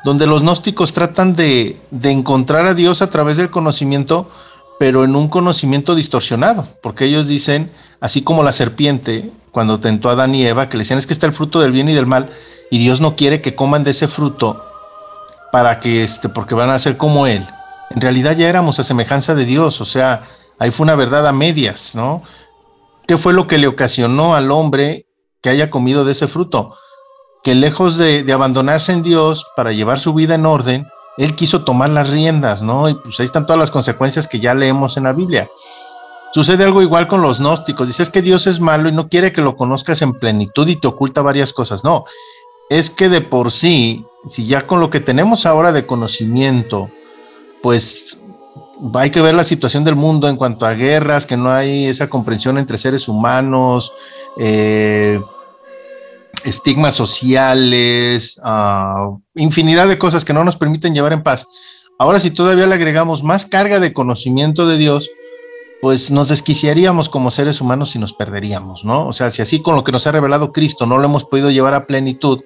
donde 0.03 0.27
los 0.27 0.43
gnósticos 0.43 0.93
tratan 0.93 1.35
de, 1.35 1.77
de 1.89 2.11
encontrar 2.11 2.67
a 2.67 2.75
Dios 2.75 3.01
a 3.01 3.09
través 3.09 3.37
del 3.37 3.49
conocimiento, 3.49 4.29
pero 4.77 5.03
en 5.03 5.15
un 5.15 5.27
conocimiento 5.27 5.95
distorsionado, 5.95 6.67
porque 6.83 7.05
ellos 7.05 7.27
dicen, 7.27 7.71
así 7.99 8.21
como 8.21 8.43
la 8.43 8.51
serpiente, 8.51 9.31
cuando 9.51 9.79
tentó 9.79 10.09
a 10.09 10.13
Adán 10.13 10.35
y 10.35 10.45
Eva, 10.45 10.69
que 10.69 10.77
le 10.77 10.83
decían 10.83 10.99
es 10.99 11.07
que 11.07 11.13
está 11.13 11.27
el 11.27 11.33
fruto 11.33 11.59
del 11.59 11.71
bien 11.71 11.89
y 11.89 11.93
del 11.93 12.05
mal, 12.05 12.29
y 12.71 12.79
Dios 12.79 13.01
no 13.01 13.15
quiere 13.15 13.41
que 13.41 13.55
coman 13.55 13.83
de 13.83 13.91
ese 13.91 14.07
fruto 14.07 14.65
para 15.51 15.79
que, 15.79 16.03
este, 16.03 16.29
porque 16.29 16.55
van 16.55 16.69
a 16.69 16.79
ser 16.79 16.97
como 16.97 17.27
Él. 17.27 17.47
En 17.89 18.01
realidad 18.01 18.35
ya 18.35 18.47
éramos 18.47 18.79
a 18.79 18.83
semejanza 18.83 19.33
de 19.33 19.45
Dios, 19.45 19.81
o 19.81 19.85
sea, 19.85 20.23
ahí 20.59 20.71
fue 20.71 20.83
una 20.83 20.95
verdad 20.95 21.27
a 21.27 21.31
medias, 21.31 21.95
¿no? 21.95 22.23
¿Qué 23.07 23.17
fue 23.17 23.33
lo 23.33 23.47
que 23.47 23.57
le 23.57 23.67
ocasionó 23.67 24.35
al 24.35 24.51
hombre 24.51 25.07
que 25.41 25.49
haya 25.49 25.71
comido 25.71 26.05
de 26.05 26.11
ese 26.11 26.27
fruto? 26.27 26.75
Que 27.43 27.55
lejos 27.55 27.97
de, 27.97 28.23
de 28.23 28.33
abandonarse 28.33 28.91
en 28.91 29.01
Dios 29.01 29.47
para 29.55 29.71
llevar 29.71 29.99
su 29.99 30.13
vida 30.13 30.35
en 30.35 30.45
orden, 30.45 30.87
él 31.17 31.35
quiso 31.35 31.63
tomar 31.63 31.89
las 31.89 32.09
riendas, 32.09 32.61
¿no? 32.61 32.87
Y 32.87 32.93
pues 32.95 33.19
ahí 33.19 33.25
están 33.25 33.45
todas 33.45 33.59
las 33.59 33.71
consecuencias 33.71 34.27
que 34.27 34.39
ya 34.39 34.53
leemos 34.53 34.95
en 34.97 35.05
la 35.05 35.13
Biblia. 35.13 35.49
Sucede 36.33 36.63
algo 36.63 36.81
igual 36.81 37.07
con 37.07 37.21
los 37.21 37.39
gnósticos. 37.39 37.87
Dices 37.87 38.09
que 38.09 38.21
Dios 38.21 38.45
es 38.47 38.59
malo 38.59 38.87
y 38.87 38.91
no 38.91 39.09
quiere 39.09 39.31
que 39.31 39.41
lo 39.41 39.55
conozcas 39.57 40.01
en 40.01 40.13
plenitud 40.13 40.67
y 40.67 40.75
te 40.75 40.87
oculta 40.87 41.21
varias 41.21 41.53
cosas. 41.53 41.83
No, 41.83 42.05
es 42.69 42.89
que 42.89 43.09
de 43.09 43.21
por 43.21 43.51
sí, 43.51 44.05
si 44.29 44.45
ya 44.45 44.67
con 44.67 44.79
lo 44.79 44.89
que 44.89 44.99
tenemos 44.99 45.45
ahora 45.45 45.71
de 45.71 45.85
conocimiento, 45.85 46.89
pues 47.63 48.21
hay 48.93 49.09
que 49.09 49.21
ver 49.21 49.35
la 49.35 49.43
situación 49.43 49.83
del 49.83 49.95
mundo 49.95 50.29
en 50.29 50.37
cuanto 50.37 50.65
a 50.65 50.73
guerras, 50.73 51.25
que 51.25 51.35
no 51.35 51.51
hay 51.51 51.85
esa 51.87 52.09
comprensión 52.09 52.57
entre 52.57 52.77
seres 52.77 53.07
humanos, 53.07 53.91
eh, 54.37 55.19
estigmas 56.43 56.95
sociales, 56.95 58.39
uh, 58.43 59.19
infinidad 59.35 59.87
de 59.87 59.97
cosas 59.97 60.23
que 60.23 60.33
no 60.33 60.43
nos 60.43 60.55
permiten 60.55 60.93
llevar 60.93 61.13
en 61.13 61.23
paz. 61.23 61.47
Ahora 61.97 62.19
si 62.19 62.31
todavía 62.31 62.67
le 62.67 62.75
agregamos 62.75 63.23
más 63.23 63.45
carga 63.45 63.79
de 63.79 63.93
conocimiento 63.93 64.65
de 64.65 64.77
Dios, 64.77 65.09
pues 65.81 66.11
nos 66.11 66.29
desquiciaríamos 66.29 67.09
como 67.09 67.31
seres 67.31 67.61
humanos 67.61 67.95
y 67.95 67.99
nos 67.99 68.13
perderíamos, 68.13 68.83
¿no? 68.83 69.07
O 69.07 69.13
sea, 69.13 69.31
si 69.31 69.41
así 69.41 69.61
con 69.61 69.75
lo 69.75 69.83
que 69.83 69.91
nos 69.91 70.05
ha 70.07 70.11
revelado 70.11 70.51
Cristo 70.51 70.85
no 70.85 70.97
lo 70.97 71.05
hemos 71.05 71.25
podido 71.25 71.51
llevar 71.51 71.73
a 71.73 71.87
plenitud, 71.87 72.41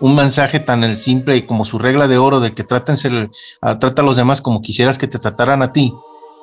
un 0.00 0.16
mensaje 0.16 0.58
tan 0.58 0.96
simple 0.96 1.36
y 1.36 1.42
como 1.42 1.64
su 1.64 1.78
regla 1.78 2.08
de 2.08 2.18
oro 2.18 2.40
de 2.40 2.52
que 2.52 2.64
traten 2.64 2.96
ser, 2.96 3.30
trata 3.60 4.02
a 4.02 4.04
los 4.04 4.16
demás 4.16 4.42
como 4.42 4.60
quisieras 4.60 4.98
que 4.98 5.06
te 5.06 5.18
trataran 5.18 5.62
a 5.62 5.72
ti, 5.72 5.94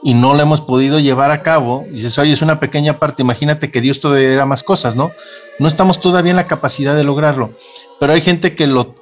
y 0.03 0.15
no 0.15 0.33
lo 0.33 0.41
hemos 0.41 0.61
podido 0.61 0.99
llevar 0.99 1.29
a 1.29 1.43
cabo, 1.43 1.85
dices, 1.91 2.17
oye, 2.17 2.31
es 2.31 2.41
una 2.41 2.59
pequeña 2.59 2.97
parte, 2.97 3.21
imagínate 3.21 3.69
que 3.69 3.81
Dios 3.81 3.99
todavía 3.99 4.31
era 4.31 4.45
más 4.47 4.63
cosas, 4.63 4.95
¿no? 4.95 5.11
No 5.59 5.67
estamos 5.67 5.99
todavía 5.99 6.31
en 6.31 6.37
la 6.37 6.47
capacidad 6.47 6.95
de 6.95 7.03
lograrlo, 7.03 7.51
pero 7.99 8.13
hay 8.13 8.21
gente 8.21 8.55
que 8.55 8.65
lo 8.65 8.95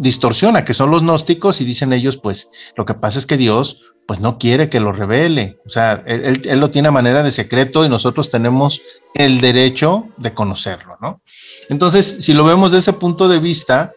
distorsiona, 0.00 0.64
que 0.64 0.72
son 0.72 0.90
los 0.90 1.02
gnósticos 1.02 1.60
y 1.60 1.64
dicen 1.64 1.92
ellos, 1.92 2.16
pues 2.16 2.50
lo 2.74 2.86
que 2.86 2.94
pasa 2.94 3.18
es 3.18 3.26
que 3.26 3.36
Dios 3.36 3.82
pues 4.06 4.18
no 4.18 4.38
quiere 4.38 4.68
que 4.68 4.80
lo 4.80 4.90
revele, 4.90 5.58
o 5.64 5.68
sea, 5.68 6.02
él, 6.04 6.42
él, 6.44 6.58
lo 6.58 6.70
tiene 6.70 6.88
a 6.88 6.92
manera 6.92 7.22
de 7.22 7.30
secreto 7.30 7.84
y 7.84 7.88
nosotros 7.88 8.28
tenemos 8.28 8.82
el 9.14 9.40
derecho 9.40 10.08
de 10.16 10.34
conocerlo, 10.34 10.96
¿no? 11.00 11.22
Entonces, 11.68 12.16
si 12.20 12.32
lo 12.32 12.42
vemos 12.42 12.72
de 12.72 12.78
ese 12.78 12.92
punto 12.94 13.28
de 13.28 13.38
vista, 13.38 13.92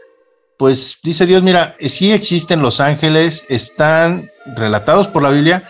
pues 0.60 0.99
dice 1.04 1.26
Dios, 1.26 1.41
mira, 1.41 1.76
sí 1.80 2.12
existen 2.12 2.62
los 2.62 2.80
ángeles, 2.80 3.45
están 3.49 4.30
relatados 4.56 5.08
por 5.08 5.24
la 5.24 5.32
Biblia, 5.32 5.68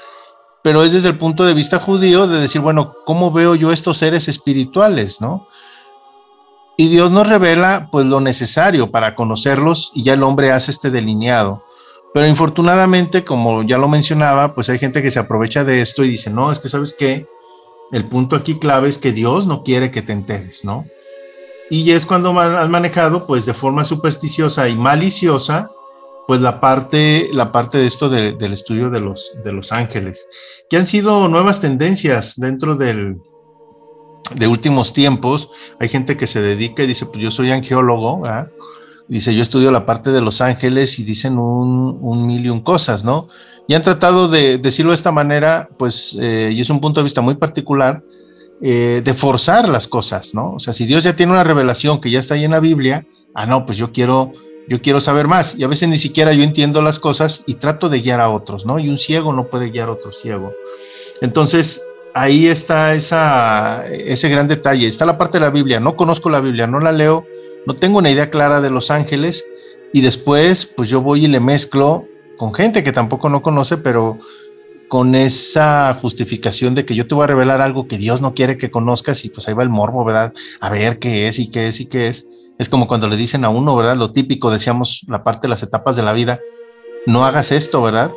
pero 0.62 0.84
es 0.84 0.92
desde 0.92 1.10
el 1.10 1.18
punto 1.18 1.46
de 1.46 1.54
vista 1.54 1.80
judío 1.80 2.28
de 2.28 2.40
decir, 2.40 2.60
bueno, 2.60 2.96
¿cómo 3.06 3.32
veo 3.32 3.56
yo 3.56 3.72
estos 3.72 3.98
seres 3.98 4.28
espirituales, 4.28 5.22
no? 5.22 5.48
Y 6.76 6.88
Dios 6.88 7.12
nos 7.12 7.30
revela 7.30 7.90
pues 7.92 8.08
lo 8.08 8.20
necesario 8.20 8.90
para 8.90 9.16
conocerlos 9.16 9.92
y 9.94 10.04
ya 10.04 10.14
el 10.14 10.24
hombre 10.24 10.52
hace 10.52 10.72
este 10.72 10.90
delineado. 10.90 11.64
Pero 12.14 12.28
infortunadamente, 12.28 13.24
como 13.24 13.64
ya 13.64 13.78
lo 13.78 13.88
mencionaba, 13.88 14.54
pues 14.54 14.70
hay 14.70 14.80
gente 14.80 15.02
que 15.02 15.12
se 15.12 15.20
aprovecha 15.20 15.64
de 15.64 15.82
esto 15.82 16.04
y 16.04 16.10
dice, 16.10 16.30
no, 16.30 16.52
es 16.52 16.60
que 16.60 16.70
sabes 16.70 16.96
qué, 16.98 17.28
el 17.92 18.06
punto 18.06 18.36
aquí 18.36 18.60
clave 18.60 18.90
es 18.90 18.98
que 18.98 19.12
Dios 19.12 19.48
no 19.48 19.64
quiere 19.64 19.92
que 19.92 20.02
te 20.02 20.14
enteres, 20.14 20.64
¿no? 20.64 20.86
Y 21.70 21.92
es 21.92 22.06
cuando 22.06 22.38
has 22.40 22.70
manejado, 22.70 23.26
pues 23.26 23.46
de 23.46 23.54
forma 23.54 23.84
supersticiosa 23.84 24.68
y 24.70 24.76
maliciosa, 24.76 25.72
pues 26.28 26.40
la 26.40 26.60
parte, 26.60 27.30
la 27.34 27.52
parte 27.52 27.78
de 27.78 27.88
esto 27.88 28.10
del 28.10 28.54
estudio 28.54 28.90
de 28.90 29.00
los, 29.00 29.32
de 29.44 29.52
los 29.52 29.72
ángeles, 29.72 30.28
que 30.70 30.78
han 30.78 30.86
sido 30.86 31.28
nuevas 31.28 31.62
tendencias 31.62 32.36
dentro 32.38 32.76
del, 32.76 33.18
de 34.36 34.48
últimos 34.48 34.94
tiempos. 34.94 35.50
Hay 35.80 35.90
gente 35.90 36.18
que 36.18 36.28
se 36.28 36.42
dedica 36.42 36.84
y 36.84 36.88
dice, 36.88 37.06
pues 37.06 37.22
yo 37.22 37.32
soy 37.32 37.52
angeólogo, 37.52 38.24
dice, 39.08 39.36
yo 39.36 39.42
estudio 39.42 39.72
la 39.72 39.86
parte 39.86 40.12
de 40.12 40.22
los 40.22 40.42
ángeles 40.42 41.00
y 41.00 41.04
dicen 41.04 41.38
un, 41.38 41.98
un 42.02 42.26
mil 42.26 42.64
cosas, 42.64 43.04
¿no? 43.04 43.28
Y 43.68 43.76
han 43.76 43.82
tratado 43.82 44.28
de 44.28 44.58
decirlo 44.58 44.92
de 44.92 44.96
esta 44.96 45.12
manera, 45.12 45.70
pues, 45.78 46.18
eh, 46.20 46.52
y 46.54 46.62
es 46.62 46.70
un 46.70 46.82
punto 46.82 47.00
de 47.00 47.06
vista 47.06 47.22
muy 47.22 47.36
particular, 47.36 48.04
eh, 48.62 49.02
de 49.04 49.14
forzar 49.14 49.70
las 49.70 49.88
cosas, 49.88 50.34
¿no? 50.34 50.54
O 50.54 50.60
sea, 50.60 50.74
si 50.74 50.86
Dios 50.86 51.04
ya 51.04 51.16
tiene 51.16 51.32
una 51.32 51.44
revelación 51.44 52.02
que 52.02 52.12
ya 52.12 52.20
está 52.20 52.36
ahí 52.36 52.44
en 52.44 52.52
la 52.52 52.60
Biblia, 52.60 53.06
ah, 53.34 53.46
no, 53.46 53.66
pues 53.66 53.78
yo 53.78 53.92
quiero, 53.92 54.34
yo 54.68 54.82
quiero 54.82 55.00
saber 55.00 55.28
más. 55.28 55.56
Y 55.56 55.64
a 55.64 55.68
veces 55.68 55.88
ni 55.88 55.98
siquiera 55.98 56.34
yo 56.34 56.44
entiendo 56.44 56.82
las 56.82 57.00
cosas 57.00 57.44
y 57.46 57.56
trato 57.56 57.90
de 57.90 58.02
guiar 58.02 58.22
a 58.22 58.30
otros, 58.30 58.66
¿no? 58.66 58.80
Y 58.80 58.90
un 58.90 58.98
ciego 58.98 59.32
no 59.34 59.48
puede 59.48 59.70
guiar 59.70 59.90
a 59.90 59.94
otro 59.94 60.12
ciego. 60.12 60.54
Entonces, 61.22 61.82
ahí 62.14 62.48
está 62.48 62.94
esa, 62.96 63.88
ese 63.88 64.30
gran 64.30 64.48
detalle. 64.48 64.88
Está 64.88 65.06
la 65.06 65.18
parte 65.18 65.40
de 65.40 65.46
la 65.46 65.52
Biblia. 65.52 65.80
No 65.80 65.96
conozco 65.96 66.30
la 66.30 66.40
Biblia, 66.40 66.68
no 66.68 66.80
la 66.80 66.92
leo, 66.92 67.26
no 67.66 67.76
tengo 67.76 67.98
una 67.98 68.12
idea 68.12 68.30
clara 68.30 68.62
de 68.62 68.70
los 68.70 68.92
ángeles. 68.92 69.46
Y 69.94 70.02
después, 70.02 70.66
pues 70.66 70.90
yo 70.90 71.02
voy 71.02 71.26
y 71.26 71.28
le 71.28 71.40
mezclo 71.40 72.06
con 72.38 72.54
gente 72.54 72.84
que 72.84 72.92
tampoco 72.92 73.30
no 73.30 73.42
conoce, 73.42 73.78
pero 73.78 74.20
con 74.88 75.16
esa 75.16 75.98
justificación 76.02 76.76
de 76.76 76.86
que 76.86 76.96
yo 76.96 77.08
te 77.08 77.16
voy 77.16 77.24
a 77.24 77.28
revelar 77.28 77.62
algo 77.62 77.88
que 77.88 77.98
Dios 77.98 78.22
no 78.22 78.34
quiere 78.34 78.58
que 78.58 78.70
conozcas 78.70 79.26
y 79.26 79.30
pues 79.30 79.48
ahí 79.48 79.54
va 79.54 79.64
el 79.64 79.70
morbo, 79.70 80.04
¿verdad? 80.06 80.34
A 80.60 80.70
ver 80.70 81.00
qué 81.00 81.28
es 81.28 81.40
y 81.40 81.50
qué 81.50 81.68
es 81.68 81.80
y 81.80 81.88
qué 81.88 82.10
es. 82.10 82.28
Es 82.60 82.70
como 82.70 82.88
cuando 82.88 83.08
le 83.08 83.18
dicen 83.18 83.44
a 83.46 83.50
uno, 83.50 83.76
¿verdad? 83.76 83.96
Lo 83.96 84.12
típico, 84.12 84.52
decíamos, 84.52 85.04
la 85.08 85.24
parte 85.24 85.48
de 85.48 85.50
las 85.50 85.64
etapas 85.64 85.96
de 85.96 86.04
la 86.04 86.14
vida, 86.14 86.40
no 87.08 87.26
hagas 87.26 87.52
esto, 87.52 87.82
¿verdad? 87.82 88.12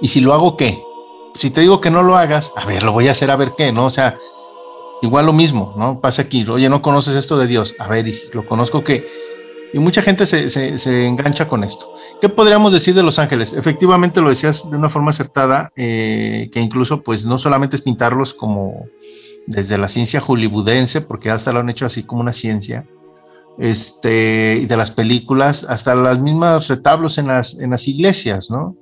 Y 0.00 0.08
si 0.08 0.20
lo 0.20 0.34
hago, 0.34 0.56
¿qué? 0.56 0.78
Si 1.34 1.50
te 1.50 1.60
digo 1.60 1.80
que 1.80 1.90
no 1.90 2.02
lo 2.02 2.16
hagas, 2.16 2.52
a 2.56 2.66
ver, 2.66 2.82
lo 2.82 2.92
voy 2.92 3.08
a 3.08 3.12
hacer 3.12 3.30
a 3.30 3.36
ver 3.36 3.52
qué, 3.56 3.72
¿no? 3.72 3.86
O 3.86 3.90
sea, 3.90 4.18
igual 5.02 5.26
lo 5.26 5.32
mismo, 5.32 5.74
¿no? 5.76 6.00
Pasa 6.00 6.22
aquí, 6.22 6.46
oye, 6.48 6.68
no 6.68 6.82
conoces 6.82 7.14
esto 7.14 7.38
de 7.38 7.46
Dios, 7.46 7.74
a 7.78 7.88
ver, 7.88 8.06
y 8.08 8.12
si 8.12 8.28
lo 8.32 8.46
conozco, 8.46 8.84
¿qué? 8.84 9.06
Y 9.72 9.78
mucha 9.78 10.00
gente 10.00 10.24
se, 10.24 10.48
se, 10.48 11.06
engancha 11.06 11.46
con 11.46 11.62
esto. 11.62 11.92
¿Qué 12.20 12.28
podríamos 12.28 12.72
decir 12.72 12.94
de 12.94 13.02
Los 13.02 13.18
Ángeles? 13.18 13.52
Efectivamente 13.52 14.22
lo 14.22 14.30
decías 14.30 14.70
de 14.70 14.76
una 14.76 14.88
forma 14.88 15.10
acertada, 15.10 15.72
eh, 15.76 16.48
que 16.52 16.60
incluso 16.60 17.02
pues 17.02 17.26
no 17.26 17.38
solamente 17.38 17.76
es 17.76 17.82
pintarlos 17.82 18.32
como 18.32 18.86
desde 19.46 19.76
la 19.76 19.88
ciencia 19.88 20.20
hollywoodense, 20.20 21.02
porque 21.02 21.30
hasta 21.30 21.52
lo 21.52 21.60
han 21.60 21.68
hecho 21.68 21.84
así 21.84 22.02
como 22.02 22.22
una 22.22 22.32
ciencia, 22.32 22.86
este, 23.58 24.66
de 24.66 24.76
las 24.76 24.90
películas, 24.90 25.66
hasta 25.68 25.94
las 25.94 26.18
mismas 26.18 26.68
retablos 26.68 27.18
en 27.18 27.26
las, 27.26 27.60
en 27.60 27.70
las 27.70 27.88
iglesias, 27.88 28.50
¿no? 28.50 28.76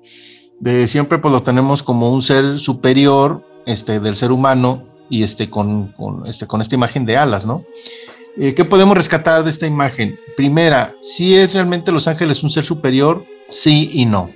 De 0.60 0.88
siempre 0.88 1.18
pues 1.18 1.32
lo 1.32 1.42
tenemos 1.42 1.82
como 1.82 2.12
un 2.12 2.22
ser 2.22 2.58
superior 2.58 3.42
este, 3.66 4.00
del 4.00 4.16
ser 4.16 4.32
humano 4.32 4.84
y 5.08 5.22
este, 5.22 5.50
con, 5.50 5.88
con, 5.92 6.26
este, 6.26 6.46
con 6.46 6.60
esta 6.60 6.74
imagen 6.74 7.04
de 7.04 7.16
alas, 7.16 7.46
¿no? 7.46 7.64
Eh, 8.38 8.54
¿Qué 8.54 8.64
podemos 8.64 8.96
rescatar 8.96 9.44
de 9.44 9.50
esta 9.50 9.66
imagen? 9.66 10.18
Primera, 10.36 10.94
si 11.00 11.34
es 11.34 11.54
realmente 11.54 11.92
Los 11.92 12.06
Ángeles 12.06 12.42
un 12.42 12.50
ser 12.50 12.64
superior, 12.64 13.24
sí 13.48 13.90
y 13.92 14.04
no. 14.04 14.30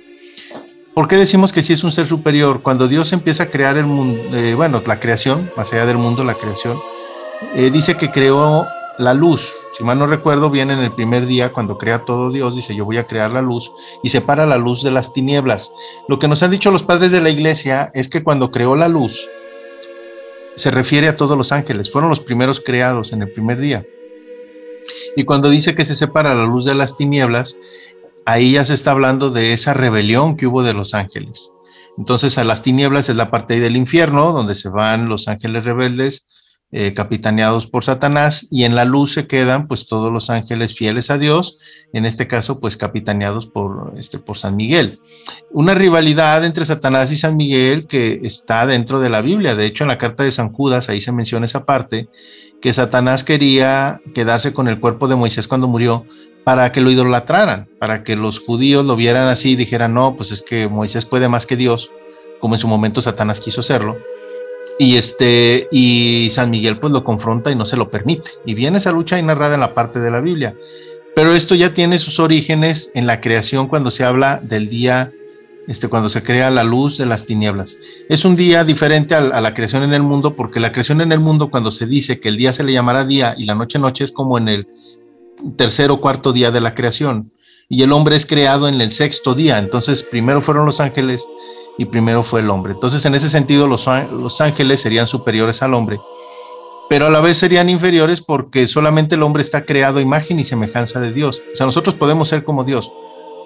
¿Por 0.93 1.07
qué 1.07 1.15
decimos 1.15 1.53
que 1.53 1.61
sí 1.61 1.73
es 1.73 1.83
un 1.83 1.91
ser 1.91 2.07
superior? 2.07 2.61
Cuando 2.61 2.87
Dios 2.87 3.13
empieza 3.13 3.43
a 3.43 3.49
crear 3.49 3.77
el 3.77 3.85
mundo, 3.85 4.35
eh, 4.35 4.55
bueno, 4.55 4.81
la 4.85 4.99
creación, 4.99 5.51
más 5.55 5.71
allá 5.71 5.85
del 5.85 5.97
mundo, 5.97 6.23
la 6.23 6.35
creación, 6.35 6.79
eh, 7.55 7.69
dice 7.71 7.95
que 7.95 8.11
creó 8.11 8.67
la 8.97 9.13
luz. 9.13 9.53
Si 9.81 9.87
recuerdo, 9.87 10.51
bien 10.51 10.69
en 10.69 10.77
el 10.77 10.93
primer 10.93 11.25
día, 11.25 11.51
cuando 11.51 11.79
crea 11.79 12.05
todo 12.05 12.31
Dios, 12.31 12.55
dice, 12.55 12.75
yo 12.75 12.85
voy 12.85 12.99
a 12.99 13.07
crear 13.07 13.31
la 13.31 13.41
luz 13.41 13.73
y 14.03 14.09
separa 14.09 14.45
la 14.45 14.59
luz 14.59 14.83
de 14.83 14.91
las 14.91 15.11
tinieblas. 15.11 15.73
Lo 16.07 16.19
que 16.19 16.27
nos 16.27 16.43
han 16.43 16.51
dicho 16.51 16.69
los 16.69 16.83
padres 16.83 17.11
de 17.11 17.19
la 17.19 17.31
iglesia 17.31 17.89
es 17.95 18.07
que 18.07 18.23
cuando 18.23 18.51
creó 18.51 18.75
la 18.75 18.87
luz, 18.87 19.27
se 20.55 20.69
refiere 20.69 21.07
a 21.07 21.17
todos 21.17 21.35
los 21.35 21.51
ángeles, 21.51 21.91
fueron 21.91 22.11
los 22.11 22.19
primeros 22.19 22.61
creados 22.63 23.11
en 23.11 23.23
el 23.23 23.31
primer 23.31 23.59
día. 23.59 23.83
Y 25.15 25.23
cuando 25.23 25.49
dice 25.49 25.73
que 25.73 25.85
se 25.87 25.95
separa 25.95 26.35
la 26.35 26.45
luz 26.45 26.65
de 26.65 26.75
las 26.75 26.95
tinieblas, 26.95 27.57
ahí 28.27 28.51
ya 28.51 28.65
se 28.65 28.75
está 28.75 28.91
hablando 28.91 29.31
de 29.31 29.53
esa 29.53 29.73
rebelión 29.73 30.37
que 30.37 30.45
hubo 30.45 30.61
de 30.61 30.75
los 30.75 30.93
ángeles. 30.93 31.51
Entonces 31.97 32.37
a 32.37 32.43
las 32.43 32.61
tinieblas 32.61 33.09
es 33.09 33.15
la 33.15 33.31
parte 33.31 33.59
del 33.59 33.75
infierno, 33.75 34.31
donde 34.31 34.53
se 34.53 34.69
van 34.69 35.09
los 35.09 35.27
ángeles 35.27 35.65
rebeldes, 35.65 36.27
eh, 36.73 36.93
capitaneados 36.93 37.67
por 37.67 37.83
Satanás, 37.83 38.47
y 38.49 38.63
en 38.63 38.75
la 38.75 38.85
luz 38.85 39.11
se 39.11 39.27
quedan 39.27 39.67
pues 39.67 39.87
todos 39.87 40.09
los 40.09 40.29
ángeles 40.29 40.73
fieles 40.73 41.11
a 41.11 41.17
Dios, 41.17 41.57
en 41.91 42.05
este 42.05 42.27
caso 42.27 42.61
pues 42.61 42.77
capitaneados 42.77 43.45
por, 43.45 43.93
este, 43.97 44.19
por 44.19 44.37
San 44.37 44.55
Miguel. 44.55 45.01
Una 45.51 45.75
rivalidad 45.75 46.45
entre 46.45 46.63
Satanás 46.63 47.11
y 47.11 47.17
San 47.17 47.35
Miguel 47.35 47.87
que 47.87 48.21
está 48.23 48.65
dentro 48.65 49.01
de 49.01 49.09
la 49.09 49.19
Biblia, 49.19 49.55
de 49.55 49.65
hecho 49.65 49.83
en 49.83 49.89
la 49.89 49.97
carta 49.97 50.23
de 50.23 50.31
San 50.31 50.53
Judas 50.53 50.87
ahí 50.87 51.01
se 51.01 51.11
menciona 51.11 51.45
esa 51.45 51.65
parte, 51.65 52.07
que 52.61 52.71
Satanás 52.71 53.25
quería 53.25 53.99
quedarse 54.13 54.53
con 54.53 54.69
el 54.69 54.79
cuerpo 54.79 55.09
de 55.09 55.17
Moisés 55.17 55.49
cuando 55.49 55.67
murió 55.67 56.05
para 56.45 56.71
que 56.71 56.79
lo 56.79 56.89
idolatraran, 56.89 57.67
para 57.79 58.05
que 58.05 58.15
los 58.15 58.39
judíos 58.39 58.85
lo 58.85 58.95
vieran 58.95 59.27
así 59.27 59.51
y 59.51 59.55
dijeran, 59.57 59.93
no, 59.93 60.15
pues 60.15 60.31
es 60.31 60.41
que 60.41 60.69
Moisés 60.69 61.03
puede 61.03 61.27
más 61.27 61.45
que 61.45 61.57
Dios, 61.57 61.91
como 62.39 62.55
en 62.55 62.59
su 62.61 62.69
momento 62.69 63.01
Satanás 63.01 63.41
quiso 63.41 63.59
hacerlo 63.59 63.97
y 64.81 64.97
este, 64.97 65.67
y 65.71 66.29
San 66.31 66.49
Miguel 66.49 66.79
pues 66.79 66.91
lo 66.91 67.03
confronta 67.03 67.51
y 67.51 67.55
no 67.55 67.67
se 67.67 67.77
lo 67.77 67.91
permite. 67.91 68.31
Y 68.47 68.55
viene 68.55 68.79
esa 68.79 68.91
lucha 68.91 69.15
ahí 69.15 69.21
narrada 69.21 69.53
en 69.53 69.59
la 69.59 69.75
parte 69.75 69.99
de 69.99 70.09
la 70.09 70.21
Biblia. 70.21 70.55
Pero 71.15 71.35
esto 71.35 71.53
ya 71.53 71.75
tiene 71.75 71.99
sus 71.99 72.19
orígenes 72.19 72.89
en 72.95 73.05
la 73.05 73.21
creación 73.21 73.67
cuando 73.67 73.91
se 73.91 74.03
habla 74.03 74.41
del 74.43 74.69
día, 74.69 75.11
este, 75.67 75.87
cuando 75.87 76.09
se 76.09 76.23
crea 76.23 76.49
la 76.49 76.63
luz 76.63 76.97
de 76.97 77.05
las 77.05 77.27
tinieblas. 77.27 77.77
Es 78.09 78.25
un 78.25 78.35
día 78.35 78.63
diferente 78.63 79.13
a, 79.13 79.19
a, 79.19 79.39
la 79.39 79.53
creación 79.53 79.83
en 79.83 79.93
el 79.93 80.01
mundo, 80.01 80.35
porque 80.35 80.59
la 80.59 80.71
creación 80.71 80.99
en 81.01 81.11
el 81.11 81.19
mundo, 81.19 81.51
cuando 81.51 81.71
se 81.71 81.85
dice 81.85 82.19
que 82.19 82.29
el 82.29 82.37
día 82.37 82.51
se 82.51 82.63
le 82.63 82.73
llamará 82.73 83.05
día 83.05 83.35
y 83.37 83.45
la 83.45 83.53
noche 83.53 83.77
noche, 83.77 84.03
es 84.03 84.11
como 84.11 84.39
en 84.39 84.47
el 84.47 84.67
tercer 85.57 85.91
o 85.91 86.01
cuarto 86.01 86.33
día 86.33 86.49
de 86.49 86.59
la 86.59 86.73
creación. 86.73 87.31
Y 87.69 87.83
el 87.83 87.91
hombre 87.91 88.15
es 88.15 88.25
creado 88.25 88.67
en 88.67 88.81
el 88.81 88.91
sexto 88.93 89.35
día. 89.35 89.59
Entonces, 89.59 90.01
primero 90.01 90.41
fueron 90.41 90.65
los 90.65 90.79
ángeles 90.79 91.23
y 91.77 91.85
primero 91.85 92.23
fue 92.23 92.41
el 92.41 92.49
hombre. 92.49 92.73
Entonces, 92.73 93.05
en 93.05 93.15
ese 93.15 93.29
sentido, 93.29 93.67
los, 93.67 93.87
ángeles 93.87 94.81
serían 94.81 95.07
superiores 95.07 95.61
al 95.61 95.73
hombre, 95.73 95.99
pero 96.89 97.07
a 97.07 97.09
la 97.09 97.21
vez 97.21 97.37
serían 97.37 97.69
inferiores 97.69 98.21
porque 98.21 98.67
solamente 98.67 99.15
el 99.15 99.23
hombre 99.23 99.41
está 99.41 99.65
creado 99.65 99.99
imagen 99.99 100.39
y 100.39 100.43
semejanza 100.43 100.99
de 100.99 101.13
Dios. 101.13 101.41
O 101.53 101.55
sea, 101.55 101.65
nosotros 101.65 101.95
podemos 101.95 102.27
ser 102.27 102.43
como 102.43 102.63
Dios, 102.63 102.91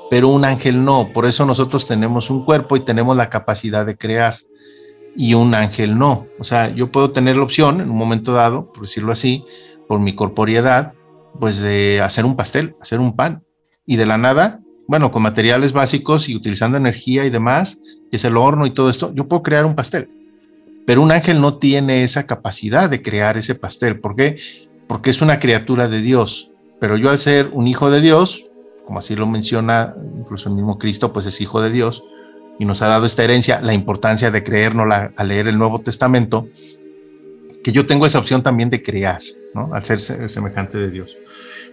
pero 0.10 0.30
un 0.30 0.46
ángel 0.46 0.84
no. 0.84 1.12
Por 1.14 1.26
eso 1.26 1.46
nosotros 1.46 1.88
tenemos 1.88 2.30
un 2.30 2.44
cuerpo 2.44 2.76
y 2.76 2.80
tenemos 2.82 3.16
la 3.16 3.30
capacidad 3.30 3.86
de 3.86 3.98
crear 3.98 4.40
y 5.16 5.34
un 5.34 5.54
ángel 5.54 5.98
no. 5.98 6.28
O 6.40 6.44
sea, 6.44 6.70
yo 6.70 6.92
puedo 6.92 7.12
tener 7.12 7.38
la 7.38 7.44
opción 7.44 7.82
en 7.82 7.90
un 7.90 7.98
momento 7.98 8.34
dado, 8.34 8.72
por 8.74 8.84
decirlo 8.84 9.12
así, 9.12 9.46
por 9.88 10.00
mi 10.00 10.14
corporeidad, 10.16 10.94
pues 11.40 11.60
de 11.60 12.02
hacer 12.02 12.26
un 12.26 12.36
pastel, 12.36 12.76
hacer 12.82 13.00
un 13.00 13.16
pan. 13.16 13.44
Y 13.86 13.98
de 13.98 14.06
la 14.06 14.18
nada, 14.18 14.62
bueno, 14.88 15.12
con 15.12 15.24
materiales 15.24 15.74
básicos 15.74 16.30
y 16.30 16.36
utilizando 16.36 16.78
energía 16.78 17.26
y 17.26 17.30
demás, 17.30 17.80
que 18.10 18.18
es 18.18 18.26
el 18.26 18.38
horno 18.38 18.66
y 18.66 18.72
todo 18.72 18.90
esto, 18.90 19.14
yo 19.14 19.28
puedo 19.28 19.44
crear 19.44 19.66
un 19.66 19.76
pastel. 19.76 20.10
Pero 20.86 21.02
un 21.02 21.12
ángel 21.12 21.42
no 21.42 21.58
tiene 21.58 22.04
esa 22.04 22.28
capacidad 22.28 22.90
de 22.90 23.02
crear 23.02 23.38
ese 23.38 23.56
pastel. 23.56 24.00
¿Por 24.00 24.16
qué? 24.16 24.38
Porque 24.88 25.10
es 25.10 25.22
una 25.22 25.40
criatura 25.40 25.88
de 25.88 26.02
Dios. 26.02 26.50
Pero 26.80 26.98
yo 26.98 27.10
al 27.10 27.18
ser 27.18 27.50
un 27.54 27.68
hijo 27.68 27.90
de 27.90 28.02
Dios, 28.02 28.46
como 28.86 29.00
así 29.00 29.16
lo 29.16 29.26
menciona 29.26 29.96
incluso 30.20 30.50
el 30.50 30.56
mismo 30.56 30.78
Cristo, 30.78 31.12
pues 31.12 31.26
es 31.26 31.42
hijo 31.42 31.62
de 31.62 31.72
Dios 31.72 32.04
y 32.60 32.66
nos 32.66 32.82
ha 32.82 32.88
dado 32.88 33.06
esta 33.06 33.24
herencia, 33.24 33.62
la 33.62 33.74
importancia 33.74 34.32
de 34.32 34.44
creernos 34.44 34.88
al 35.16 35.28
leer 35.28 35.48
el 35.48 35.58
Nuevo 35.58 35.80
Testamento, 35.80 36.48
que 37.64 37.72
yo 37.72 37.86
tengo 37.86 38.06
esa 38.06 38.20
opción 38.20 38.44
también 38.44 38.70
de 38.70 38.82
crear, 38.82 39.20
¿no? 39.54 39.74
Al 39.74 39.84
ser 39.84 40.00
semejante 40.00 40.78
de 40.78 40.92
Dios. 40.92 41.18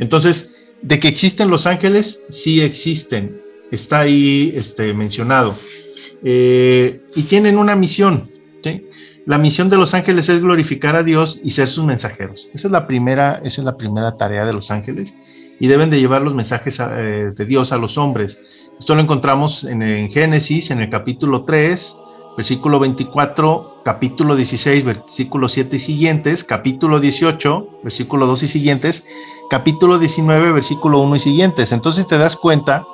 Entonces, 0.01 0.57
de 0.83 1.01
que 1.01 1.09
existen 1.09 1.51
los 1.51 1.67
ángeles, 1.67 2.25
sí 2.29 2.61
existen. 2.61 3.41
Está 3.71 4.01
ahí 4.01 4.53
este, 4.55 4.93
mencionado. 4.93 5.57
Eh, 6.25 7.01
y 7.17 7.23
tienen 7.23 7.59
una 7.59 7.77
misión. 7.77 8.31
La 9.25 9.39
misión 9.39 9.71
de 9.71 9.77
los 9.77 9.95
ángeles 9.95 10.29
es 10.29 10.41
glorificar 10.41 10.97
a 10.97 11.05
Dios 11.05 11.41
y 11.45 11.53
ser 11.53 11.69
sus 11.69 11.85
mensajeros. 11.85 12.49
Esa 12.55 12.67
es 12.67 12.73
la 12.73 12.89
primera, 12.89 13.41
esa 13.45 13.61
es 13.61 13.65
la 13.65 13.77
primera 13.77 14.17
tarea 14.17 14.45
de 14.45 14.53
los 14.53 14.71
ángeles. 14.71 15.17
y 15.61 15.69
deben 15.69 15.91
de 15.91 16.01
llevar 16.01 16.23
los 16.23 16.35
mensajes 16.35 16.81
eh, 16.81 17.31
de 17.37 17.47
Dios 17.47 17.73
a 17.73 17.79
los 17.79 17.97
hombres. 17.97 18.41
Esto 18.81 18.97
lo 18.97 19.01
encontramos 19.01 19.63
en, 19.63 20.11
Génesis, 20.11 20.73
en 20.73 20.81
el 20.81 20.91
capítulo 20.91 21.45
3, 21.45 21.99
versículo 22.37 22.81
24, 22.81 23.83
capítulo 23.85 24.35
16, 24.35 24.85
versículo 24.85 25.49
7 25.49 25.77
y 25.77 25.79
siguientes, 25.79 26.43
capítulo 26.43 26.99
18, 26.99 27.79
versículo 27.85 28.27
2 28.27 28.43
y 28.43 28.47
siguientes, 28.49 29.05
capítulo 29.53 29.99
19, 29.99 30.51
versículo 30.51 31.01
1 31.01 31.17
y 31.17 31.19
siguientes. 31.19 31.73
Entonces 31.73 32.07
te 32.07 32.17
das 32.17 32.37
cuenta, 32.37 32.87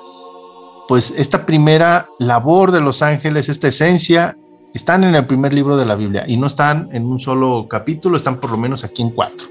pues 0.88 1.14
esta 1.16 1.46
primera 1.46 2.08
labor 2.18 2.72
de 2.72 2.80
los 2.80 3.00
ángeles, 3.00 3.48
esta 3.48 3.68
esencia, 3.68 4.36
están 4.74 5.04
en 5.04 5.14
el 5.14 5.24
primer 5.24 5.54
libro 5.54 5.76
de 5.76 5.86
la 5.86 5.94
Biblia 5.94 6.24
y 6.26 6.36
no 6.36 6.48
están 6.48 6.88
en 6.92 7.06
un 7.06 7.20
solo 7.20 7.68
capítulo, 7.70 8.16
están 8.16 8.40
por 8.40 8.50
lo 8.50 8.56
menos 8.56 8.82
aquí 8.82 9.02
en 9.02 9.10
cuatro. 9.10 9.46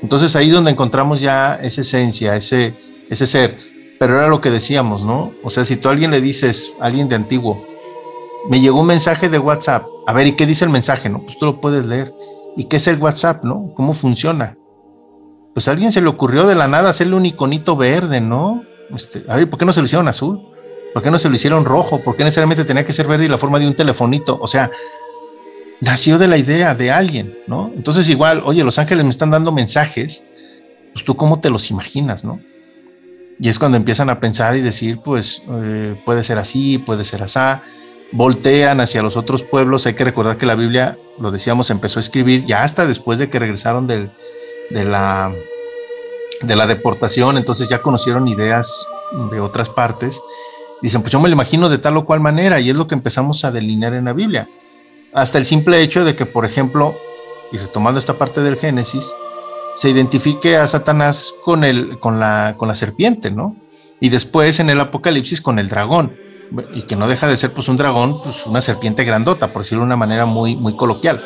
Entonces 0.00 0.34
ahí 0.34 0.46
es 0.46 0.54
donde 0.54 0.70
encontramos 0.70 1.20
ya 1.20 1.56
esa 1.56 1.82
esencia, 1.82 2.34
ese, 2.34 2.74
ese 3.10 3.26
ser. 3.26 3.58
Pero 3.98 4.16
era 4.16 4.28
lo 4.28 4.40
que 4.40 4.50
decíamos, 4.50 5.04
¿no? 5.04 5.32
O 5.44 5.50
sea, 5.50 5.66
si 5.66 5.76
tú 5.76 5.90
a 5.90 5.92
alguien 5.92 6.10
le 6.10 6.22
dices, 6.22 6.72
a 6.80 6.86
alguien 6.86 7.10
de 7.10 7.16
antiguo, 7.16 7.62
me 8.48 8.62
llegó 8.62 8.80
un 8.80 8.86
mensaje 8.86 9.28
de 9.28 9.38
WhatsApp, 9.38 9.84
a 10.06 10.14
ver, 10.14 10.26
¿y 10.26 10.32
qué 10.32 10.46
dice 10.46 10.64
el 10.64 10.70
mensaje? 10.70 11.10
No, 11.10 11.20
pues 11.20 11.36
tú 11.36 11.44
lo 11.44 11.60
puedes 11.60 11.84
leer. 11.84 12.14
¿Y 12.56 12.64
qué 12.64 12.76
es 12.76 12.86
el 12.86 12.96
WhatsApp, 12.96 13.44
no? 13.44 13.74
¿Cómo 13.76 13.92
funciona? 13.92 14.56
Pues 15.54 15.68
a 15.68 15.72
alguien 15.72 15.92
se 15.92 16.00
le 16.00 16.08
ocurrió 16.08 16.46
de 16.46 16.54
la 16.54 16.68
nada 16.68 16.90
hacerle 16.90 17.16
un 17.16 17.26
iconito 17.26 17.76
verde, 17.76 18.20
¿no? 18.20 18.64
Este, 18.94 19.24
a 19.28 19.36
ver, 19.36 19.50
¿por 19.50 19.58
qué 19.58 19.64
no 19.64 19.72
se 19.72 19.80
lo 19.80 19.86
hicieron 19.86 20.08
azul? 20.08 20.40
¿Por 20.92 21.02
qué 21.02 21.10
no 21.10 21.18
se 21.18 21.28
lo 21.28 21.34
hicieron 21.34 21.64
rojo? 21.64 22.02
¿Por 22.02 22.16
qué 22.16 22.24
necesariamente 22.24 22.64
tenía 22.64 22.84
que 22.84 22.92
ser 22.92 23.06
verde 23.06 23.26
y 23.26 23.28
la 23.28 23.38
forma 23.38 23.58
de 23.58 23.66
un 23.66 23.76
telefonito? 23.76 24.38
O 24.40 24.46
sea, 24.46 24.70
nació 25.80 26.18
de 26.18 26.28
la 26.28 26.36
idea 26.36 26.74
de 26.74 26.90
alguien, 26.90 27.38
¿no? 27.46 27.72
Entonces 27.74 28.08
igual, 28.08 28.42
oye, 28.44 28.64
los 28.64 28.78
ángeles 28.78 29.04
me 29.04 29.10
están 29.10 29.30
dando 29.30 29.52
mensajes, 29.52 30.24
pues 30.92 31.04
tú 31.04 31.16
cómo 31.16 31.40
te 31.40 31.50
los 31.50 31.70
imaginas, 31.70 32.24
¿no? 32.24 32.40
Y 33.38 33.48
es 33.48 33.58
cuando 33.58 33.78
empiezan 33.78 34.10
a 34.10 34.20
pensar 34.20 34.56
y 34.56 34.60
decir, 34.60 35.00
pues 35.02 35.42
eh, 35.50 36.00
puede 36.04 36.22
ser 36.24 36.38
así, 36.38 36.78
puede 36.78 37.04
ser 37.04 37.22
así, 37.22 37.40
voltean 38.12 38.80
hacia 38.80 39.02
los 39.02 39.16
otros 39.16 39.42
pueblos. 39.42 39.86
Hay 39.86 39.94
que 39.94 40.04
recordar 40.04 40.36
que 40.36 40.44
la 40.44 40.54
Biblia, 40.54 40.98
lo 41.18 41.30
decíamos, 41.30 41.70
empezó 41.70 41.98
a 41.98 42.02
escribir 42.02 42.44
ya 42.44 42.64
hasta 42.64 42.86
después 42.86 43.18
de 43.18 43.30
que 43.30 43.38
regresaron 43.38 43.86
del, 43.86 44.10
de, 44.70 44.84
la, 44.84 45.34
de 46.42 46.56
la 46.56 46.66
deportación, 46.66 47.36
entonces 47.36 47.68
ya 47.68 47.82
conocieron 47.82 48.28
ideas 48.28 48.88
de 49.30 49.40
otras 49.40 49.68
partes. 49.68 50.20
Dicen, 50.82 51.02
pues 51.02 51.12
yo 51.12 51.20
me 51.20 51.28
lo 51.28 51.34
imagino 51.34 51.68
de 51.68 51.78
tal 51.78 51.96
o 51.96 52.06
cual 52.06 52.20
manera, 52.20 52.60
y 52.60 52.70
es 52.70 52.76
lo 52.76 52.86
que 52.86 52.94
empezamos 52.94 53.44
a 53.44 53.50
delinear 53.50 53.94
en 53.94 54.06
la 54.06 54.12
Biblia 54.12 54.48
hasta 55.12 55.38
el 55.38 55.44
simple 55.44 55.80
hecho 55.80 56.04
de 56.04 56.14
que, 56.14 56.26
por 56.26 56.44
ejemplo, 56.44 56.94
y 57.52 57.58
retomando 57.58 57.98
esta 57.98 58.14
parte 58.14 58.40
del 58.42 58.56
Génesis, 58.56 59.12
se 59.76 59.90
identifique 59.90 60.56
a 60.56 60.66
Satanás 60.66 61.34
con, 61.44 61.64
el, 61.64 61.98
con, 61.98 62.20
la, 62.20 62.54
con 62.56 62.68
la 62.68 62.74
serpiente, 62.74 63.30
¿no? 63.30 63.56
Y 64.00 64.08
después 64.08 64.60
en 64.60 64.70
el 64.70 64.80
Apocalipsis 64.80 65.40
con 65.40 65.58
el 65.58 65.68
dragón, 65.68 66.16
y 66.74 66.82
que 66.82 66.96
no 66.96 67.06
deja 67.06 67.28
de 67.28 67.36
ser 67.36 67.52
pues 67.52 67.68
un 67.68 67.76
dragón, 67.76 68.22
pues 68.22 68.46
una 68.46 68.60
serpiente 68.60 69.04
grandota, 69.04 69.52
por 69.52 69.62
decirlo 69.62 69.82
de 69.82 69.86
una 69.86 69.96
manera 69.96 70.26
muy, 70.26 70.56
muy 70.56 70.76
coloquial. 70.76 71.22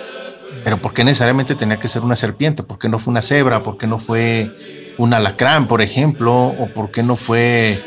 Pero 0.62 0.78
¿por 0.78 0.94
qué 0.94 1.04
necesariamente 1.04 1.54
tenía 1.54 1.80
que 1.80 1.88
ser 1.88 2.02
una 2.02 2.16
serpiente? 2.16 2.62
¿Por 2.62 2.78
qué 2.78 2.88
no 2.88 2.98
fue 2.98 3.10
una 3.10 3.22
cebra? 3.22 3.62
¿Por 3.62 3.76
qué 3.76 3.86
no 3.86 3.98
fue 3.98 4.50
un 4.98 5.12
alacrán, 5.12 5.66
por 5.66 5.82
ejemplo? 5.82 6.46
¿O 6.46 6.68
por 6.74 6.90
qué 6.90 7.02
no 7.02 7.16
fue 7.16 7.82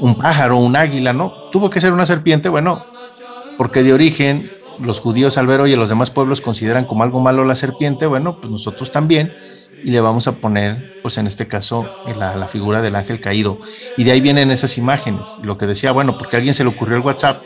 un 0.00 0.16
pájaro, 0.16 0.58
un 0.58 0.76
águila? 0.76 1.12
No, 1.12 1.32
tuvo 1.50 1.70
que 1.70 1.80
ser 1.80 1.92
una 1.92 2.06
serpiente, 2.06 2.48
bueno, 2.48 2.84
porque 3.56 3.82
de 3.82 3.92
origen 3.92 4.50
los 4.80 5.00
judíos 5.00 5.38
al 5.38 5.46
ver, 5.46 5.60
oye, 5.60 5.76
los 5.76 5.88
demás 5.88 6.10
pueblos 6.10 6.40
consideran 6.40 6.84
como 6.84 7.04
algo 7.04 7.20
malo 7.20 7.44
la 7.44 7.54
serpiente, 7.54 8.06
bueno, 8.06 8.40
pues 8.40 8.50
nosotros 8.50 8.90
también, 8.90 9.32
y 9.84 9.90
le 9.90 10.00
vamos 10.00 10.26
a 10.26 10.32
poner, 10.32 11.00
pues 11.02 11.18
en 11.18 11.26
este 11.26 11.46
caso, 11.46 11.88
la, 12.16 12.36
la 12.36 12.48
figura 12.48 12.80
del 12.80 12.96
ángel 12.96 13.20
caído. 13.20 13.58
Y 13.96 14.04
de 14.04 14.12
ahí 14.12 14.20
vienen 14.20 14.50
esas 14.50 14.78
imágenes. 14.78 15.38
Lo 15.42 15.58
que 15.58 15.66
decía, 15.66 15.92
bueno, 15.92 16.16
porque 16.16 16.36
a 16.36 16.38
alguien 16.38 16.54
se 16.54 16.64
le 16.64 16.70
ocurrió 16.70 16.96
el 16.96 17.02
WhatsApp, 17.02 17.42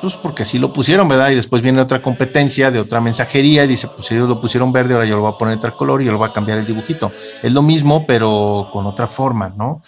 pues 0.00 0.14
porque 0.14 0.42
así 0.42 0.58
lo 0.58 0.72
pusieron, 0.72 1.08
¿verdad? 1.08 1.30
Y 1.30 1.34
después 1.34 1.62
viene 1.62 1.80
otra 1.80 2.02
competencia 2.02 2.70
de 2.70 2.78
otra 2.78 3.00
mensajería 3.00 3.64
y 3.64 3.68
dice, 3.68 3.88
pues 3.88 4.10
ellos 4.12 4.28
lo 4.28 4.40
pusieron 4.40 4.72
verde, 4.72 4.94
ahora 4.94 5.06
yo 5.06 5.16
lo 5.16 5.22
voy 5.22 5.32
a 5.32 5.38
poner 5.38 5.58
otro 5.58 5.76
color 5.76 6.02
y 6.02 6.06
yo 6.06 6.12
lo 6.12 6.18
voy 6.18 6.28
a 6.28 6.32
cambiar 6.32 6.58
el 6.58 6.66
dibujito. 6.66 7.12
Es 7.42 7.52
lo 7.52 7.62
mismo, 7.62 8.06
pero 8.06 8.68
con 8.72 8.86
otra 8.86 9.06
forma, 9.06 9.52
¿no? 9.56 9.82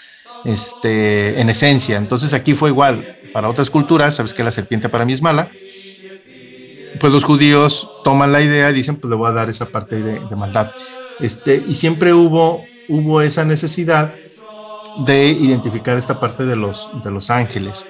Este, 0.45 1.41
en 1.41 1.51
esencia. 1.51 1.97
Entonces 1.97 2.33
aquí 2.35 2.55
fue 2.55 2.71
igual. 2.71 3.17
Para 3.33 3.49
otras 3.49 3.71
culturas, 3.71 4.17
sabes 4.17 4.33
que 4.33 4.43
la 4.43 4.53
serpiente 4.53 4.89
para 4.89 5.05
mí 5.05 5.13
es 5.13 5.21
mala, 5.21 5.51
pues 6.99 7.13
los 7.13 7.25
judíos 7.25 7.91
toman 8.05 8.33
la 8.33 8.41
idea 8.41 8.71
y 8.71 8.75
dicen, 8.75 8.97
pues 8.97 9.11
le 9.11 9.17
voy 9.17 9.29
a 9.29 9.33
dar 9.33 9.51
esa 9.51 9.67
parte 9.67 9.97
de, 9.97 10.37
maldad. 10.37 10.73
Este, 11.21 11.63
y 11.67 11.75
siempre 11.75 12.15
hubo, 12.15 12.65
hubo 12.89 13.21
esa 13.21 13.45
necesidad 13.45 14.15
de 15.05 15.29
identificar 15.29 15.97
esta 15.99 16.19
parte 16.19 16.45
de 16.45 16.57
los, 16.57 16.91
de 17.03 17.11
los 17.11 17.31
ángeles. 17.31 17.87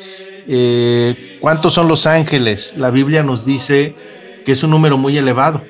Eh, 0.50 1.38
¿Cuántos 1.40 1.74
son 1.74 1.88
los 1.88 2.06
ángeles? 2.06 2.74
La 2.76 2.90
Biblia 2.90 3.22
nos 3.22 3.44
dice 3.44 3.94
que 4.46 4.52
es 4.52 4.62
un 4.62 4.70
número 4.70 4.96
muy 4.96 5.16
elevado. 5.18 5.62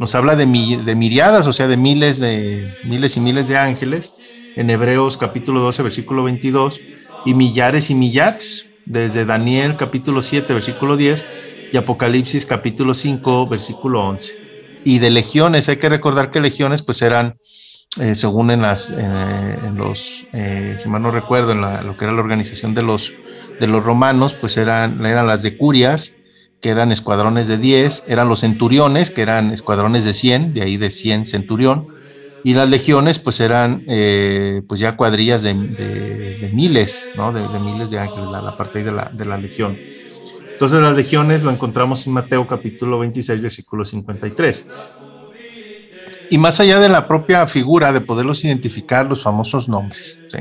Nos 0.00 0.14
habla 0.14 0.34
de, 0.34 0.46
de 0.46 0.96
miriadas, 0.96 1.46
o 1.46 1.52
sea, 1.52 1.68
de 1.68 1.76
miles, 1.76 2.18
de 2.18 2.74
miles 2.84 3.16
y 3.18 3.20
miles 3.20 3.48
de 3.48 3.58
ángeles. 3.58 4.14
En 4.56 4.70
Hebreos 4.70 5.18
capítulo 5.18 5.60
12, 5.60 5.82
versículo 5.82 6.24
22, 6.24 6.80
y 7.26 7.34
millares 7.34 7.90
y 7.90 7.94
millares. 7.94 8.70
Desde 8.86 9.24
Daniel 9.24 9.76
capítulo 9.76 10.22
7, 10.22 10.52
versículo 10.54 10.96
10, 10.96 11.26
y 11.72 11.76
Apocalipsis 11.76 12.46
capítulo 12.46 12.94
5, 12.94 13.46
versículo 13.46 14.00
11. 14.08 14.32
Y 14.84 14.98
de 15.00 15.10
legiones, 15.10 15.68
hay 15.68 15.76
que 15.76 15.88
recordar 15.88 16.30
que 16.30 16.40
legiones 16.40 16.82
pues 16.82 17.02
eran, 17.02 17.36
eh, 18.00 18.14
según 18.14 18.50
en, 18.50 18.62
en 18.64 19.74
los, 19.76 20.26
eh, 20.32 20.76
si 20.78 20.88
mal 20.88 21.02
no 21.02 21.10
recuerdo, 21.10 21.52
en 21.52 21.86
lo 21.86 21.96
que 21.96 22.04
era 22.04 22.14
la 22.14 22.20
organización 22.20 22.74
de 22.74 22.82
los, 22.82 23.14
de 23.58 23.66
los 23.66 23.84
romanos, 23.84 24.34
pues 24.34 24.56
eran, 24.56 25.04
eran 25.04 25.26
las 25.26 25.42
de 25.42 25.56
curias, 25.56 26.14
que 26.60 26.70
eran 26.70 26.92
escuadrones 26.92 27.46
de 27.46 27.58
10, 27.58 28.04
eran 28.08 28.28
los 28.28 28.40
centuriones, 28.40 29.10
que 29.10 29.22
eran 29.22 29.52
escuadrones 29.52 30.04
de 30.04 30.14
100, 30.14 30.52
de 30.52 30.62
ahí 30.62 30.76
de 30.76 30.90
100 30.90 31.26
centurión, 31.26 31.88
y 32.42 32.54
las 32.54 32.68
legiones 32.68 33.18
pues 33.18 33.40
eran 33.40 33.84
eh, 33.86 34.62
pues 34.68 34.80
ya 34.80 34.96
cuadrillas 34.96 35.42
de, 35.42 35.54
miles, 36.52 37.10
¿no? 37.14 37.32
De, 37.32 37.48
miles 37.58 37.90
de 37.90 37.98
ángeles, 37.98 38.30
la, 38.30 38.42
la 38.42 38.56
parte 38.56 38.82
de 38.82 38.92
la, 38.92 39.10
de 39.12 39.24
la 39.24 39.38
legión. 39.38 39.82
Entonces 40.52 40.80
las 40.80 40.94
legiones 40.94 41.42
lo 41.42 41.50
encontramos 41.50 42.06
en 42.06 42.12
Mateo 42.12 42.46
capítulo 42.46 42.98
26, 42.98 43.40
versículo 43.40 43.84
53. 43.84 44.68
Y 46.28 46.38
más 46.38 46.60
allá 46.60 46.80
de 46.80 46.88
la 46.88 47.06
propia 47.06 47.46
figura 47.46 47.92
de 47.92 48.00
poderlos 48.00 48.44
identificar, 48.44 49.06
los 49.06 49.22
famosos 49.22 49.68
nombres, 49.68 50.22
¿sí? 50.28 50.38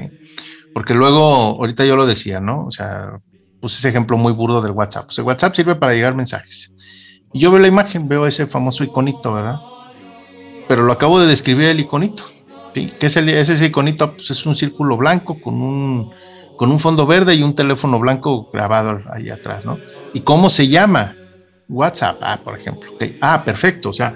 Porque 0.73 0.93
luego, 0.93 1.23
ahorita 1.23 1.85
yo 1.85 1.95
lo 1.95 2.05
decía, 2.05 2.39
¿no? 2.39 2.65
O 2.65 2.71
sea, 2.71 3.19
puse 3.61 3.77
ese 3.77 3.89
ejemplo 3.89 4.17
muy 4.17 4.33
burdo 4.33 4.61
del 4.61 4.71
WhatsApp. 4.71 5.09
el 5.17 5.23
WhatsApp 5.23 5.55
sirve 5.55 5.75
para 5.75 5.93
llegar 5.93 6.15
mensajes. 6.15 6.75
Y 7.31 7.39
yo 7.39 7.51
veo 7.51 7.59
la 7.59 7.67
imagen, 7.67 8.07
veo 8.07 8.27
ese 8.27 8.47
famoso 8.47 8.83
iconito, 8.83 9.33
¿verdad? 9.33 9.59
Pero 10.67 10.83
lo 10.83 10.93
acabo 10.93 11.19
de 11.19 11.27
describir 11.27 11.65
el 11.65 11.79
iconito. 11.79 12.23
¿sí? 12.73 12.91
¿Qué 12.99 13.07
es, 13.07 13.15
ese 13.17 13.65
iconito? 13.65 14.13
Pues 14.13 14.31
es 14.31 14.45
un 14.45 14.55
círculo 14.55 14.97
blanco 14.97 15.39
con 15.41 15.61
un 15.61 16.11
con 16.57 16.71
un 16.71 16.79
fondo 16.79 17.07
verde 17.07 17.33
y 17.33 17.43
un 17.43 17.55
teléfono 17.55 17.99
blanco 17.99 18.49
grabado 18.51 19.01
ahí 19.11 19.29
atrás, 19.29 19.65
¿no? 19.65 19.79
¿Y 20.13 20.21
cómo 20.21 20.49
se 20.49 20.67
llama? 20.67 21.15
WhatsApp, 21.67 22.17
ah, 22.21 22.39
por 22.43 22.57
ejemplo. 22.57 22.91
Ah, 23.21 23.43
perfecto, 23.43 23.89
o 23.89 23.93
sea, 23.93 24.15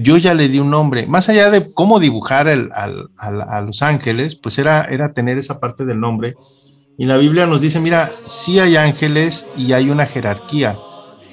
yo 0.00 0.16
ya 0.16 0.34
le 0.34 0.48
di 0.48 0.58
un 0.60 0.70
nombre. 0.70 1.06
Más 1.06 1.28
allá 1.28 1.50
de 1.50 1.72
cómo 1.72 1.98
dibujar 1.98 2.48
el, 2.48 2.70
a 2.72 3.60
los 3.60 3.82
ángeles, 3.82 4.36
pues 4.36 4.58
era, 4.58 4.84
era 4.84 5.12
tener 5.12 5.38
esa 5.38 5.58
parte 5.58 5.84
del 5.84 6.00
nombre. 6.00 6.36
Y 6.96 7.04
la 7.06 7.16
Biblia 7.16 7.46
nos 7.46 7.60
dice, 7.60 7.80
mira, 7.80 8.10
sí 8.26 8.58
hay 8.58 8.76
ángeles 8.76 9.46
y 9.56 9.72
hay 9.72 9.90
una 9.90 10.06
jerarquía, 10.06 10.76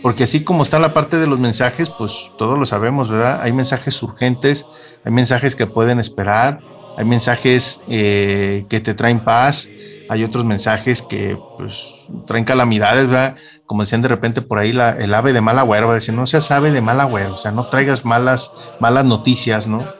porque 0.03 0.25
así 0.25 0.43
como 0.43 0.61
está 0.61 0.77
la 0.77 0.93
parte 0.93 1.17
de 1.17 1.25
los 1.25 1.39
mensajes, 1.39 1.89
pues 1.89 2.29
todos 2.37 2.59
lo 2.59 2.67
sabemos, 2.67 3.09
¿verdad? 3.09 3.41
Hay 3.41 3.51
mensajes 3.51 4.01
urgentes, 4.03 4.67
hay 5.03 5.11
mensajes 5.11 5.55
que 5.55 5.65
pueden 5.65 5.99
esperar, 5.99 6.59
hay 6.95 7.05
mensajes 7.05 7.83
eh, 7.87 8.65
que 8.69 8.79
te 8.81 8.93
traen 8.93 9.23
paz, 9.23 9.73
hay 10.07 10.23
otros 10.23 10.45
mensajes 10.45 11.01
que 11.01 11.43
pues 11.55 12.03
traen 12.27 12.45
calamidades, 12.45 13.07
¿verdad? 13.07 13.35
Como 13.65 13.81
decían 13.83 14.01
de 14.01 14.07
repente 14.09 14.41
por 14.41 14.59
ahí 14.59 14.71
la, 14.73 14.91
el 14.91 15.13
ave 15.13 15.33
de 15.33 15.41
mal 15.41 15.57
agüero, 15.59 15.93
decir, 15.93 16.13
no 16.13 16.25
seas 16.27 16.51
ave 16.51 16.71
de 16.71 16.81
mal 16.81 16.99
agüero, 16.99 17.33
o 17.33 17.37
sea, 17.37 17.51
no 17.51 17.67
traigas 17.67 18.05
malas, 18.05 18.53
malas 18.79 19.05
noticias, 19.05 19.67
¿no? 19.67 19.95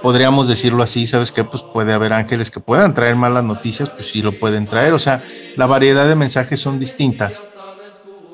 Podríamos 0.00 0.48
decirlo 0.48 0.82
así, 0.82 1.06
¿sabes 1.06 1.32
qué? 1.32 1.44
Pues 1.44 1.64
puede 1.64 1.92
haber 1.92 2.12
ángeles 2.12 2.50
que 2.50 2.60
puedan 2.60 2.94
traer 2.94 3.16
malas 3.16 3.44
noticias, 3.44 3.90
pues 3.90 4.10
sí 4.10 4.22
lo 4.22 4.38
pueden 4.38 4.68
traer, 4.68 4.92
o 4.94 4.98
sea, 4.98 5.24
la 5.54 5.66
variedad 5.66 6.08
de 6.08 6.16
mensajes 6.16 6.60
son 6.60 6.78
distintas. 6.78 7.46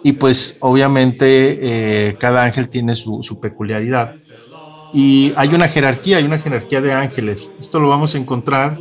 Y 0.03 0.15
pues 0.15 0.57
obviamente 0.61 2.09
eh, 2.11 2.19
cada 2.19 2.45
ángel 2.45 2.69
tiene 2.71 2.97
su 2.97 3.41
peculiaridad. 3.41 4.17
Y 4.93 5.33
hay 5.37 5.55
una 5.55 5.69
jerarquía, 5.69 6.19
hay 6.19 6.25
una 6.25 6.39
jerarquía 6.39 6.83
de 6.83 6.93
ángeles. 6.93 7.55
Esto 7.59 7.81
lo 7.81 7.89
vamos 7.89 8.15
a 8.15 8.19
encontrar 8.19 8.79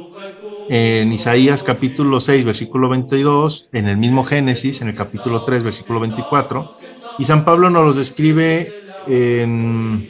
en 0.70 1.12
Isaías 1.12 1.64
capítulo 1.64 2.20
6, 2.20 2.44
versículo 2.46 2.90
22, 2.90 3.70
en 3.72 3.88
el 3.88 3.98
mismo 3.98 4.26
Génesis, 4.26 4.82
en 4.82 4.90
el 4.90 4.96
capítulo 4.96 5.44
3, 5.44 5.64
versículo 5.64 6.00
24, 6.02 6.72
y 7.18 7.24
San 7.24 7.46
Pablo 7.46 7.70
nos 7.70 7.86
los 7.86 7.96
describe 7.96 8.74
en 9.08 10.10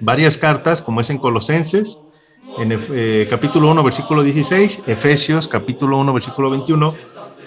varias 0.00 0.36
cartas, 0.36 0.82
como 0.82 1.00
es 1.00 1.10
en 1.10 1.18
Colosenses, 1.18 1.98
en 2.58 2.72
eh, 2.94 3.26
capítulo 3.28 3.70
1, 3.70 3.82
versículo 3.82 4.22
16, 4.22 4.84
Efesios 4.86 5.48
capítulo 5.48 5.98
1, 5.98 6.12
versículo 6.12 6.50
21, 6.50 6.94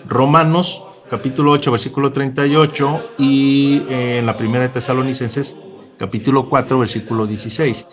Romanos 0.05 0.83
capítulo 1.09 1.51
8, 1.51 1.71
versículo 1.71 2.11
38 2.11 3.13
y 3.17 3.85
eh, 3.89 4.19
en 4.19 4.25
la 4.25 4.37
primera 4.37 4.63
de 4.63 4.69
Tesalonicenses 4.69 5.57
capítulo 5.99 6.49
4, 6.49 6.79
versículo 6.79 7.27
16. 7.27 7.87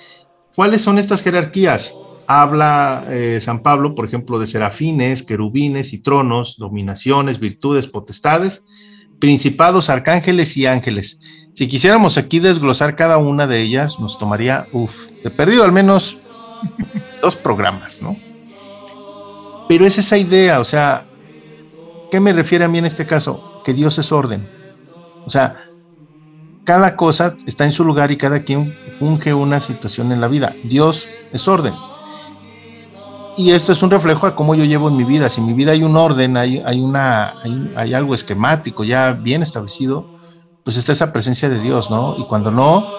¿Cuáles 0.55 0.81
son 0.81 0.99
estas 0.99 1.23
jerarquías? 1.23 1.99
Habla 2.27 3.05
eh, 3.09 3.39
San 3.43 3.63
Pablo, 3.63 3.95
por 3.95 4.07
ejemplo, 4.07 4.39
de 4.39 4.47
serafines, 4.47 5.23
querubines 5.23 5.93
y 5.93 6.03
tronos, 6.03 6.57
dominaciones, 6.57 7.39
virtudes, 7.39 7.87
potestades, 7.87 8.65
principados, 9.19 9.91
arcángeles 9.91 10.57
y 10.57 10.67
ángeles. 10.67 11.21
Si 11.55 11.69
quisiéramos 11.69 12.17
aquí 12.17 12.39
desglosar 12.39 12.97
cada 12.97 13.19
una 13.19 13.47
de 13.47 13.61
ellas, 13.61 14.01
nos 14.01 14.19
tomaría, 14.19 14.67
uff, 14.73 14.95
de 15.23 15.31
perdido 15.31 15.65
al 15.65 15.73
menos 15.73 16.19
dos 17.23 17.37
programas, 17.37 18.01
¿no? 18.03 18.17
Pero 19.69 19.87
es 19.87 19.99
esa 19.99 20.17
idea, 20.17 20.61
o 20.61 20.65
sea, 20.65 21.07
¿qué 22.11 22.21
me 22.21 22.33
refiere 22.33 22.65
a 22.65 22.69
mí 22.69 22.79
en 22.79 22.87
este 22.87 23.05
caso? 23.05 23.63
Que 23.65 23.75
Dios 23.75 23.99
es 23.99 24.13
orden. 24.13 24.49
O 25.25 25.31
sea, 25.31 25.66
cada 26.67 26.97
cosa 26.97 27.37
está 27.47 27.65
en 27.65 27.73
su 27.73 27.85
lugar 27.85 28.11
y 28.11 28.19
cada 28.19 28.43
quien 28.43 28.77
funge 28.99 29.33
una 29.33 29.61
situación 29.61 30.13
en 30.13 30.21
la 30.21 30.29
vida. 30.29 30.55
Dios 30.65 31.09
es 31.33 31.47
orden. 31.49 31.73
Y 33.39 33.53
esto 33.53 33.73
es 33.73 33.83
un 33.83 33.91
reflejo 33.91 34.27
a 34.27 34.35
cómo 34.35 34.55
yo 34.55 34.65
llevo 34.65 34.89
en 34.89 34.97
mi 34.97 35.05
vida. 35.05 35.31
Si 35.31 35.41
en 35.41 35.47
mi 35.47 35.53
vida 35.53 35.73
hay 35.73 35.85
un 35.85 35.97
orden, 35.97 36.37
hay, 36.37 36.61
hay, 36.67 36.81
una, 36.81 37.35
hay, 37.77 37.95
algo 37.95 38.15
esquemático 38.15 38.83
ya 38.83 39.13
bien 39.13 39.43
establecido, 39.43 40.09
pues 40.65 40.77
está 40.77 40.93
esa 40.93 41.13
presencia 41.13 41.49
de 41.49 41.61
Dios, 41.61 41.89
¿no? 41.89 42.17
Y 42.19 42.25
cuando 42.25 42.51
no, 42.51 42.91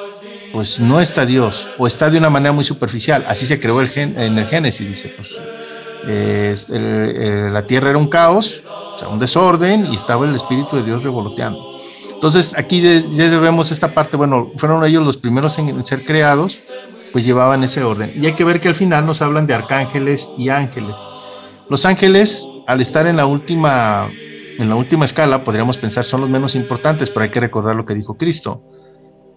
pues 0.53 0.79
no 0.79 1.01
está 1.01 1.25
Dios, 1.25 1.67
o 1.77 1.87
está 1.87 2.09
de 2.09 2.19
una 2.19 2.29
manera 2.29 2.53
muy 2.53 2.63
superficial. 2.63 3.25
Así 3.27 3.45
se 3.45 3.59
creó 3.59 3.81
el 3.81 3.89
gen, 3.89 4.17
en 4.17 4.37
el 4.37 4.45
Génesis, 4.45 4.87
dice, 4.87 5.13
pues 5.17 5.37
la 6.71 7.65
tierra 7.65 7.89
era 7.89 7.97
un 7.97 8.07
caos, 8.07 8.63
o 8.95 8.99
sea, 8.99 9.09
un 9.09 9.19
desorden, 9.19 9.87
y 9.91 9.97
estaba 9.97 10.25
el 10.25 10.35
Espíritu 10.35 10.77
de 10.77 10.83
Dios 10.83 11.03
revoloteando. 11.03 11.76
Entonces, 12.17 12.57
aquí 12.57 12.81
ya 12.81 13.39
vemos 13.39 13.71
esta 13.71 13.93
parte, 13.93 14.17
bueno, 14.17 14.51
fueron 14.57 14.83
ellos 14.83 15.05
los 15.05 15.17
primeros 15.17 15.59
en, 15.59 15.85
ser 15.85 16.03
creados, 16.03 16.57
pues 17.13 17.23
llevaban 17.23 17.63
ese 17.63 17.83
orden. 17.83 18.11
Y 18.15 18.25
hay 18.25 18.33
que 18.33 18.43
ver 18.43 18.59
que 18.59 18.69
al 18.69 18.75
final 18.75 19.05
nos 19.05 19.21
hablan 19.21 19.45
de 19.45 19.53
arcángeles 19.53 20.31
y 20.35 20.49
ángeles. 20.49 20.95
Los 21.69 21.85
ángeles, 21.85 22.47
al 22.65 22.81
estar 22.81 23.05
en 23.05 23.17
la 23.17 23.27
última, 23.27 24.09
en 24.57 24.67
la 24.67 24.75
última 24.75 25.05
escala, 25.05 25.43
podríamos 25.43 25.77
pensar 25.77 26.05
son 26.05 26.21
los 26.21 26.29
menos 26.31 26.55
importantes, 26.55 27.11
pero 27.11 27.25
hay 27.25 27.29
que 27.29 27.39
recordar 27.39 27.75
lo 27.75 27.85
que 27.85 27.93
dijo 27.93 28.17
Cristo. 28.17 28.63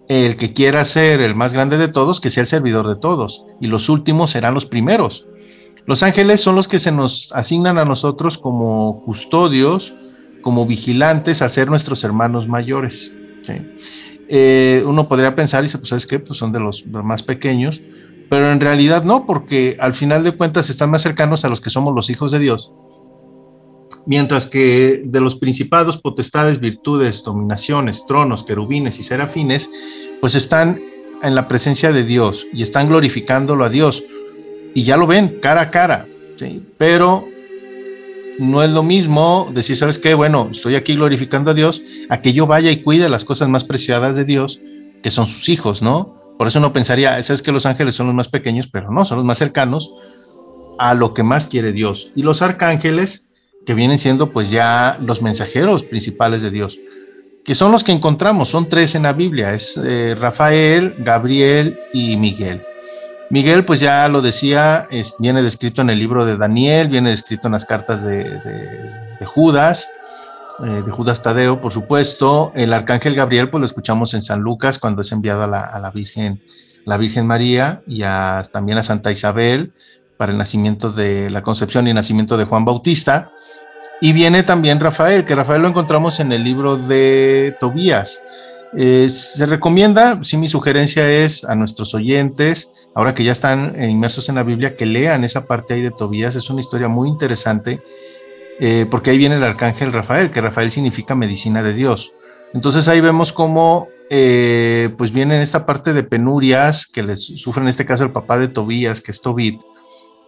El 0.09 0.39
que 0.39 0.55
quiera 0.55 0.83
ser 0.87 1.20
el 1.20 1.35
más 1.35 1.53
grande 1.53 1.76
de 1.76 1.89
todos, 1.89 2.18
que 2.18 2.31
sea 2.31 2.41
el 2.41 2.47
servidor 2.47 2.89
de 2.89 2.97
todos, 2.97 3.45
y 3.61 3.66
los 3.66 3.91
últimos 3.91 4.31
serán 4.31 4.55
los 4.55 4.64
primeros. 4.64 5.26
Los 5.85 6.03
ángeles 6.03 6.41
son 6.41 6.57
los 6.57 6.66
que 6.66 6.78
se 6.78 6.93
nos 6.93 7.31
asignan 7.35 7.76
a 7.76 7.85
nosotros 7.85 8.39
como 8.39 9.03
custodios, 9.05 9.93
como 10.43 10.66
vigilantes 10.66 11.43
a 11.43 11.49
ser 11.49 11.68
nuestros 11.68 12.05
hermanos 12.05 12.49
mayores. 12.49 13.14
Eh, 14.28 14.84
uno 14.86 15.09
podría 15.09 15.34
pensar 15.34 15.62
y 15.62 15.66
dice, 15.66 15.78
pues 15.78 15.88
sabes 15.88 16.07
qué, 16.07 16.18
pues 16.18 16.38
son 16.38 16.53
de 16.53 16.61
los, 16.61 16.86
más 16.86 17.22
pequeños, 17.22 17.80
pero 18.28 18.53
en 18.53 18.61
realidad 18.61 19.05
no, 19.05 19.26
porque 19.26 19.76
al 19.80 19.95
final 19.95 20.22
de 20.22 20.32
cuentas 20.32 20.70
están 20.70 20.91
más 20.91 21.03
cercanos 21.03 21.45
a 21.45 21.49
los 21.49 21.61
que 21.61 21.70
somos 21.70 21.95
los 21.95 22.11
hijos 22.11 22.30
de 22.30 22.38
Dios. 22.38 22.70
Mientras 24.07 24.47
que 24.47 25.03
de 25.05 25.20
los 25.20 25.36
principados, 25.36 25.99
potestades, 25.99 26.61
virtudes, 26.61 27.22
dominaciones, 27.22 28.07
tronos, 28.07 28.45
querubines 28.45 28.99
y 29.01 29.03
serafines, 29.03 29.70
pues 30.20 30.34
están 30.34 30.80
en 31.22 31.34
la 31.34 31.49
presencia 31.49 31.93
de 31.93 32.05
Dios 32.05 32.47
y 32.53 32.62
están 32.62 32.88
glorificándolo 32.88 33.64
a 33.64 33.68
Dios. 33.68 34.05
Y 34.74 34.84
ya 34.84 34.97
lo 34.97 35.07
ven 35.07 35.41
cara 35.43 35.62
a 35.62 35.70
cara, 35.70 36.07
¿sí? 36.36 36.64
pero 36.78 37.26
no 38.41 38.62
es 38.62 38.70
lo 38.70 38.82
mismo 38.82 39.51
decir, 39.53 39.76
¿sabes 39.76 39.99
qué? 39.99 40.14
Bueno, 40.14 40.49
estoy 40.51 40.74
aquí 40.74 40.95
glorificando 40.95 41.51
a 41.51 41.55
Dios, 41.55 41.82
a 42.09 42.22
que 42.22 42.32
yo 42.32 42.47
vaya 42.47 42.70
y 42.70 42.82
cuide 42.82 43.11
las 43.11 43.24
cosas 43.24 43.51
más 43.51 43.64
preciadas 43.64 44.16
de 44.16 44.24
Dios, 44.24 44.61
que 45.03 45.11
son 45.11 45.26
sus 45.26 45.51
hijos, 45.51 45.82
¿no? 45.82 46.16
Por 46.38 46.49
eso 46.49 46.59
uno 46.59 46.72
pensaría, 46.72 47.18
es 47.18 47.43
que 47.43 47.53
los 47.53 47.66
ángeles 47.66 47.95
son 47.95 48.07
los 48.07 48.14
más 48.14 48.28
pequeños, 48.28 48.66
pero 48.66 48.91
no, 48.91 49.05
son 49.05 49.18
los 49.18 49.26
más 49.26 49.36
cercanos 49.36 49.93
a 50.78 50.95
lo 50.95 51.12
que 51.12 51.22
más 51.22 51.49
quiere 51.49 51.72
Dios. 51.72 52.12
Y 52.16 52.22
los 52.22 52.41
arcángeles, 52.41 53.28
que 53.66 53.74
vienen 53.74 53.99
siendo 53.99 54.32
pues 54.32 54.51
ya 54.51 54.99
los 55.03 55.20
mensajeros 55.20 55.84
principales 55.84 56.41
de 56.41 56.51
Dios, 56.51 56.78
que 57.45 57.55
son 57.55 57.72
los 57.72 57.84
que 57.84 57.93
encontramos, 57.93 58.49
son 58.49 58.70
tres 58.70 58.95
en 58.95 59.03
la 59.03 59.12
Biblia, 59.12 59.53
es 59.53 59.78
eh, 59.84 60.14
Rafael, 60.18 60.95
Gabriel 61.01 61.78
y 61.93 62.16
Miguel. 62.16 62.62
Miguel, 63.31 63.64
pues 63.64 63.78
ya 63.78 64.09
lo 64.09 64.22
decía, 64.22 64.89
viene 65.20 65.43
descrito 65.43 65.83
en 65.83 65.91
el 65.91 66.01
libro 66.01 66.26
de 66.26 66.37
Daniel, 66.37 66.89
viene 66.89 67.11
descrito 67.11 67.47
en 67.47 67.53
las 67.53 67.64
cartas 67.64 68.05
de, 68.05 68.26
Judas, 69.24 69.89
eh, 70.64 70.83
de 70.85 70.91
Judas 70.91 71.22
Tadeo, 71.22 71.61
por 71.61 71.72
supuesto. 71.72 72.51
El 72.57 72.72
arcángel 72.72 73.14
Gabriel, 73.14 73.49
pues 73.49 73.61
lo 73.61 73.66
escuchamos 73.66 74.14
en 74.14 74.22
San 74.22 74.41
Lucas 74.41 74.81
cuando 74.81 75.03
es 75.03 75.12
enviado 75.12 75.45
a 75.45 75.47
la, 75.47 75.91
Virgen, 75.95 76.43
la 76.85 76.97
Virgen 76.97 77.28
María 77.28 77.83
y 77.87 78.03
también 78.53 78.78
a 78.78 78.83
Santa 78.83 79.12
Isabel 79.12 79.72
para 80.16 80.33
el 80.33 80.39
nacimiento 80.39 80.91
de 80.91 81.31
la 81.31 81.43
concepción 81.43 81.87
y 81.87 81.95
nacimiento 81.95 82.37
de 82.37 82.47
Juan 82.47 82.64
Bautista. 82.64 83.31
Y 84.01 84.12
viene 84.12 84.43
también 84.43 84.81
Rafael, 84.81 85.24
que 85.24 85.37
Rafael 85.37 85.62
lo 85.62 85.68
encontramos 85.68 86.18
en 86.18 86.33
el 86.33 86.43
libro 86.43 86.76
de 86.76 87.57
Tobías. 87.61 88.20
Eh, 88.76 89.09
se 89.09 89.47
recomienda, 89.47 90.18
sí, 90.24 90.37
mi 90.37 90.49
sugerencia 90.49 91.09
es 91.09 91.45
a 91.45 91.55
nuestros 91.55 91.95
oyentes, 91.95 92.70
ahora 92.95 93.14
que 93.14 93.24
ya 93.24 93.32
están 93.32 93.80
inmersos 93.82 94.28
en 94.28 94.34
la 94.36 94.43
Biblia, 94.43 94.76
que 94.76 94.86
lean 94.86 95.24
esa 95.24 95.47
parte 95.47 95.74
ahí 95.74 95.82
de 95.82 95.91
Tobías. 95.91 96.36
Es 96.36 96.51
una 96.51 96.61
historia 96.61 96.88
muy 96.88 97.09
interesante, 97.09 97.82
eh, 98.59 98.86
porque 98.91 99.11
ahí 99.11 99.18
viene 99.18 99.36
el 99.36 99.45
arcángel 99.45 99.93
Rafael, 99.93 100.30
que 100.30 100.41
Rafael 100.41 100.70
significa 100.70 101.14
medicina 101.14 101.62
de 101.62 101.74
Dios. 101.74 102.12
Entonces 102.53 102.88
ahí 102.88 103.01
vemos 103.01 103.32
cómo, 103.32 103.88
eh, 104.11 104.91
pues 104.99 105.12
viene 105.12 105.41
esta 105.41 105.66
parte 105.66 105.93
de 105.93 106.03
penurias 106.03 106.86
que 106.86 107.03
les 107.03 107.24
sufre 107.24 107.62
en 107.62 107.68
este 107.68 107.86
caso 107.86 108.05
el 108.05 108.11
papá 108.11 108.38
de 108.38 108.49
Tobías, 108.49 109.01
que 109.01 109.12
es 109.12 109.20
Tobit, 109.20 109.61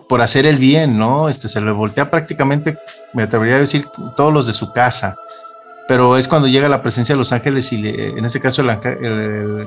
por 0.08 0.20
hacer 0.20 0.46
el 0.46 0.58
bien, 0.58 0.98
¿no? 0.98 1.28
Este, 1.28 1.48
se 1.48 1.60
le 1.60 1.72
voltea 1.72 2.10
prácticamente, 2.10 2.78
me 3.12 3.24
atrevería 3.24 3.56
a 3.56 3.60
decir, 3.60 3.86
todos 4.16 4.32
los 4.32 4.46
de 4.46 4.52
su 4.52 4.72
casa 4.72 5.16
pero 5.92 6.16
es 6.16 6.26
cuando 6.26 6.48
llega 6.48 6.70
la 6.70 6.80
presencia 6.80 7.14
de 7.14 7.18
los 7.18 7.34
ángeles 7.34 7.70
y 7.70 7.86
en 7.86 8.24
este 8.24 8.40
caso 8.40 8.62
el, 8.62 8.70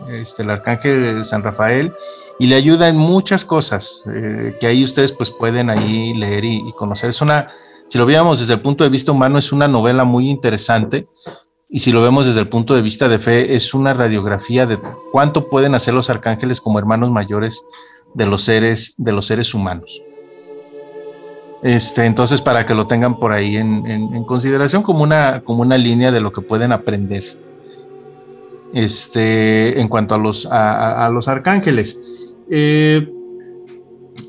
este, 0.10 0.42
el, 0.42 0.50
arcángel 0.50 1.18
de 1.18 1.24
San 1.24 1.44
Rafael 1.44 1.94
y 2.40 2.48
le 2.48 2.56
ayuda 2.56 2.90
en 2.90 2.98
muchas 2.98 3.46
cosas 3.46 4.04
eh, 4.12 4.58
que 4.60 4.66
ahí 4.66 4.84
ustedes 4.84 5.12
pues 5.12 5.30
pueden 5.30 5.70
ahí 5.70 6.16
leer 6.16 6.44
y, 6.44 6.72
conocer. 6.80 7.12
Es 7.12 7.22
una, 7.22 7.52
si 7.90 8.00
lo 8.00 8.08
veamos 8.08 8.40
desde 8.40 8.54
el 8.54 8.62
punto 8.62 8.84
de 8.84 8.90
vista 8.90 9.12
humano, 9.12 9.38
es 9.38 9.52
una 9.52 9.68
novela 9.68 10.04
muy 10.04 10.28
interesante 10.28 11.08
y 11.70 11.82
si 11.82 11.92
lo 11.92 12.02
vemos 12.02 12.26
desde 12.26 12.40
el 12.40 12.50
punto 12.50 12.74
de 12.74 12.82
vista 12.82 13.08
de 13.08 13.20
fe, 13.20 13.54
es 13.54 13.76
una 13.76 13.94
radiografía 13.94 14.66
de 14.66 14.80
cuánto 15.12 15.48
pueden 15.48 15.76
hacer 15.76 15.94
los 15.94 16.10
arcángeles 16.10 16.60
como 16.60 16.80
hermanos 16.80 17.12
mayores 17.12 17.62
de 18.16 18.26
los 18.26 18.42
seres, 18.42 18.96
de 18.98 19.12
los 19.12 19.28
seres 19.28 19.54
humanos. 19.54 20.02
Este, 21.66 22.05
entonces, 22.05 22.43
para 22.43 22.68
que 22.68 22.76
lo 22.76 22.86
tengan 22.86 23.18
por 23.18 23.34
ahí 23.34 23.57
en, 23.57 24.24
consideración 24.26 24.84
como 24.84 25.01
una, 25.01 25.41
como 25.43 25.63
una 25.63 25.80
línea 25.80 26.11
de 26.11 26.22
lo 26.22 26.32
que 26.32 26.41
pueden 26.41 26.72
aprender 26.72 27.24
este, 28.72 29.82
en 29.82 29.88
cuanto 29.88 30.13
a 30.13 30.20
los, 30.20 30.47
a, 30.51 31.09
los 31.11 31.28
arcángeles. 31.28 31.99
Eh, 32.51 33.09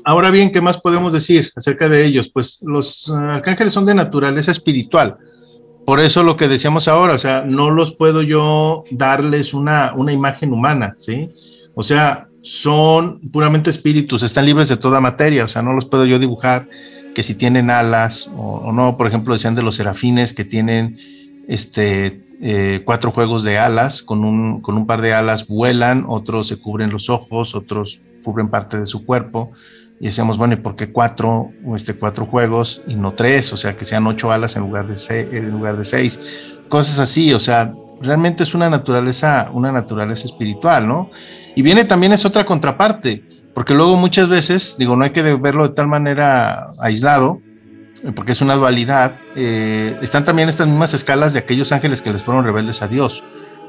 ahora 0.03 0.31
bien, 0.31 0.51
¿qué 0.51 0.61
más 0.61 0.81
podemos 0.81 1.13
decir 1.13 1.51
acerca 1.55 1.87
de 1.87 2.05
ellos? 2.05 2.27
Pues 2.27 2.59
los 2.63 3.07
arcángeles 3.11 3.71
son 3.71 3.85
de 3.85 3.93
naturaleza 3.93 4.49
espiritual. 4.49 5.17
Por 5.85 5.99
eso 5.99 6.23
lo 6.23 6.37
que 6.37 6.47
decíamos 6.47 6.87
ahora, 6.87 7.13
o 7.13 7.19
sea, 7.19 7.43
no 7.45 7.69
los 7.69 7.93
puedo 7.95 8.23
yo 8.23 8.83
darles 8.89 9.53
una, 9.53 9.93
una 9.95 10.11
imagen 10.11 10.53
humana, 10.53 10.95
¿sí? 10.97 11.29
O 11.75 11.83
sea, 11.83 12.29
son 12.41 13.21
puramente 13.29 13.69
espíritus, 13.69 14.23
están 14.23 14.47
libres 14.47 14.69
de 14.69 14.77
toda 14.77 14.99
materia, 14.99 15.45
o 15.45 15.47
sea, 15.47 15.61
no 15.61 15.73
los 15.73 15.85
puedo 15.85 16.07
yo 16.07 16.17
dibujar 16.17 16.67
que 17.17 17.23
si 17.23 17.33
tienen 17.33 17.71
alas 17.71 18.29
o, 18.37 18.71
no, 18.71 18.95
por 18.95 19.07
ejemplo, 19.07 19.33
decían 19.33 19.55
de 19.55 19.63
los 19.63 19.77
serafines 19.77 20.33
que 20.33 20.45
tienen 20.45 20.99
este, 21.47 22.21
eh, 22.43 22.83
cuatro 22.85 23.09
juegos 23.09 23.43
de 23.43 23.57
alas, 23.57 24.03
con 24.03 24.23
un, 24.23 24.61
con 24.61 24.77
un 24.77 24.85
par 24.85 25.01
de 25.01 25.15
alas 25.15 25.47
vuelan, 25.47 26.05
otros 26.07 26.47
se 26.47 26.57
cubren 26.57 26.91
los 26.91 27.09
ojos, 27.09 27.55
otros 27.55 28.01
cubren 28.23 28.49
parte 28.49 28.79
de 28.79 28.85
su 28.85 29.03
cuerpo. 29.03 29.51
Y 29.99 30.05
decíamos, 30.05 30.37
bueno, 30.37 30.53
¿y 30.53 30.57
por 30.57 30.75
qué 30.75 30.91
cuatro, 30.91 31.49
este, 31.75 31.95
cuatro 31.95 32.27
juegos 32.27 32.83
y 32.87 32.93
no 32.93 33.13
tres? 33.13 33.51
O 33.51 33.57
sea, 33.57 33.75
que 33.75 33.85
sean 33.85 34.05
ocho 34.05 34.31
alas 34.31 34.55
en 34.55 34.61
lugar 34.61 34.85
de, 34.85 34.95
seis, 34.95 35.27
en 35.31 35.49
lugar 35.49 35.75
de 35.75 35.85
seis. 35.85 36.19
Cosas 36.69 36.99
así, 36.99 37.33
o 37.33 37.39
sea, 37.39 37.73
realmente 37.99 38.43
es 38.43 38.53
una 38.53 38.69
naturaleza, 38.69 39.49
una 39.55 39.71
naturaleza 39.71 40.27
espiritual, 40.27 40.87
¿no? 40.87 41.09
Y 41.55 41.63
viene 41.63 41.83
también 41.83 42.13
es 42.13 42.25
otra 42.25 42.45
contraparte 42.45 43.23
porque 43.57 43.73
luego 43.73 43.97
muchas 43.97 44.29
veces, 44.29 44.75
digo, 44.77 44.95
no 44.95 45.03
hay 45.03 45.09
que 45.09 45.23
verlo 45.23 45.67
de 45.67 45.73
tal 45.73 45.87
manera 45.87 46.67
aislado, 46.77 47.41
eh, 48.03 48.11
porque 48.15 48.33
es 48.33 48.41
una 48.41 48.53
dualidad, 48.53 49.15
eh, 49.35 49.97
están 49.99 50.25
también 50.25 50.47
estas 50.47 50.67
mismas 50.67 50.93
escalas 50.93 51.33
de 51.33 51.39
aquellos 51.39 51.71
ángeles 51.71 52.03
que 52.03 52.13
les 52.13 52.21
fueron 52.21 52.45
rebeldes 52.45 52.83
a 52.83 52.87
Dios. 52.87 53.23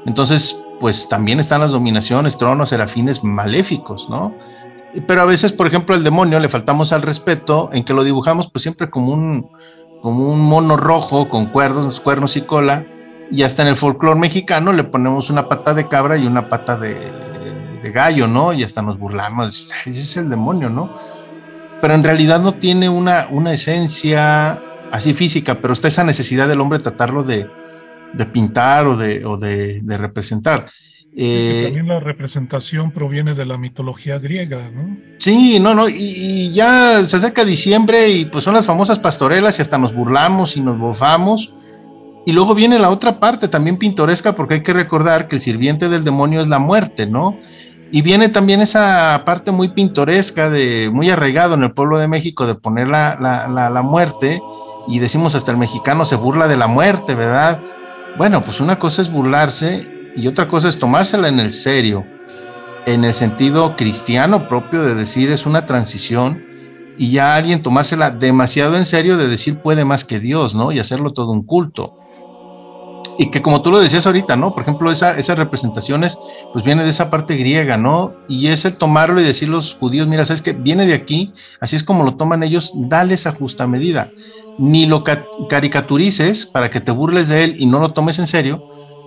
Entonces, 0.05 0.63
pues 0.79 1.09
también 1.09 1.39
están 1.39 1.61
las 1.61 1.71
dominaciones, 1.71 2.37
tronos, 2.37 2.69
serafines 2.69 3.23
maléficos, 3.23 4.07
¿no? 4.11 4.35
pero 5.07 5.23
a 5.23 5.25
veces, 5.25 5.51
por 5.53 5.65
ejemplo, 5.65 5.95
el 5.95 6.03
demonio 6.03 6.39
le 6.39 6.49
faltamos 6.49 6.93
al 6.93 7.01
respeto 7.01 7.71
en 7.73 7.83
que 7.83 7.95
lo 7.95 8.03
dibujamos 8.03 8.47
pues 8.51 8.61
siempre 8.61 8.91
como 8.91 9.11
un, 9.11 9.49
como 10.03 10.31
un 10.31 10.39
mono 10.39 10.77
rojo 10.77 11.29
con 11.29 11.47
cuernos, 11.47 11.99
cuernos 11.99 12.37
y 12.37 12.41
cola, 12.41 12.85
y 13.31 13.41
hasta 13.41 13.63
en 13.63 13.69
el 13.69 13.75
folclore 13.75 14.19
mexicano 14.19 14.71
le 14.71 14.83
ponemos 14.83 15.31
una 15.31 15.49
pata 15.49 15.73
de 15.73 15.87
cabra 15.87 16.15
y 16.15 16.27
una 16.27 16.47
pata 16.47 16.77
de, 16.77 17.28
de 17.81 17.91
gallo, 17.91 18.27
¿no? 18.27 18.53
Y 18.53 18.63
hasta 18.63 18.81
nos 18.81 18.97
burlamos, 18.97 19.67
ese 19.85 19.99
es 19.99 20.17
el 20.17 20.29
demonio, 20.29 20.69
¿no? 20.69 20.93
Pero 21.81 21.93
en 21.93 22.03
realidad 22.03 22.41
no 22.41 22.55
tiene 22.55 22.89
una, 22.89 23.27
una 23.29 23.53
esencia 23.53 24.61
así 24.91 25.13
física, 25.13 25.59
pero 25.61 25.73
está 25.73 25.87
esa 25.87 26.03
necesidad 26.03 26.47
del 26.47 26.61
hombre 26.61 26.79
tratarlo 26.79 27.23
de, 27.23 27.47
de 28.13 28.25
pintar 28.25 28.87
o 28.87 28.97
de, 28.97 29.25
o 29.25 29.37
de, 29.37 29.81
de 29.81 29.97
representar. 29.97 30.69
Eh, 31.15 31.63
también 31.65 31.87
la 31.87 31.99
representación 31.99 32.91
proviene 32.91 33.33
de 33.33 33.45
la 33.45 33.57
mitología 33.57 34.19
griega, 34.19 34.69
¿no? 34.69 34.97
Sí, 35.17 35.59
no, 35.59 35.73
no, 35.73 35.89
y, 35.89 36.51
ya 36.51 37.03
se 37.03 37.17
acerca 37.17 37.43
diciembre 37.43 38.09
y 38.09 38.25
pues 38.25 38.43
son 38.43 38.53
las 38.53 38.65
famosas 38.65 38.99
pastorelas 38.99 39.57
y 39.57 39.61
hasta 39.61 39.77
nos 39.77 39.93
burlamos 39.93 40.55
y 40.55 40.61
nos 40.61 40.77
bofamos. 40.77 41.53
Y 42.25 42.31
luego 42.31 42.53
viene 42.53 42.77
la 42.77 42.89
otra 42.89 43.19
parte 43.19 43.47
también 43.47 43.77
pintoresca 43.77 44.35
porque 44.35 44.55
hay 44.55 44.63
que 44.63 44.73
recordar 44.73 45.27
que 45.27 45.37
el 45.37 45.41
sirviente 45.41 45.89
del 45.89 46.03
demonio 46.03 46.41
es 46.41 46.47
la 46.47 46.59
muerte, 46.59 47.07
¿no? 47.07 47.39
Y 47.91 48.01
viene 48.01 48.29
también 48.29 48.61
esa 48.61 49.23
parte 49.25 49.51
muy 49.51 49.69
pintoresca, 49.69 50.49
de, 50.49 50.89
muy 50.93 51.09
arraigado 51.09 51.55
en 51.55 51.63
el 51.63 51.71
pueblo 51.71 51.97
de 51.97 52.07
México 52.07 52.45
de 52.45 52.55
poner 52.55 52.87
la, 52.87 53.17
la, 53.19 53.69
la 53.69 53.81
muerte 53.81 54.41
y 54.87 54.99
decimos 54.99 55.35
hasta 55.35 55.51
el 55.51 55.57
mexicano 55.57 56.05
se 56.05 56.15
burla 56.15 56.47
de 56.47 56.57
la 56.57 56.67
muerte, 56.67 57.15
¿verdad? 57.15 57.59
Bueno, 58.17 58.43
pues 58.43 58.59
una 58.59 58.77
cosa 58.77 59.01
es 59.01 59.11
burlarse 59.11 59.87
y 60.15 60.27
otra 60.27 60.47
cosa 60.47 60.69
es 60.69 60.77
tomársela 60.77 61.27
en 61.27 61.39
el 61.39 61.51
serio, 61.51 62.05
en 62.85 63.03
el 63.03 63.13
sentido 63.13 63.75
cristiano 63.75 64.47
propio 64.47 64.83
de 64.83 64.95
decir 64.95 65.31
es 65.31 65.45
una 65.45 65.65
transición 65.65 66.43
y 66.97 67.11
ya 67.11 67.35
alguien 67.35 67.63
tomársela 67.63 68.11
demasiado 68.11 68.75
en 68.75 68.85
serio 68.85 69.17
de 69.17 69.27
decir 69.27 69.59
puede 69.59 69.85
más 69.85 70.03
que 70.03 70.19
Dios, 70.19 70.53
¿no? 70.53 70.71
Y 70.71 70.79
hacerlo 70.79 71.13
todo 71.13 71.31
un 71.31 71.43
culto. 71.43 71.95
Y 73.21 73.31
que 73.31 73.41
como 73.41 73.61
tú 73.61 73.69
lo 73.69 73.81
decías 73.81 74.05
ahorita, 74.05 74.37
¿no? 74.37 74.53
Por 74.53 74.63
ejemplo, 74.63 74.89
esa, 74.89 75.17
esas 75.17 75.37
representaciones, 75.37 76.17
pues 76.53 76.63
viene 76.63 76.85
de 76.85 76.91
esa 76.91 77.09
parte 77.09 77.35
griega, 77.35 77.75
¿no? 77.75 78.13
Y 78.29 78.47
es 78.47 78.63
el 78.63 78.77
tomarlo 78.77 79.19
y 79.19 79.25
decir 79.25 79.49
los 79.49 79.75
judíos, 79.75 80.07
mira, 80.07 80.23
sabes 80.23 80.41
que 80.41 80.53
viene 80.53 80.87
de 80.87 80.93
aquí, 80.93 81.33
así 81.59 81.75
es 81.75 81.83
como 81.83 82.05
lo 82.05 82.15
toman 82.15 82.43
ellos, 82.43 82.71
dale 82.73 83.15
esa 83.15 83.33
justa 83.33 83.67
medida. 83.67 84.09
Ni 84.57 84.85
lo 84.85 85.03
caricaturices 85.03 86.45
para 86.45 86.69
que 86.69 86.79
te 86.79 86.93
burles 86.93 87.27
de 87.27 87.43
él 87.43 87.55
y 87.59 87.65
no 87.65 87.79
lo 87.79 87.91
tomes 87.91 88.19
en 88.19 88.27
serio, 88.27 88.63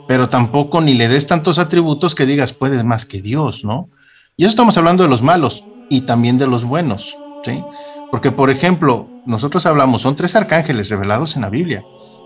pero 0.06 0.28
tampoco 0.28 0.82
ni 0.82 0.92
le 0.92 1.08
des 1.08 1.26
tantos 1.26 1.58
atributos 1.58 2.14
que 2.14 2.26
digas 2.26 2.52
puedes 2.52 2.84
más 2.84 3.06
que 3.06 3.22
Dios, 3.22 3.64
¿no? 3.64 3.88
Y 4.36 4.44
eso 4.44 4.50
estamos 4.50 4.76
hablando 4.76 5.04
de 5.04 5.08
los 5.08 5.22
malos 5.22 5.64
y 5.88 6.02
también 6.02 6.36
de 6.36 6.48
los 6.48 6.64
buenos, 6.64 7.16
¿sí? 7.44 7.64
Porque, 8.10 8.30
por 8.30 8.50
ejemplo, 8.50 9.08
nosotros 9.24 9.64
hablamos, 9.64 10.02
son 10.02 10.16
tres 10.16 10.36
arcángeles 10.36 10.90
revelados 10.90 11.34
en 11.36 11.42
la 11.42 11.48
Biblia, 11.48 11.82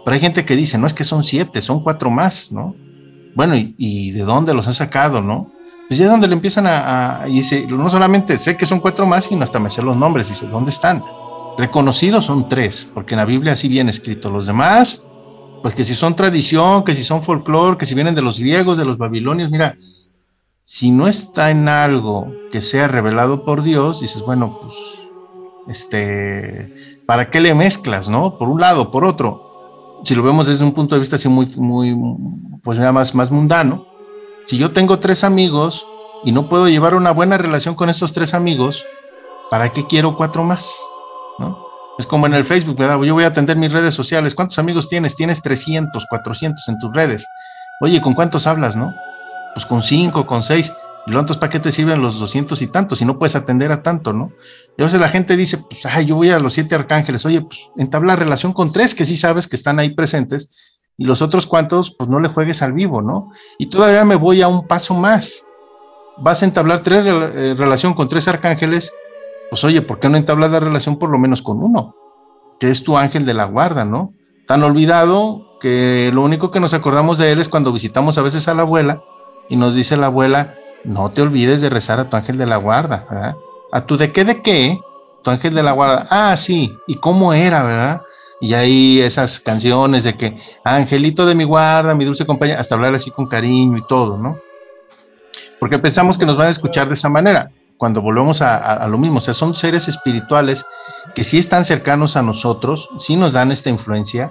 pero 0.06 0.14
hay 0.14 0.20
gente 0.20 0.46
que 0.46 0.54
dice, 0.54 0.78
no 0.78 0.86
es 0.86 0.94
que 0.94 1.04
son 1.04 1.24
siete, 1.24 1.60
son 1.60 1.82
cuatro 1.82 2.10
más, 2.10 2.50
¿no? 2.52 2.74
Bueno, 3.34 3.56
¿y, 3.56 4.12
de 4.12 4.22
dónde 4.22 4.54
los 4.54 4.68
ha 4.68 4.72
sacado, 4.72 5.20
no? 5.20 5.52
Pues 5.88 5.98
ya 5.98 6.06
es 6.06 6.10
donde 6.10 6.28
le 6.28 6.34
empiezan 6.34 6.66
a, 6.66 7.24
a, 7.24 7.28
y 7.28 7.32
dice, 7.32 7.66
no 7.66 7.90
solamente 7.90 8.38
sé 8.38 8.56
que 8.56 8.64
son 8.64 8.80
cuatro 8.80 9.04
más, 9.04 9.24
sino 9.24 9.44
hasta 9.44 9.58
me 9.58 9.68
sé 9.68 9.82
los 9.82 9.96
nombres, 9.96 10.28
dice, 10.28 10.46
¿dónde 10.46 10.70
están? 10.70 11.02
Reconocidos 11.58 12.24
son 12.24 12.48
tres, 12.48 12.90
porque 12.94 13.14
en 13.14 13.18
la 13.18 13.26
Biblia 13.26 13.54
así 13.54 13.68
viene 13.68 13.90
escrito, 13.90 14.30
los 14.30 14.46
demás 14.46 15.02
pues 15.66 15.74
que 15.74 15.82
si 15.82 15.96
son 15.96 16.14
tradición, 16.14 16.84
que 16.84 16.94
si 16.94 17.02
son 17.02 17.24
folclore, 17.24 17.76
que 17.76 17.86
si 17.86 17.94
vienen 17.96 18.14
de 18.14 18.22
los 18.22 18.38
griegos, 18.38 18.78
de 18.78 18.84
los 18.84 18.98
babilonios, 18.98 19.50
mira, 19.50 19.76
si 20.62 20.92
no 20.92 21.08
está 21.08 21.50
en 21.50 21.68
algo 21.68 22.32
que 22.52 22.60
sea 22.60 22.86
revelado 22.86 23.44
por 23.44 23.62
Dios, 23.62 24.00
dices, 24.00 24.22
bueno, 24.22 24.60
pues, 24.62 24.76
este, 25.66 27.02
¿para 27.06 27.30
qué 27.30 27.40
le 27.40 27.52
mezclas, 27.54 28.08
no? 28.08 28.38
Por 28.38 28.48
un 28.48 28.60
lado, 28.60 28.92
por 28.92 29.04
otro, 29.04 29.45
si 30.06 30.14
lo 30.14 30.22
vemos 30.22 30.46
desde 30.46 30.62
un 30.62 30.72
punto 30.72 30.94
de 30.94 31.00
vista 31.00 31.16
así 31.16 31.28
muy, 31.28 31.46
muy, 31.56 31.96
pues 32.62 32.78
nada 32.78 32.92
más, 32.92 33.12
más 33.14 33.32
mundano, 33.32 33.86
si 34.44 34.56
yo 34.56 34.70
tengo 34.72 35.00
tres 35.00 35.24
amigos 35.24 35.84
y 36.22 36.30
no 36.30 36.48
puedo 36.48 36.68
llevar 36.68 36.94
una 36.94 37.10
buena 37.10 37.36
relación 37.36 37.74
con 37.74 37.90
estos 37.90 38.12
tres 38.12 38.32
amigos, 38.32 38.84
¿para 39.50 39.70
qué 39.70 39.84
quiero 39.84 40.16
cuatro 40.16 40.44
más? 40.44 40.72
¿No? 41.40 41.58
Es 41.98 42.06
como 42.06 42.26
en 42.26 42.34
el 42.34 42.44
Facebook, 42.44 42.76
¿verdad? 42.78 43.02
Yo 43.02 43.14
voy 43.14 43.24
a 43.24 43.28
atender 43.28 43.56
mis 43.56 43.72
redes 43.72 43.96
sociales. 43.96 44.36
¿Cuántos 44.36 44.60
amigos 44.60 44.88
tienes? 44.88 45.16
Tienes 45.16 45.42
300, 45.42 46.06
400 46.08 46.68
en 46.68 46.78
tus 46.78 46.92
redes. 46.94 47.26
Oye, 47.80 48.00
¿con 48.00 48.14
cuántos 48.14 48.46
hablas, 48.46 48.76
no? 48.76 48.94
Pues 49.54 49.66
con 49.66 49.82
cinco, 49.82 50.24
con 50.24 50.42
seis. 50.42 50.72
¿Y 51.06 51.12
cuántos 51.12 51.36
para 51.36 51.50
qué 51.50 51.60
te 51.60 51.72
sirven 51.72 52.02
los 52.02 52.18
200 52.18 52.60
y 52.62 52.66
tantos? 52.66 52.98
Si 52.98 53.04
no 53.04 53.18
puedes 53.18 53.36
atender 53.36 53.70
a 53.70 53.82
tanto, 53.82 54.12
¿no? 54.12 54.32
Y 54.76 54.82
a 54.82 54.86
veces 54.86 55.00
la 55.00 55.08
gente 55.08 55.36
dice, 55.36 55.58
pues, 55.58 55.86
ay, 55.86 56.06
yo 56.06 56.16
voy 56.16 56.30
a 56.30 56.38
los 56.38 56.54
siete 56.54 56.74
arcángeles. 56.74 57.24
Oye, 57.24 57.42
pues 57.42 57.70
entabla 57.76 58.16
relación 58.16 58.52
con 58.52 58.72
tres 58.72 58.94
que 58.94 59.06
sí 59.06 59.16
sabes 59.16 59.46
que 59.46 59.56
están 59.56 59.78
ahí 59.78 59.94
presentes. 59.94 60.50
Y 60.98 61.04
los 61.04 61.22
otros 61.22 61.46
cuantos, 61.46 61.94
pues 61.96 62.10
no 62.10 62.18
le 62.20 62.28
juegues 62.28 62.62
al 62.62 62.72
vivo, 62.72 63.02
¿no? 63.02 63.30
Y 63.58 63.66
todavía 63.66 64.04
me 64.04 64.16
voy 64.16 64.42
a 64.42 64.48
un 64.48 64.66
paso 64.66 64.94
más. 64.94 65.44
Vas 66.18 66.42
a 66.42 66.46
entablar 66.46 66.80
tres, 66.80 67.04
eh, 67.06 67.54
relación 67.56 67.94
con 67.94 68.08
tres 68.08 68.26
arcángeles 68.26 68.92
pues 69.50 69.64
oye, 69.64 69.82
¿por 69.82 70.00
qué 70.00 70.08
no 70.08 70.16
entablas 70.16 70.50
la 70.50 70.60
relación 70.60 70.98
por 70.98 71.10
lo 71.10 71.18
menos 71.18 71.42
con 71.42 71.62
uno? 71.62 71.94
Que 72.58 72.70
es 72.70 72.82
tu 72.82 72.96
ángel 72.96 73.24
de 73.26 73.34
la 73.34 73.44
guarda, 73.44 73.84
¿no? 73.84 74.12
Tan 74.46 74.62
olvidado 74.62 75.58
que 75.60 76.10
lo 76.12 76.22
único 76.22 76.50
que 76.50 76.60
nos 76.60 76.74
acordamos 76.74 77.18
de 77.18 77.32
él 77.32 77.40
es 77.40 77.48
cuando 77.48 77.72
visitamos 77.72 78.18
a 78.18 78.22
veces 78.22 78.48
a 78.48 78.54
la 78.54 78.62
abuela 78.62 79.02
y 79.48 79.56
nos 79.56 79.74
dice 79.74 79.96
la 79.96 80.06
abuela, 80.06 80.54
no 80.86 81.10
te 81.10 81.22
olvides 81.22 81.60
de 81.60 81.68
rezar 81.68 82.00
a 82.00 82.08
tu 82.08 82.16
ángel 82.16 82.38
de 82.38 82.46
la 82.46 82.56
guarda, 82.56 83.06
¿verdad? 83.10 83.36
¿A 83.72 83.84
tu 83.84 83.96
de 83.96 84.12
qué 84.12 84.24
de 84.24 84.42
qué? 84.42 84.80
Tu 85.22 85.30
ángel 85.30 85.54
de 85.54 85.62
la 85.62 85.72
guarda. 85.72 86.06
Ah, 86.10 86.36
sí, 86.36 86.76
¿y 86.86 86.94
cómo 86.94 87.32
era, 87.32 87.62
verdad? 87.62 88.02
Y 88.40 88.54
ahí 88.54 89.00
esas 89.00 89.40
canciones 89.40 90.04
de 90.04 90.14
que, 90.14 90.38
angelito 90.64 91.26
de 91.26 91.34
mi 91.34 91.44
guarda, 91.44 91.94
mi 91.94 92.04
dulce 92.04 92.24
compañía, 92.24 92.60
hasta 92.60 92.74
hablar 92.74 92.94
así 92.94 93.10
con 93.10 93.26
cariño 93.26 93.78
y 93.78 93.86
todo, 93.86 94.16
¿no? 94.16 94.38
Porque 95.58 95.78
pensamos 95.78 96.16
que 96.16 96.26
nos 96.26 96.36
van 96.36 96.48
a 96.48 96.50
escuchar 96.50 96.86
de 96.88 96.94
esa 96.94 97.08
manera 97.08 97.50
cuando 97.78 98.00
volvemos 98.00 98.40
a, 98.42 98.86
lo 98.88 98.98
mismo, 98.98 99.18
o 99.18 99.20
sea, 99.20 99.34
son 99.34 99.54
seres 99.54 99.88
espirituales 99.88 100.64
que 101.14 101.24
sí 101.24 101.38
están 101.38 101.64
cercanos 101.64 102.16
a 102.16 102.22
nosotros, 102.22 102.88
sí 102.98 103.16
nos 103.16 103.32
dan 103.32 103.52
esta 103.52 103.70
influencia, 103.70 104.30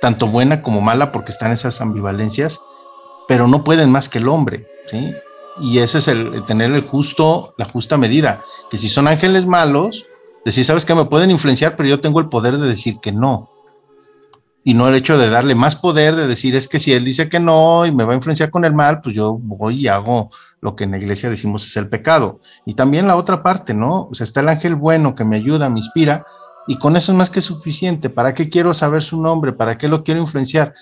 tanto 0.00 0.26
buena 0.26 0.62
como 0.62 0.80
mala, 0.80 1.12
porque 1.12 1.32
están 1.32 1.52
esas 1.52 1.80
ambivalencias, 1.80 2.60
pero 3.28 3.46
no 3.46 3.64
pueden 3.64 3.90
más 3.90 4.08
que 4.08 4.18
el 4.18 4.28
hombre, 4.28 4.66
¿sí? 4.86 5.14
Y 5.60 5.78
ese 5.78 5.98
es 5.98 6.08
el, 6.08 6.44
tener 6.44 6.72
el 6.72 6.82
justo, 6.82 7.54
la 7.58 7.66
justa 7.66 7.96
medida, 7.96 8.44
que 8.70 8.76
si 8.76 8.88
son 8.88 9.06
ángeles 9.06 9.46
malos, 9.46 10.04
decir, 10.44 10.64
sabes 10.64 10.84
que 10.84 10.94
me 10.94 11.04
pueden 11.04 11.30
influenciar, 11.30 11.76
pero 11.76 11.88
yo 11.88 12.00
tengo 12.00 12.20
el 12.20 12.28
poder 12.28 12.58
de 12.58 12.66
decir 12.66 12.98
que 13.00 13.12
no. 13.12 13.50
Y 14.64 14.74
no 14.74 14.88
el 14.88 14.94
hecho 14.94 15.18
de 15.18 15.28
darle 15.28 15.54
más 15.54 15.76
poder, 15.76 16.16
de 16.16 16.26
decir, 16.26 16.56
es 16.56 16.68
que 16.68 16.78
si 16.78 16.92
él 16.92 17.04
dice 17.04 17.28
que 17.28 17.38
no 17.38 17.86
y 17.86 17.92
me 17.92 18.04
va 18.04 18.12
a 18.12 18.16
influenciar 18.16 18.50
con 18.50 18.64
el 18.64 18.74
mal, 18.74 19.00
pues 19.02 19.14
yo 19.14 19.38
voy 19.40 19.80
y 19.80 19.88
hago 19.88 20.30
lo 20.60 20.74
que 20.74 20.84
en 20.84 20.92
la 20.92 20.96
iglesia 20.96 21.28
decimos 21.28 21.66
es 21.66 21.76
el 21.76 21.88
pecado. 21.88 22.40
Y 22.64 22.72
también 22.72 23.06
la 23.06 23.16
otra 23.16 23.42
parte, 23.42 23.74
¿no? 23.74 24.08
O 24.10 24.14
sea, 24.14 24.24
está 24.24 24.40
el 24.40 24.48
ángel 24.48 24.74
bueno 24.74 25.14
que 25.14 25.24
me 25.24 25.36
ayuda, 25.36 25.68
me 25.68 25.80
inspira, 25.80 26.24
y 26.66 26.78
con 26.78 26.96
eso 26.96 27.12
es 27.12 27.18
más 27.18 27.28
que 27.28 27.42
suficiente. 27.42 28.08
¿Para 28.08 28.32
qué 28.32 28.48
quiero 28.48 28.72
saber 28.72 29.02
su 29.02 29.20
nombre? 29.20 29.52
¿Para 29.52 29.76
qué 29.76 29.88
lo 29.88 30.02
quiero 30.02 30.20
influenciar? 30.20 30.72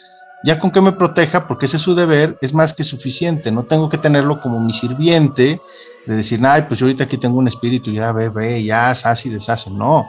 Ya 0.45 0.59
con 0.59 0.71
que 0.71 0.81
me 0.81 0.93
proteja, 0.93 1.47
porque 1.47 1.67
ese 1.67 1.77
es 1.77 1.83
su 1.83 1.95
deber, 1.95 2.37
es 2.41 2.53
más 2.53 2.75
que 2.75 2.85
suficiente. 2.85 3.53
No 3.53 3.65
tengo 3.65 3.89
que 3.89 3.99
tenerlo 3.99 4.41
como 4.41 4.59
mi 4.61 4.73
sirviente, 4.73 5.61
de 6.07 6.17
decir, 6.17 6.41
ay, 6.45 6.63
pues 6.67 6.81
yo 6.81 6.87
ahorita 6.87 7.05
aquí 7.05 7.17
tengo 7.17 7.39
un 7.39 7.47
espíritu, 7.47 7.93
ya 7.93 8.13
ve, 8.13 8.29
ve, 8.29 8.63
ya 8.65 8.93
y 9.25 9.29
deshace. 9.29 9.71
No. 9.71 10.07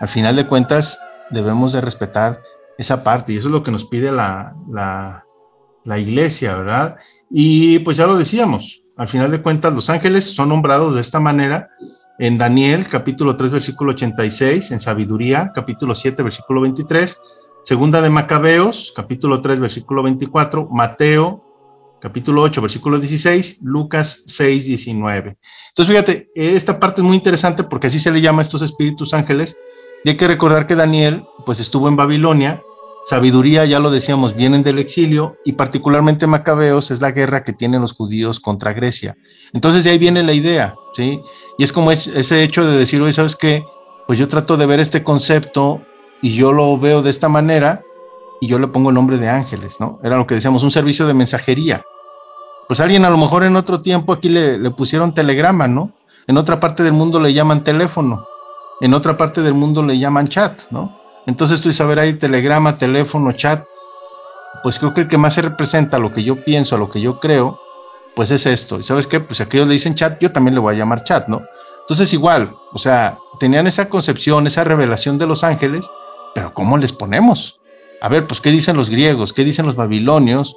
Al 0.00 0.08
final 0.08 0.34
de 0.36 0.46
cuentas, 0.46 0.98
debemos 1.30 1.72
de 1.72 1.80
respetar 1.80 2.40
esa 2.78 3.04
parte, 3.04 3.32
y 3.32 3.36
eso 3.36 3.48
es 3.48 3.52
lo 3.52 3.62
que 3.62 3.70
nos 3.70 3.84
pide 3.84 4.10
la, 4.10 4.54
la, 4.68 5.24
la 5.84 5.98
iglesia, 5.98 6.56
¿verdad? 6.56 6.96
Y 7.28 7.80
pues 7.80 7.98
ya 7.98 8.06
lo 8.06 8.16
decíamos, 8.16 8.82
al 8.96 9.08
final 9.08 9.30
de 9.30 9.42
cuentas, 9.42 9.72
los 9.74 9.90
ángeles 9.90 10.24
son 10.24 10.48
nombrados 10.48 10.94
de 10.94 11.00
esta 11.00 11.20
manera 11.20 11.68
en 12.18 12.36
Daniel, 12.36 12.86
capítulo 12.86 13.36
3, 13.36 13.50
versículo 13.50 13.92
86, 13.92 14.70
en 14.72 14.80
Sabiduría, 14.80 15.52
capítulo 15.54 15.94
7, 15.94 16.22
versículo 16.22 16.60
23, 16.62 17.18
Segunda 17.62 18.00
de 18.00 18.10
Macabeos, 18.10 18.92
capítulo 18.96 19.42
3, 19.42 19.60
versículo 19.60 20.02
24, 20.02 20.68
Mateo, 20.70 21.44
capítulo 22.00 22.42
8, 22.42 22.62
versículo 22.62 22.98
16, 22.98 23.60
Lucas 23.62 24.24
6, 24.26 24.64
19. 24.64 25.36
Entonces, 25.68 25.94
fíjate, 25.94 26.28
esta 26.34 26.80
parte 26.80 27.02
es 27.02 27.06
muy 27.06 27.16
interesante 27.16 27.64
porque 27.64 27.88
así 27.88 27.98
se 27.98 28.10
le 28.10 28.20
llama 28.20 28.40
a 28.40 28.42
estos 28.42 28.62
espíritus 28.62 29.12
ángeles. 29.12 29.58
Y 30.04 30.08
hay 30.10 30.16
que 30.16 30.26
recordar 30.26 30.66
que 30.66 30.74
Daniel, 30.74 31.24
pues 31.44 31.60
estuvo 31.60 31.88
en 31.88 31.96
Babilonia 31.96 32.62
Sabiduría, 33.06 33.64
ya 33.64 33.80
lo 33.80 33.90
decíamos, 33.90 34.36
vienen 34.36 34.62
del 34.62 34.78
exilio 34.78 35.36
y 35.44 35.52
particularmente 35.52 36.26
Macabeos 36.26 36.90
es 36.90 37.00
la 37.00 37.12
guerra 37.12 37.44
que 37.44 37.52
tienen 37.52 37.80
los 37.80 37.92
judíos 37.92 38.40
contra 38.40 38.72
Grecia. 38.72 39.16
Entonces 39.52 39.84
de 39.84 39.90
ahí 39.90 39.98
viene 39.98 40.22
la 40.22 40.32
idea, 40.32 40.74
¿sí? 40.94 41.20
Y 41.58 41.64
es 41.64 41.72
como 41.72 41.92
ese 41.92 42.42
hecho 42.42 42.64
de 42.64 42.78
decir, 42.78 43.00
oye, 43.00 43.12
¿sabes 43.12 43.36
qué? 43.36 43.64
Pues 44.06 44.18
yo 44.18 44.28
trato 44.28 44.56
de 44.56 44.66
ver 44.66 44.80
este 44.80 45.02
concepto 45.02 45.82
y 46.22 46.34
yo 46.34 46.52
lo 46.52 46.78
veo 46.78 47.02
de 47.02 47.10
esta 47.10 47.28
manera 47.28 47.82
y 48.40 48.48
yo 48.48 48.58
le 48.58 48.68
pongo 48.68 48.90
el 48.90 48.94
nombre 48.94 49.18
de 49.18 49.28
ángeles, 49.28 49.80
¿no? 49.80 49.98
Era 50.02 50.16
lo 50.16 50.26
que 50.26 50.34
decíamos, 50.34 50.62
un 50.62 50.70
servicio 50.70 51.06
de 51.06 51.14
mensajería. 51.14 51.82
Pues 52.68 52.80
alguien 52.80 53.04
a 53.04 53.10
lo 53.10 53.16
mejor 53.16 53.44
en 53.44 53.56
otro 53.56 53.80
tiempo 53.80 54.12
aquí 54.12 54.28
le, 54.28 54.70
pusieron 54.70 55.12
telegrama, 55.12 55.66
¿no? 55.66 55.92
en 56.26 56.36
otra 56.36 56.60
parte 56.60 56.84
del 56.84 56.92
mundo 56.92 57.18
le 57.18 57.32
llaman 57.32 57.64
teléfono, 57.64 58.24
en 58.80 58.94
otra 58.94 59.16
parte 59.16 59.42
del 59.42 59.54
mundo 59.54 59.82
le 59.82 59.98
llaman 59.98 60.28
chat, 60.28 60.62
¿no? 60.70 60.96
Entonces 61.26 61.60
tú 61.60 61.68
dices, 61.68 61.80
a 61.80 61.86
ver, 61.86 61.98
hay 61.98 62.14
telegrama, 62.14 62.78
teléfono, 62.78 63.32
chat, 63.32 63.64
pues 64.62 64.78
creo 64.78 64.94
que 64.94 65.00
el 65.00 65.08
que 65.08 65.18
más 65.18 65.34
se 65.34 65.42
representa 65.42 65.96
a 65.96 66.00
lo 66.00 66.12
que 66.12 66.22
yo 66.22 66.44
pienso, 66.44 66.76
a 66.76 66.78
lo 66.78 66.88
que 66.88 67.00
yo 67.00 67.18
creo, 67.18 67.58
pues 68.14 68.30
es 68.30 68.46
esto. 68.46 68.78
¿Y 68.78 68.84
sabes 68.84 69.08
qué? 69.08 69.18
Pues 69.18 69.40
aquellos 69.40 69.66
le 69.66 69.74
dicen 69.74 69.96
chat, 69.96 70.20
yo 70.20 70.30
también 70.30 70.54
le 70.54 70.60
voy 70.60 70.74
a 70.74 70.78
llamar 70.78 71.02
chat, 71.02 71.26
¿no? 71.26 71.42
Entonces 71.80 72.12
igual, 72.12 72.54
o 72.72 72.78
sea, 72.78 73.18
tenían 73.40 73.66
esa 73.66 73.88
concepción, 73.88 74.46
esa 74.46 74.62
revelación 74.62 75.18
de 75.18 75.26
los 75.26 75.42
ángeles, 75.42 75.90
pero 76.34 76.52
¿cómo 76.54 76.76
les 76.76 76.92
ponemos? 76.92 77.60
A 78.00 78.08
ver, 78.08 78.26
pues 78.26 78.40
¿qué 78.40 78.50
dicen 78.50 78.76
los 78.76 78.88
griegos? 78.88 79.32
¿Qué 79.32 79.44
dicen 79.44 79.66
los 79.66 79.76
babilonios? 79.76 80.56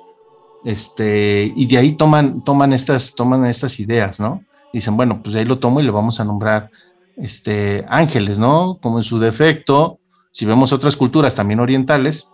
Este, 0.64 1.52
y 1.56 1.66
de 1.66 1.78
ahí 1.78 1.94
toman, 1.94 2.44
toman, 2.44 2.72
estas, 2.74 3.16
toman 3.16 3.46
estas 3.46 3.80
ideas, 3.80 4.20
¿no? 4.20 4.44
Dicen, 4.72 4.96
bueno, 4.96 5.22
pues 5.22 5.36
ahí 5.36 5.46
lo 5.46 5.60
tomo 5.60 5.80
y 5.80 5.84
le 5.84 5.92
vamos 5.92 6.20
a 6.20 6.24
nombrar 6.24 6.70
este, 7.18 7.86
ángeles, 7.90 8.40
¿no? 8.40 8.80
Como 8.82 8.98
en 8.98 9.04
su 9.04 9.20
defecto, 9.20 10.00
si 10.32 10.46
vemos 10.46 10.72
otras 10.72 10.96
culturas 10.96 11.36
también 11.36 11.60
orientales, 11.60 12.30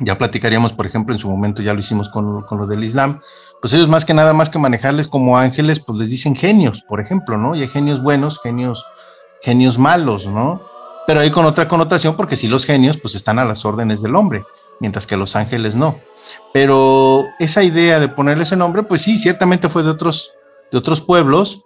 ya 0.00 0.16
platicaríamos, 0.16 0.72
por 0.72 0.86
ejemplo, 0.86 1.14
en 1.14 1.18
su 1.18 1.28
momento 1.28 1.62
ya 1.62 1.74
lo 1.74 1.80
hicimos 1.80 2.08
con, 2.10 2.42
con, 2.42 2.58
lo 2.58 2.66
del 2.66 2.84
Islam, 2.84 3.20
pues 3.60 3.72
ellos 3.72 3.88
más 3.88 4.04
que 4.04 4.14
nada, 4.14 4.32
más 4.32 4.48
que 4.48 4.58
manejarles 4.58 5.08
como 5.08 5.36
ángeles, 5.36 5.80
pues 5.80 5.98
les 5.98 6.10
dicen 6.10 6.36
genios, 6.36 6.82
por 6.82 7.00
ejemplo, 7.00 7.36
¿no? 7.36 7.54
Y 7.54 7.62
hay 7.62 7.68
genios 7.68 8.02
buenos, 8.02 8.38
genios, 8.40 8.84
genios 9.42 9.78
malos, 9.78 10.26
¿no? 10.26 10.62
Pero 11.10 11.22
ahí 11.22 11.32
con 11.32 11.44
otra 11.44 11.66
connotación, 11.66 12.14
porque 12.14 12.36
si 12.36 12.46
los 12.46 12.64
genios, 12.64 12.96
pues 12.96 13.16
están 13.16 13.40
a 13.40 13.44
las 13.44 13.64
órdenes 13.64 14.00
del 14.00 14.14
hombre, 14.14 14.44
mientras 14.78 15.08
que 15.08 15.16
los 15.16 15.34
ángeles 15.34 15.74
no. 15.74 15.98
Pero 16.54 17.26
esa 17.40 17.64
idea 17.64 17.98
de 17.98 18.06
ponerle 18.06 18.44
ese 18.44 18.56
nombre, 18.56 18.84
pues 18.84 19.02
sí, 19.02 19.18
ciertamente 19.18 19.68
fue 19.68 19.82
de 19.82 19.90
otros, 19.90 20.30
de 20.70 20.78
otros 20.78 21.00
pueblos, 21.00 21.62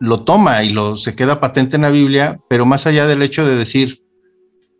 lo 0.00 0.24
toma 0.24 0.64
y 0.64 0.68
lo 0.68 0.98
se 0.98 1.16
queda 1.16 1.40
patente 1.40 1.76
en 1.76 1.82
la 1.82 1.88
Biblia, 1.88 2.42
pero 2.46 2.66
más 2.66 2.86
allá 2.86 3.06
del 3.06 3.22
hecho 3.22 3.46
de 3.46 3.56
decir, 3.56 4.02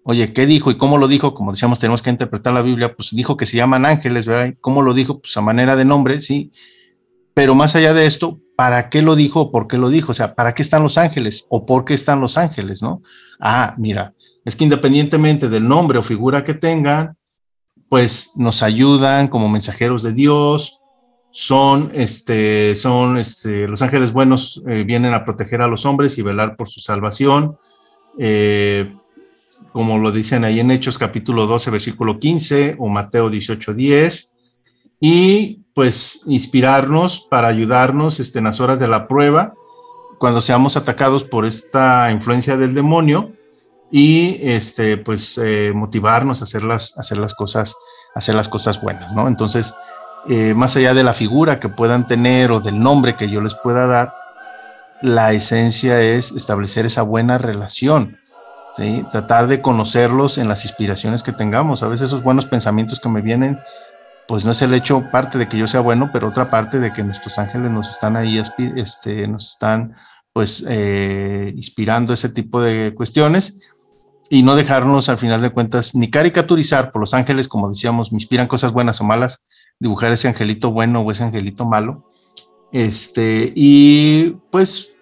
oye, 0.02 0.34
¿qué 0.34 0.44
dijo 0.44 0.70
y 0.70 0.76
cómo 0.76 0.98
lo 0.98 1.08
dijo? 1.08 1.32
Como 1.32 1.52
decíamos, 1.52 1.78
tenemos 1.78 2.02
que 2.02 2.10
interpretar 2.10 2.52
la 2.52 2.60
Biblia, 2.60 2.94
pues 2.94 3.08
dijo 3.16 3.38
que 3.38 3.46
se 3.46 3.56
llaman 3.56 3.86
ángeles, 3.86 4.26
¿verdad? 4.26 4.52
¿Cómo 4.60 4.82
lo 4.82 4.92
dijo? 4.92 5.20
Pues 5.20 5.34
a 5.38 5.40
manera 5.40 5.76
de 5.76 5.86
nombre, 5.86 6.20
sí. 6.20 6.52
Pero 7.32 7.54
más 7.54 7.74
allá 7.74 7.94
de 7.94 8.04
esto, 8.04 8.38
¿para 8.56 8.88
qué 8.88 9.02
lo 9.02 9.16
dijo 9.16 9.40
o 9.40 9.50
por 9.50 9.66
qué 9.66 9.78
lo 9.78 9.90
dijo? 9.90 10.12
O 10.12 10.14
sea, 10.14 10.34
¿para 10.34 10.54
qué 10.54 10.62
están 10.62 10.82
los 10.82 10.98
ángeles 10.98 11.46
o 11.48 11.66
por 11.66 11.84
qué 11.84 11.94
están 11.94 12.20
los 12.20 12.38
ángeles, 12.38 12.82
no? 12.82 13.02
Ah, 13.40 13.74
mira, 13.78 14.14
es 14.44 14.56
que 14.56 14.64
independientemente 14.64 15.48
del 15.48 15.66
nombre 15.66 15.98
o 15.98 16.02
figura 16.02 16.44
que 16.44 16.54
tengan, 16.54 17.16
pues 17.88 18.32
nos 18.36 18.62
ayudan 18.62 19.28
como 19.28 19.48
mensajeros 19.48 20.02
de 20.02 20.12
Dios, 20.12 20.80
son, 21.30 21.90
este, 21.94 22.76
son, 22.76 23.18
este, 23.18 23.66
los 23.66 23.82
ángeles 23.82 24.12
buenos 24.12 24.62
eh, 24.68 24.84
vienen 24.84 25.14
a 25.14 25.24
proteger 25.24 25.62
a 25.62 25.66
los 25.66 25.84
hombres 25.84 26.16
y 26.16 26.22
velar 26.22 26.56
por 26.56 26.68
su 26.68 26.80
salvación. 26.80 27.58
Eh, 28.18 28.94
como 29.72 29.98
lo 29.98 30.12
dicen 30.12 30.44
ahí 30.44 30.60
en 30.60 30.70
Hechos 30.70 30.98
capítulo 30.98 31.48
12, 31.48 31.72
versículo 31.72 32.20
15 32.20 32.76
o 32.78 32.86
Mateo 32.88 33.28
18, 33.28 33.74
10, 33.74 34.36
y 35.00 35.63
pues 35.74 36.22
inspirarnos 36.26 37.26
para 37.30 37.48
ayudarnos 37.48 38.20
este, 38.20 38.38
en 38.38 38.44
las 38.44 38.60
horas 38.60 38.78
de 38.78 38.88
la 38.88 39.08
prueba, 39.08 39.54
cuando 40.18 40.40
seamos 40.40 40.76
atacados 40.76 41.24
por 41.24 41.44
esta 41.44 42.10
influencia 42.10 42.56
del 42.56 42.74
demonio, 42.74 43.32
y 43.90 44.38
este, 44.42 44.96
pues 44.96 45.38
eh, 45.38 45.72
motivarnos 45.74 46.40
a 46.40 46.44
hacer 46.44 46.62
las, 46.62 46.98
hacer 46.98 47.18
las 47.18 47.34
cosas, 47.34 47.76
hacer 48.14 48.34
las 48.34 48.48
cosas 48.48 48.80
buenas, 48.80 49.12
¿no? 49.12 49.28
Entonces, 49.28 49.74
eh, 50.28 50.54
más 50.54 50.74
allá 50.76 50.94
de 50.94 51.04
la 51.04 51.12
figura 51.12 51.60
que 51.60 51.68
puedan 51.68 52.06
tener 52.06 52.50
o 52.50 52.60
del 52.60 52.80
nombre 52.80 53.16
que 53.16 53.30
yo 53.30 53.40
les 53.40 53.54
pueda 53.54 53.86
dar, 53.86 54.14
la 55.02 55.32
esencia 55.32 56.00
es 56.00 56.32
establecer 56.32 56.86
esa 56.86 57.02
buena 57.02 57.36
relación 57.38 58.18
Tratar 59.12 59.46
de 59.46 59.62
conocerlos 59.62 60.36
en 60.36 60.48
las 60.48 60.64
inspiraciones 60.64 61.22
que 61.22 61.32
tengamos. 61.32 61.84
A 61.84 61.88
veces 61.88 62.08
esos 62.08 62.24
buenos 62.24 62.46
pensamientos 62.46 62.98
que 62.98 63.08
me 63.08 63.20
vienen, 63.20 63.60
pues 64.26 64.44
no 64.44 64.52
es 64.52 64.62
el 64.62 64.74
hecho 64.74 65.10
parte 65.10 65.38
de 65.38 65.48
que 65.48 65.58
yo 65.58 65.66
sea 65.66 65.80
bueno, 65.80 66.10
pero 66.12 66.28
otra 66.28 66.50
parte 66.50 66.80
de 66.80 66.92
que 66.92 67.02
nuestros 67.02 67.38
ángeles 67.38 67.70
nos 67.70 67.90
están 67.90 68.16
ahí, 68.16 68.40
este, 68.76 69.26
nos 69.28 69.52
están 69.52 69.94
pues 70.32 70.64
eh, 70.68 71.52
inspirando 71.54 72.12
ese 72.12 72.28
tipo 72.28 72.60
de 72.60 72.94
cuestiones 72.94 73.60
y 74.30 74.42
no 74.42 74.56
dejarnos 74.56 75.08
al 75.08 75.18
final 75.18 75.42
de 75.42 75.50
cuentas 75.50 75.94
ni 75.94 76.10
caricaturizar 76.10 76.90
por 76.90 77.00
los 77.00 77.14
ángeles, 77.14 77.48
como 77.48 77.68
decíamos, 77.68 78.12
me 78.12 78.16
inspiran 78.16 78.48
cosas 78.48 78.72
buenas 78.72 79.00
o 79.00 79.04
malas, 79.04 79.44
dibujar 79.78 80.12
ese 80.12 80.28
angelito 80.28 80.72
bueno 80.72 81.00
o 81.00 81.10
ese 81.10 81.22
angelito 81.22 81.66
malo, 81.66 82.10
este, 82.72 83.52
y 83.54 84.30
pues 84.50 84.94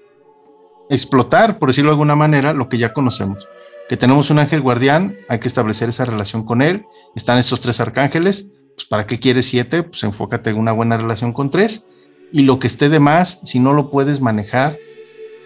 explotar, 0.90 1.58
por 1.58 1.70
decirlo 1.70 1.90
de 1.90 1.94
alguna 1.94 2.16
manera, 2.16 2.52
lo 2.52 2.68
que 2.68 2.78
ya 2.78 2.92
conocemos 2.92 3.46
que 3.92 3.98
tenemos 3.98 4.30
un 4.30 4.38
ángel 4.38 4.62
guardián, 4.62 5.18
hay 5.28 5.38
que 5.38 5.48
establecer 5.48 5.90
esa 5.90 6.06
relación 6.06 6.46
con 6.46 6.62
él. 6.62 6.86
Están 7.14 7.38
estos 7.38 7.60
tres 7.60 7.78
arcángeles, 7.78 8.54
pues 8.82 8.88
¿para 8.88 9.06
qué 9.06 9.20
quieres 9.20 9.46
siete? 9.46 9.84
Pues 9.84 10.02
enfócate 10.02 10.50
en 10.50 10.56
una 10.56 10.72
buena 10.72 10.96
relación 10.96 11.32
con 11.32 11.50
tres. 11.50 11.86
Y 12.32 12.42
lo 12.42 12.58
que 12.58 12.66
esté 12.66 12.88
de 12.88 12.98
más, 12.98 13.40
si 13.44 13.60
no 13.60 13.72
lo 13.72 13.90
puedes 13.90 14.20
manejar, 14.20 14.76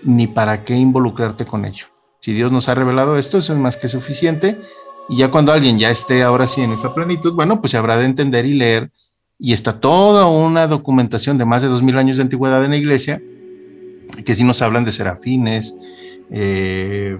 ni 0.03 0.27
para 0.27 0.65
qué 0.65 0.75
involucrarte 0.75 1.45
con 1.45 1.65
ello. 1.65 1.87
Si 2.21 2.33
Dios 2.33 2.51
nos 2.51 2.69
ha 2.69 2.75
revelado 2.75 3.19
esto, 3.19 3.39
eso 3.39 3.53
es 3.53 3.59
más 3.59 3.77
que 3.77 3.89
suficiente. 3.89 4.59
Y 5.09 5.19
ya 5.19 5.31
cuando 5.31 5.53
alguien 5.53 5.79
ya 5.79 5.91
esté 5.91 6.23
ahora 6.23 6.47
sí 6.47 6.63
en 6.63 6.73
esa 6.73 6.95
plenitud, 6.95 7.35
bueno, 7.35 7.61
pues 7.61 7.73
se 7.73 7.77
habrá 7.77 7.99
de 7.99 8.07
entender 8.07 8.47
y 8.47 8.55
leer. 8.55 8.91
Y 9.39 9.53
está 9.53 9.81
toda 9.81 10.27
una 10.27 10.67
documentación 10.67 11.37
de 11.37 11.45
más 11.45 11.63
de 11.63 11.69
dos 11.69 11.83
mil 11.83 11.99
años 11.99 12.17
de 12.17 12.23
antigüedad 12.23 12.65
en 12.65 12.71
la 12.71 12.77
iglesia, 12.79 13.21
que 14.25 14.35
sí 14.35 14.45
nos 14.45 14.63
hablan 14.63 14.85
de 14.85 14.93
serafines, 14.93 15.77
eh, 16.31 17.19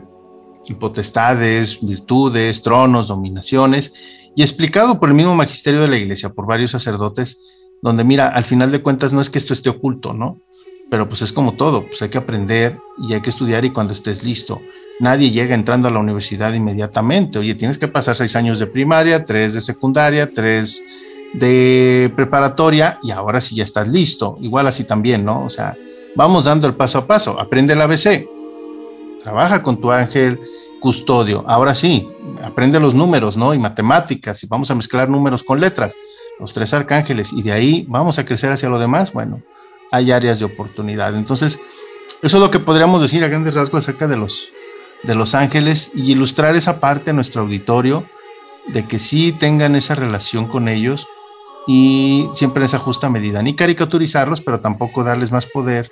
potestades, 0.81 1.79
virtudes, 1.85 2.63
tronos, 2.63 3.09
dominaciones, 3.09 3.93
y 4.37 4.43
explicado 4.43 5.01
por 5.01 5.09
el 5.09 5.15
mismo 5.15 5.35
magisterio 5.35 5.81
de 5.81 5.89
la 5.89 5.97
iglesia, 5.97 6.29
por 6.29 6.47
varios 6.47 6.71
sacerdotes, 6.71 7.41
donde 7.81 8.05
mira, 8.05 8.29
al 8.29 8.45
final 8.45 8.71
de 8.71 8.83
cuentas 8.83 9.13
no 9.13 9.23
es 9.23 9.31
que 9.31 9.39
esto 9.39 9.55
esté 9.55 9.71
oculto, 9.71 10.13
¿no? 10.13 10.43
Pero 10.91 11.09
pues 11.09 11.23
es 11.23 11.33
como 11.33 11.55
todo, 11.55 11.87
pues 11.87 12.03
hay 12.03 12.11
que 12.11 12.19
aprender 12.19 12.79
y 12.99 13.15
hay 13.15 13.23
que 13.23 13.31
estudiar 13.31 13.65
y 13.65 13.73
cuando 13.73 13.95
estés 13.95 14.23
listo. 14.23 14.61
Nadie 15.01 15.31
llega 15.31 15.55
entrando 15.55 15.89
a 15.89 15.91
la 15.91 15.99
universidad 15.99 16.53
inmediatamente. 16.53 17.39
Oye, 17.39 17.55
tienes 17.55 17.79
que 17.79 17.89
pasar 17.89 18.15
seis 18.17 18.37
años 18.37 18.59
de 18.59 18.67
primaria, 18.67 19.25
tres 19.25 19.55
de 19.55 19.63
secundaria, 19.63 20.31
tres 20.31 20.85
de 21.33 22.13
preparatoria 22.15 22.99
y 23.03 23.13
ahora 23.13 23.41
sí 23.41 23.57
ya 23.57 23.65
estás 23.65 23.89
listo. 23.89 24.37
Igual 24.41 24.67
así 24.67 24.85
también, 24.85 25.25
¿no? 25.25 25.45
O 25.45 25.51
sea, 25.51 25.77
vamos 26.15 26.45
dando 26.45 26.67
el 26.67 26.75
paso 26.75 26.99
a 26.99 27.07
paso. 27.07 27.41
Aprende 27.41 27.73
el 27.73 27.81
ABC, 27.81 28.29
trabaja 29.23 29.63
con 29.63 29.81
tu 29.81 29.91
ángel 29.91 30.39
custodio. 30.81 31.45
Ahora 31.47 31.75
sí, 31.75 32.09
aprende 32.43 32.81
los 32.81 32.95
números, 32.95 33.37
¿no? 33.37 33.55
Y 33.55 33.59
matemáticas, 33.59 34.43
y 34.43 34.47
vamos 34.47 34.71
a 34.71 34.75
mezclar 34.75 35.09
números 35.09 35.43
con 35.43 35.61
letras, 35.61 35.97
los 36.39 36.53
tres 36.53 36.73
arcángeles, 36.75 37.33
y 37.33 37.43
de 37.43 37.53
ahí 37.53 37.87
vamos 37.89 38.19
a 38.19 38.25
crecer 38.25 38.53
hacia 38.53 38.69
lo 38.69 38.79
demás. 38.79 39.13
Bueno, 39.13 39.41
hay 39.93 40.13
áreas 40.13 40.39
de 40.39 40.45
oportunidad. 40.45 41.17
Entonces, 41.17 41.59
eso 42.23 42.37
es 42.37 42.43
lo 42.43 42.51
que 42.51 42.59
podríamos 42.59 43.03
decir 43.03 43.25
a 43.25 43.29
grandes 43.29 43.55
rasgos 43.55 43.85
acerca 43.85 44.07
de 44.09 44.17
los, 44.17 44.49
de 45.03 45.15
los 45.15 45.35
ángeles 45.35 45.91
y 45.95 46.13
ilustrar 46.13 46.57
esa 46.57 46.81
parte 46.81 47.11
a 47.11 47.15
nuestro 47.15 47.43
auditorio 47.43 48.07
de 48.69 48.87
que 48.87 48.99
sí 48.99 49.33
tengan 49.33 49.77
esa 49.77 49.95
relación 49.95 50.47
con 50.47 50.69
ellos 50.69 51.07
y 51.67 52.29
siempre 52.35 52.63
en 52.63 52.67
esa 52.67 52.79
justa 52.79 53.09
medida. 53.09 53.43
Ni 53.43 53.55
caricaturizarlos, 53.55 54.41
pero 54.41 54.61
tampoco 54.61 55.05
darles 55.05 55.31
más 55.33 55.47
poder 55.47 55.91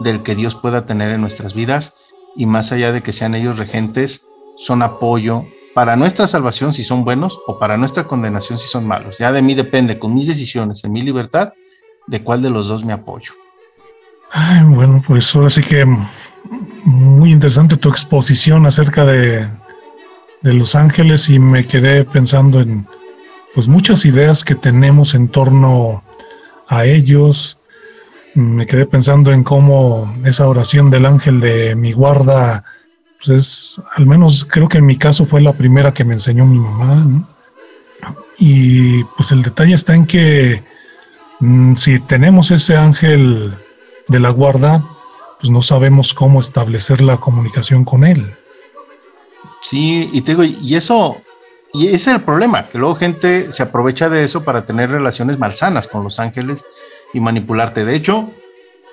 del 0.00 0.22
que 0.22 0.34
Dios 0.34 0.54
pueda 0.54 0.86
tener 0.86 1.10
en 1.10 1.20
nuestras 1.20 1.54
vidas 1.54 1.94
y 2.36 2.46
más 2.46 2.72
allá 2.72 2.92
de 2.92 3.02
que 3.02 3.12
sean 3.12 3.34
ellos 3.34 3.58
regentes, 3.58 4.26
son 4.58 4.82
apoyo 4.82 5.44
para 5.74 5.96
nuestra 5.96 6.26
salvación 6.26 6.72
si 6.72 6.84
son 6.84 7.04
buenos 7.04 7.38
o 7.46 7.58
para 7.58 7.76
nuestra 7.76 8.04
condenación 8.04 8.58
si 8.58 8.66
son 8.66 8.86
malos. 8.86 9.18
Ya 9.18 9.32
de 9.32 9.42
mí 9.42 9.54
depende, 9.54 9.98
con 9.98 10.14
mis 10.14 10.26
decisiones, 10.26 10.82
en 10.84 10.92
mi 10.92 11.02
libertad, 11.02 11.52
de 12.06 12.22
cuál 12.22 12.42
de 12.42 12.50
los 12.50 12.68
dos 12.68 12.84
me 12.84 12.92
apoyo. 12.92 13.32
bueno, 14.68 15.02
pues 15.06 15.34
ahora 15.36 15.50
sí 15.50 15.62
que 15.62 15.86
muy 16.84 17.32
interesante 17.32 17.76
tu 17.76 17.88
exposición 17.88 18.64
acerca 18.64 19.04
de, 19.04 19.48
de 20.42 20.52
Los 20.54 20.74
Ángeles 20.74 21.28
y 21.28 21.38
me 21.38 21.66
quedé 21.66 22.04
pensando 22.04 22.60
en 22.60 22.86
pues 23.54 23.68
muchas 23.68 24.04
ideas 24.04 24.44
que 24.44 24.54
tenemos 24.54 25.14
en 25.14 25.28
torno 25.28 26.04
a 26.68 26.84
ellos, 26.84 27.58
me 28.36 28.66
quedé 28.66 28.84
pensando 28.84 29.32
en 29.32 29.42
cómo 29.42 30.14
esa 30.24 30.46
oración 30.46 30.90
del 30.90 31.06
ángel 31.06 31.40
de 31.40 31.74
mi 31.74 31.92
guarda, 31.92 32.64
pues 33.16 33.28
es, 33.30 33.82
al 33.94 34.04
menos 34.06 34.44
creo 34.44 34.68
que 34.68 34.78
en 34.78 34.86
mi 34.86 34.98
caso 34.98 35.24
fue 35.24 35.40
la 35.40 35.54
primera 35.54 35.94
que 35.94 36.04
me 36.04 36.14
enseñó 36.14 36.44
mi 36.44 36.58
mamá. 36.58 37.26
Y 38.38 39.02
pues 39.16 39.32
el 39.32 39.42
detalle 39.42 39.72
está 39.72 39.94
en 39.94 40.04
que 40.04 40.62
mm, 41.40 41.74
si 41.76 41.98
tenemos 42.00 42.50
ese 42.50 42.76
ángel 42.76 43.54
de 44.08 44.20
la 44.20 44.28
guarda, 44.28 44.84
pues 45.40 45.50
no 45.50 45.62
sabemos 45.62 46.12
cómo 46.12 46.38
establecer 46.40 47.00
la 47.00 47.16
comunicación 47.16 47.86
con 47.86 48.04
él. 48.04 48.34
Sí, 49.62 50.10
y 50.12 50.20
te 50.20 50.32
digo, 50.32 50.44
y 50.44 50.76
eso, 50.76 51.22
y 51.72 51.86
ese 51.86 51.96
es 51.96 52.06
el 52.08 52.20
problema, 52.20 52.68
que 52.68 52.76
luego 52.76 52.96
gente 52.96 53.50
se 53.50 53.62
aprovecha 53.62 54.10
de 54.10 54.24
eso 54.24 54.44
para 54.44 54.66
tener 54.66 54.90
relaciones 54.90 55.38
malsanas 55.38 55.88
con 55.88 56.04
los 56.04 56.20
ángeles 56.20 56.66
y 57.12 57.20
manipularte. 57.20 57.84
De 57.84 57.94
hecho, 57.94 58.30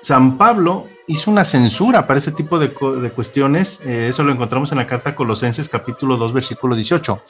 San 0.02 0.36
Pablo 0.36 0.86
hizo 1.06 1.30
una 1.30 1.44
censura 1.44 2.06
para 2.06 2.18
ese 2.18 2.32
tipo 2.32 2.58
de, 2.58 2.70
cuestiones. 2.70 3.80
Eh, 3.84 4.08
eso 4.10 4.22
lo 4.22 4.32
encontramos 4.32 4.72
en 4.72 4.78
la 4.78 4.86
carta 4.86 5.14
Colosenses 5.14 5.68
capítulo 5.68 6.16
2 6.16 6.32
versículo 6.32 6.74
18. 6.74 7.22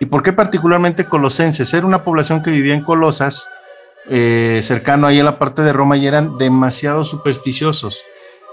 ¿Y 0.00 0.06
por 0.06 0.22
qué 0.22 0.32
particularmente 0.32 1.06
Colosenses? 1.06 1.72
Era 1.74 1.86
una 1.86 2.04
población 2.04 2.42
que 2.42 2.50
vivía 2.50 2.74
en 2.74 2.84
Colosas, 2.84 3.48
eh, 4.08 4.60
cercano 4.62 5.06
ahí 5.06 5.18
a 5.20 5.24
la 5.24 5.38
parte 5.38 5.62
de 5.62 5.72
Roma, 5.72 5.96
y 5.96 6.06
eran 6.06 6.38
demasiado 6.38 7.04
supersticiosos. 7.04 8.02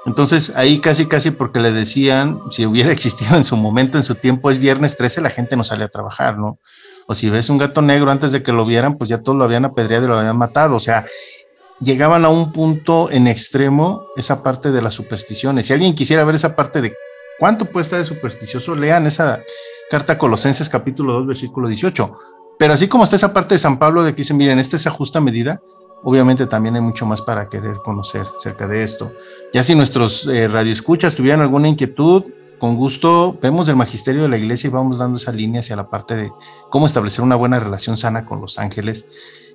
Entonces 0.06 0.56
ahí 0.56 0.80
casi 0.80 1.08
casi 1.08 1.32
porque 1.32 1.60
le 1.60 1.72
decían, 1.72 2.40
si 2.52 2.66
hubiera 2.66 2.92
existido 2.94 3.36
en 3.38 3.44
su 3.44 3.58
momento, 3.58 3.98
en 3.98 4.04
su 4.04 4.16
tiempo 4.16 4.52
es 4.52 4.60
viernes 4.60 4.98
13, 4.98 5.22
la 5.22 5.30
gente 5.30 5.56
no 5.56 5.64
sale 5.64 5.84
a 5.84 5.90
trabajar, 5.90 6.38
¿no? 6.38 6.60
O 7.08 7.14
si 7.14 7.30
ves 7.30 7.50
un 7.50 7.60
gato 7.60 7.82
negro 7.82 8.10
antes 8.10 8.32
de 8.32 8.42
que 8.42 8.52
lo 8.52 8.66
vieran, 8.66 8.98
pues 8.98 9.10
ya 9.10 9.22
todos 9.22 9.38
lo 9.38 9.44
habían 9.44 9.66
apedreado 9.66 10.06
y 10.06 10.08
lo 10.08 10.18
habían 10.18 10.38
matado. 10.38 10.76
O 10.76 10.80
sea, 10.80 11.06
llegaban 11.80 12.26
a 12.26 12.30
un 12.30 12.52
punto 12.52 13.10
en 13.12 13.28
extremo 13.28 14.08
esa 14.16 14.44
parte 14.44 14.72
de 14.72 14.82
las 14.82 14.94
supersticiones. 14.94 15.68
Si 15.68 15.74
alguien 15.74 15.96
quisiera 15.96 16.24
ver 16.24 16.36
esa 16.36 16.56
parte 16.56 16.82
de 16.82 16.94
cuánto 17.40 17.66
puede 17.66 17.84
estar 17.84 18.00
de 18.00 18.06
supersticioso, 18.06 18.76
lean 18.76 19.08
esa 19.08 19.42
carta 19.90 20.18
Colosenses 20.18 20.70
capítulo 20.70 21.14
2, 21.14 21.28
versículo 21.28 21.68
18. 21.68 22.18
Pero 22.58 22.74
así 22.74 22.88
como 22.88 23.04
está 23.04 23.18
esa 23.18 23.34
parte 23.34 23.56
de 23.56 23.60
San 23.60 23.78
Pablo 23.80 24.04
de 24.04 24.12
que 24.12 24.18
dicen, 24.18 24.38
miren, 24.38 24.60
esta 24.60 24.78
es 24.78 24.88
a 24.88 24.92
justa 24.92 25.20
medida, 25.20 25.62
obviamente 26.04 26.48
también 26.48 26.76
hay 26.76 26.82
mucho 26.82 27.06
más 27.06 27.22
para 27.22 27.50
querer 27.50 27.78
conocer 27.84 28.26
acerca 28.38 28.68
de 28.68 28.84
esto. 28.84 29.12
Ya 29.54 29.64
si 29.64 29.76
nuestros 29.76 30.26
eh, 30.28 30.48
radioescuchas 30.48 31.16
tuvieran 31.16 31.42
alguna 31.42 31.68
inquietud, 31.68 32.24
con 32.60 32.78
gusto 32.78 33.38
vemos 33.42 33.68
el 33.68 33.76
magisterio 33.76 34.24
de 34.24 34.30
la 34.30 34.38
iglesia 34.38 34.70
y 34.70 34.72
vamos 34.72 34.98
dando 34.98 35.18
esa 35.18 35.34
línea 35.34 35.60
hacia 35.60 35.76
la 35.76 35.90
parte 35.90 36.16
de 36.16 36.32
cómo 36.70 36.86
establecer 36.86 37.22
una 37.22 37.36
buena 37.36 37.60
relación 37.60 37.98
sana 37.98 38.26
con 38.26 38.40
los 38.40 38.58
ángeles 38.60 39.06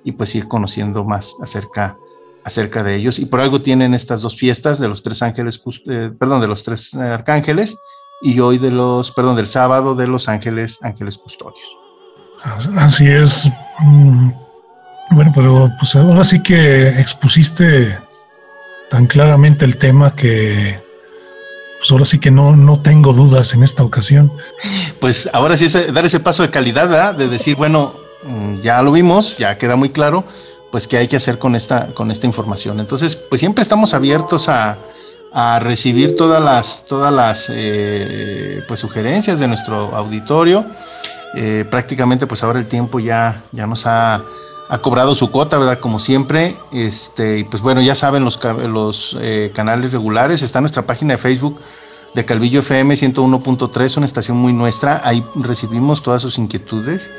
y 0.03 0.11
pues 0.11 0.35
ir 0.35 0.47
conociendo 0.47 1.03
más 1.03 1.35
acerca 1.41 1.97
acerca 2.43 2.83
de 2.83 2.95
ellos 2.95 3.19
y 3.19 3.25
por 3.25 3.41
algo 3.41 3.61
tienen 3.61 3.93
estas 3.93 4.21
dos 4.21 4.35
fiestas 4.35 4.79
de 4.79 4.87
los 4.87 5.03
tres 5.03 5.21
ángeles, 5.21 5.61
eh, 5.87 6.11
perdón, 6.17 6.41
de 6.41 6.47
los 6.47 6.63
tres 6.63 6.93
eh, 6.93 6.99
arcángeles 6.99 7.77
y 8.21 8.39
hoy 8.39 8.57
de 8.57 8.71
los, 8.71 9.11
perdón, 9.11 9.35
del 9.35 9.47
sábado 9.47 9.95
de 9.95 10.07
los 10.07 10.27
ángeles, 10.29 10.79
ángeles 10.81 11.17
custodios. 11.17 11.77
Así 12.77 13.07
es. 13.07 13.51
Mm, 13.79 14.31
bueno, 15.11 15.31
pero 15.35 15.71
pues 15.79 15.95
ahora 15.95 16.23
sí 16.23 16.41
que 16.41 16.89
expusiste 16.99 17.97
tan 18.89 19.05
claramente 19.05 19.65
el 19.65 19.77
tema 19.77 20.15
que 20.15 20.79
pues 21.81 21.91
ahora 21.91 22.05
sí 22.05 22.19
que 22.19 22.29
no, 22.29 22.55
no 22.55 22.79
tengo 22.79 23.11
dudas 23.11 23.55
en 23.55 23.63
esta 23.63 23.83
ocasión. 23.83 24.31
Pues 24.99 25.27
ahora 25.33 25.57
sí 25.57 25.65
es 25.65 25.93
dar 25.93 26.05
ese 26.05 26.19
paso 26.19 26.43
de 26.43 26.51
calidad, 26.51 27.15
de 27.15 27.27
decir, 27.27 27.55
bueno, 27.55 27.95
mm, 28.23 28.61
ya 28.61 28.83
lo 28.83 28.91
vimos, 28.91 29.37
ya 29.37 29.57
queda 29.57 29.75
muy 29.75 29.89
claro, 29.89 30.23
pues 30.71 30.87
qué 30.87 30.97
hay 30.97 31.07
que 31.07 31.17
hacer 31.17 31.37
con 31.37 31.55
esta, 31.55 31.87
con 31.87 32.11
esta 32.11 32.25
información. 32.25 32.79
Entonces, 32.79 33.15
pues 33.15 33.39
siempre 33.39 33.61
estamos 33.61 33.93
abiertos 33.93 34.49
a, 34.49 34.77
recibir 35.61 36.17
todas 36.17 36.43
las, 36.43 36.85
todas 36.89 37.13
las 37.13 37.49
eh, 37.53 38.63
pues, 38.67 38.81
sugerencias 38.81 39.39
de 39.39 39.47
nuestro 39.47 39.95
auditorio. 39.95 40.65
Eh, 41.35 41.65
prácticamente, 41.69 42.27
pues 42.27 42.43
ahora 42.43 42.59
el 42.59 42.67
tiempo 42.67 42.99
ya, 42.99 43.41
ya 43.53 43.65
nos 43.65 43.85
ha, 43.85 44.23
cobrado 44.81 45.15
su 45.15 45.31
cuota, 45.31 45.57
¿verdad? 45.57 45.79
Como 45.79 45.99
siempre. 45.99 46.57
Este, 46.73 47.45
pues 47.49 47.63
bueno, 47.63 47.81
ya 47.81 47.95
saben 47.95 48.25
los, 48.25 48.39
los 48.43 49.17
eh, 49.21 49.51
canales 49.53 49.93
regulares. 49.93 50.41
Está 50.41 50.59
nuestra 50.59 50.83
página 50.83 51.13
de 51.13 51.17
Facebook 51.17 51.59
de 52.13 52.25
Calvillo 52.25 52.59
FM 52.59 52.93
101.3, 52.93 53.97
una 53.97 54.05
estación 54.05 54.37
muy 54.37 54.51
nuestra. 54.53 55.01
Ahí 55.03 55.23
recibimos 55.35 56.03
todas 56.03 56.21
sus 56.21 56.37
inquietudes. 56.37 57.09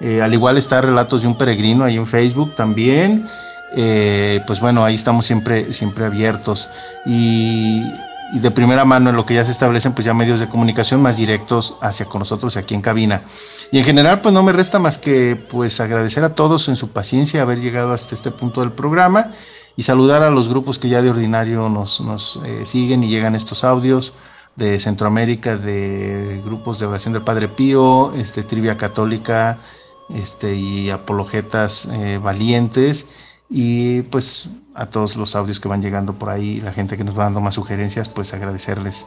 Eh, 0.00 0.22
al 0.22 0.32
igual 0.32 0.56
está 0.56 0.80
Relatos 0.80 1.22
de 1.22 1.28
un 1.28 1.36
Peregrino 1.36 1.84
ahí 1.84 1.96
en 1.96 2.06
Facebook 2.06 2.54
también. 2.54 3.26
Eh, 3.74 4.40
pues 4.46 4.60
bueno, 4.60 4.84
ahí 4.84 4.94
estamos 4.94 5.26
siempre, 5.26 5.72
siempre 5.72 6.04
abiertos. 6.04 6.68
Y, 7.06 7.82
de 8.32 8.50
primera 8.50 8.84
mano 8.84 9.08
en 9.10 9.16
lo 9.16 9.24
que 9.24 9.34
ya 9.34 9.44
se 9.44 9.50
establecen, 9.50 9.94
pues 9.94 10.04
ya 10.04 10.12
medios 10.12 10.38
de 10.38 10.48
comunicación 10.48 11.00
más 11.00 11.16
directos 11.16 11.76
hacia 11.80 12.06
con 12.06 12.18
nosotros 12.18 12.56
aquí 12.56 12.74
en 12.74 12.82
cabina. 12.82 13.22
Y 13.72 13.78
en 13.78 13.84
general, 13.84 14.20
pues 14.20 14.34
no 14.34 14.42
me 14.42 14.52
resta 14.52 14.78
más 14.78 14.98
que 14.98 15.36
pues 15.36 15.80
agradecer 15.80 16.24
a 16.24 16.34
todos 16.34 16.68
en 16.68 16.76
su 16.76 16.90
paciencia 16.90 17.42
haber 17.42 17.60
llegado 17.60 17.94
hasta 17.94 18.14
este 18.14 18.30
punto 18.30 18.60
del 18.60 18.72
programa 18.72 19.32
y 19.76 19.82
saludar 19.82 20.22
a 20.22 20.30
los 20.30 20.48
grupos 20.48 20.78
que 20.78 20.88
ya 20.88 21.00
de 21.00 21.10
ordinario 21.10 21.68
nos, 21.68 22.00
nos 22.00 22.38
eh, 22.44 22.66
siguen 22.66 23.02
y 23.02 23.08
llegan 23.08 23.34
estos 23.34 23.64
audios 23.64 24.12
de 24.56 24.80
Centroamérica, 24.80 25.56
de 25.56 26.42
grupos 26.44 26.80
de 26.80 26.86
oración 26.86 27.14
del 27.14 27.22
Padre 27.22 27.48
Pío, 27.48 28.12
este, 28.14 28.42
Trivia 28.42 28.76
Católica, 28.76 29.58
este, 30.14 30.54
y 30.54 30.90
apologetas 30.90 31.88
eh, 31.92 32.18
valientes 32.22 33.06
y 33.50 34.02
pues 34.02 34.50
a 34.74 34.86
todos 34.86 35.16
los 35.16 35.34
audios 35.34 35.60
que 35.60 35.68
van 35.68 35.82
llegando 35.82 36.14
por 36.14 36.30
ahí, 36.30 36.60
la 36.60 36.72
gente 36.72 36.96
que 36.96 37.04
nos 37.04 37.18
va 37.18 37.24
dando 37.24 37.40
más 37.40 37.54
sugerencias, 37.54 38.08
pues 38.08 38.32
agradecerles 38.34 39.06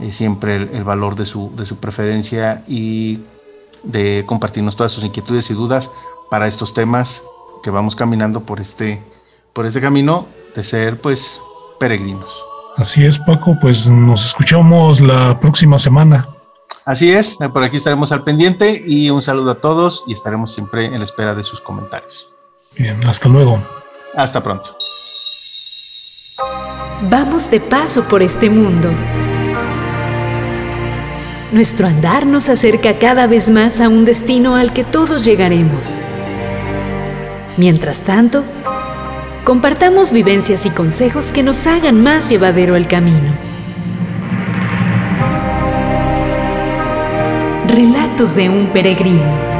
eh, 0.00 0.12
siempre 0.12 0.56
el, 0.56 0.84
valor 0.84 1.16
de 1.16 1.26
su, 1.26 1.54
de 1.56 1.66
su 1.66 1.76
preferencia 1.78 2.64
y 2.66 3.20
de 3.82 4.24
compartirnos 4.26 4.76
todas 4.76 4.92
sus 4.92 5.04
inquietudes 5.04 5.50
y 5.50 5.54
dudas 5.54 5.90
para 6.30 6.46
estos 6.46 6.72
temas 6.72 7.22
que 7.62 7.70
vamos 7.70 7.94
caminando 7.94 8.42
por 8.42 8.60
este, 8.60 9.02
por 9.52 9.66
este 9.66 9.80
camino 9.80 10.26
de 10.54 10.64
ser 10.64 11.00
pues 11.00 11.40
peregrinos. 11.78 12.30
Así 12.76 13.04
es, 13.04 13.18
Paco, 13.18 13.56
pues 13.60 13.90
nos 13.90 14.26
escuchamos 14.26 15.00
la 15.00 15.38
próxima 15.38 15.78
semana. 15.78 16.26
Así 16.84 17.12
es, 17.12 17.38
por 17.52 17.62
aquí 17.62 17.76
estaremos 17.76 18.10
al 18.12 18.24
pendiente 18.24 18.82
y 18.86 19.10
un 19.10 19.22
saludo 19.22 19.52
a 19.52 19.60
todos 19.60 20.04
y 20.06 20.12
estaremos 20.12 20.52
siempre 20.52 20.86
en 20.86 20.98
la 20.98 21.04
espera 21.04 21.34
de 21.34 21.44
sus 21.44 21.60
comentarios. 21.60 22.28
Bien, 22.76 23.04
hasta 23.06 23.28
luego. 23.28 23.60
Hasta 24.14 24.42
pronto. 24.42 24.76
Vamos 27.10 27.50
de 27.50 27.60
paso 27.60 28.06
por 28.08 28.22
este 28.22 28.50
mundo. 28.50 28.90
Nuestro 31.52 31.86
andar 31.86 32.26
nos 32.26 32.48
acerca 32.48 32.98
cada 32.98 33.26
vez 33.26 33.50
más 33.50 33.80
a 33.80 33.88
un 33.88 34.04
destino 34.04 34.56
al 34.56 34.72
que 34.72 34.84
todos 34.84 35.24
llegaremos. 35.24 35.96
Mientras 37.56 38.00
tanto, 38.00 38.42
compartamos 39.44 40.12
vivencias 40.12 40.64
y 40.64 40.70
consejos 40.70 41.30
que 41.30 41.42
nos 41.42 41.66
hagan 41.66 42.02
más 42.02 42.30
llevadero 42.30 42.76
el 42.76 42.88
camino. 42.88 43.51
Relatos 47.72 48.36
de 48.36 48.50
un 48.50 48.66
peregrino. 48.66 49.51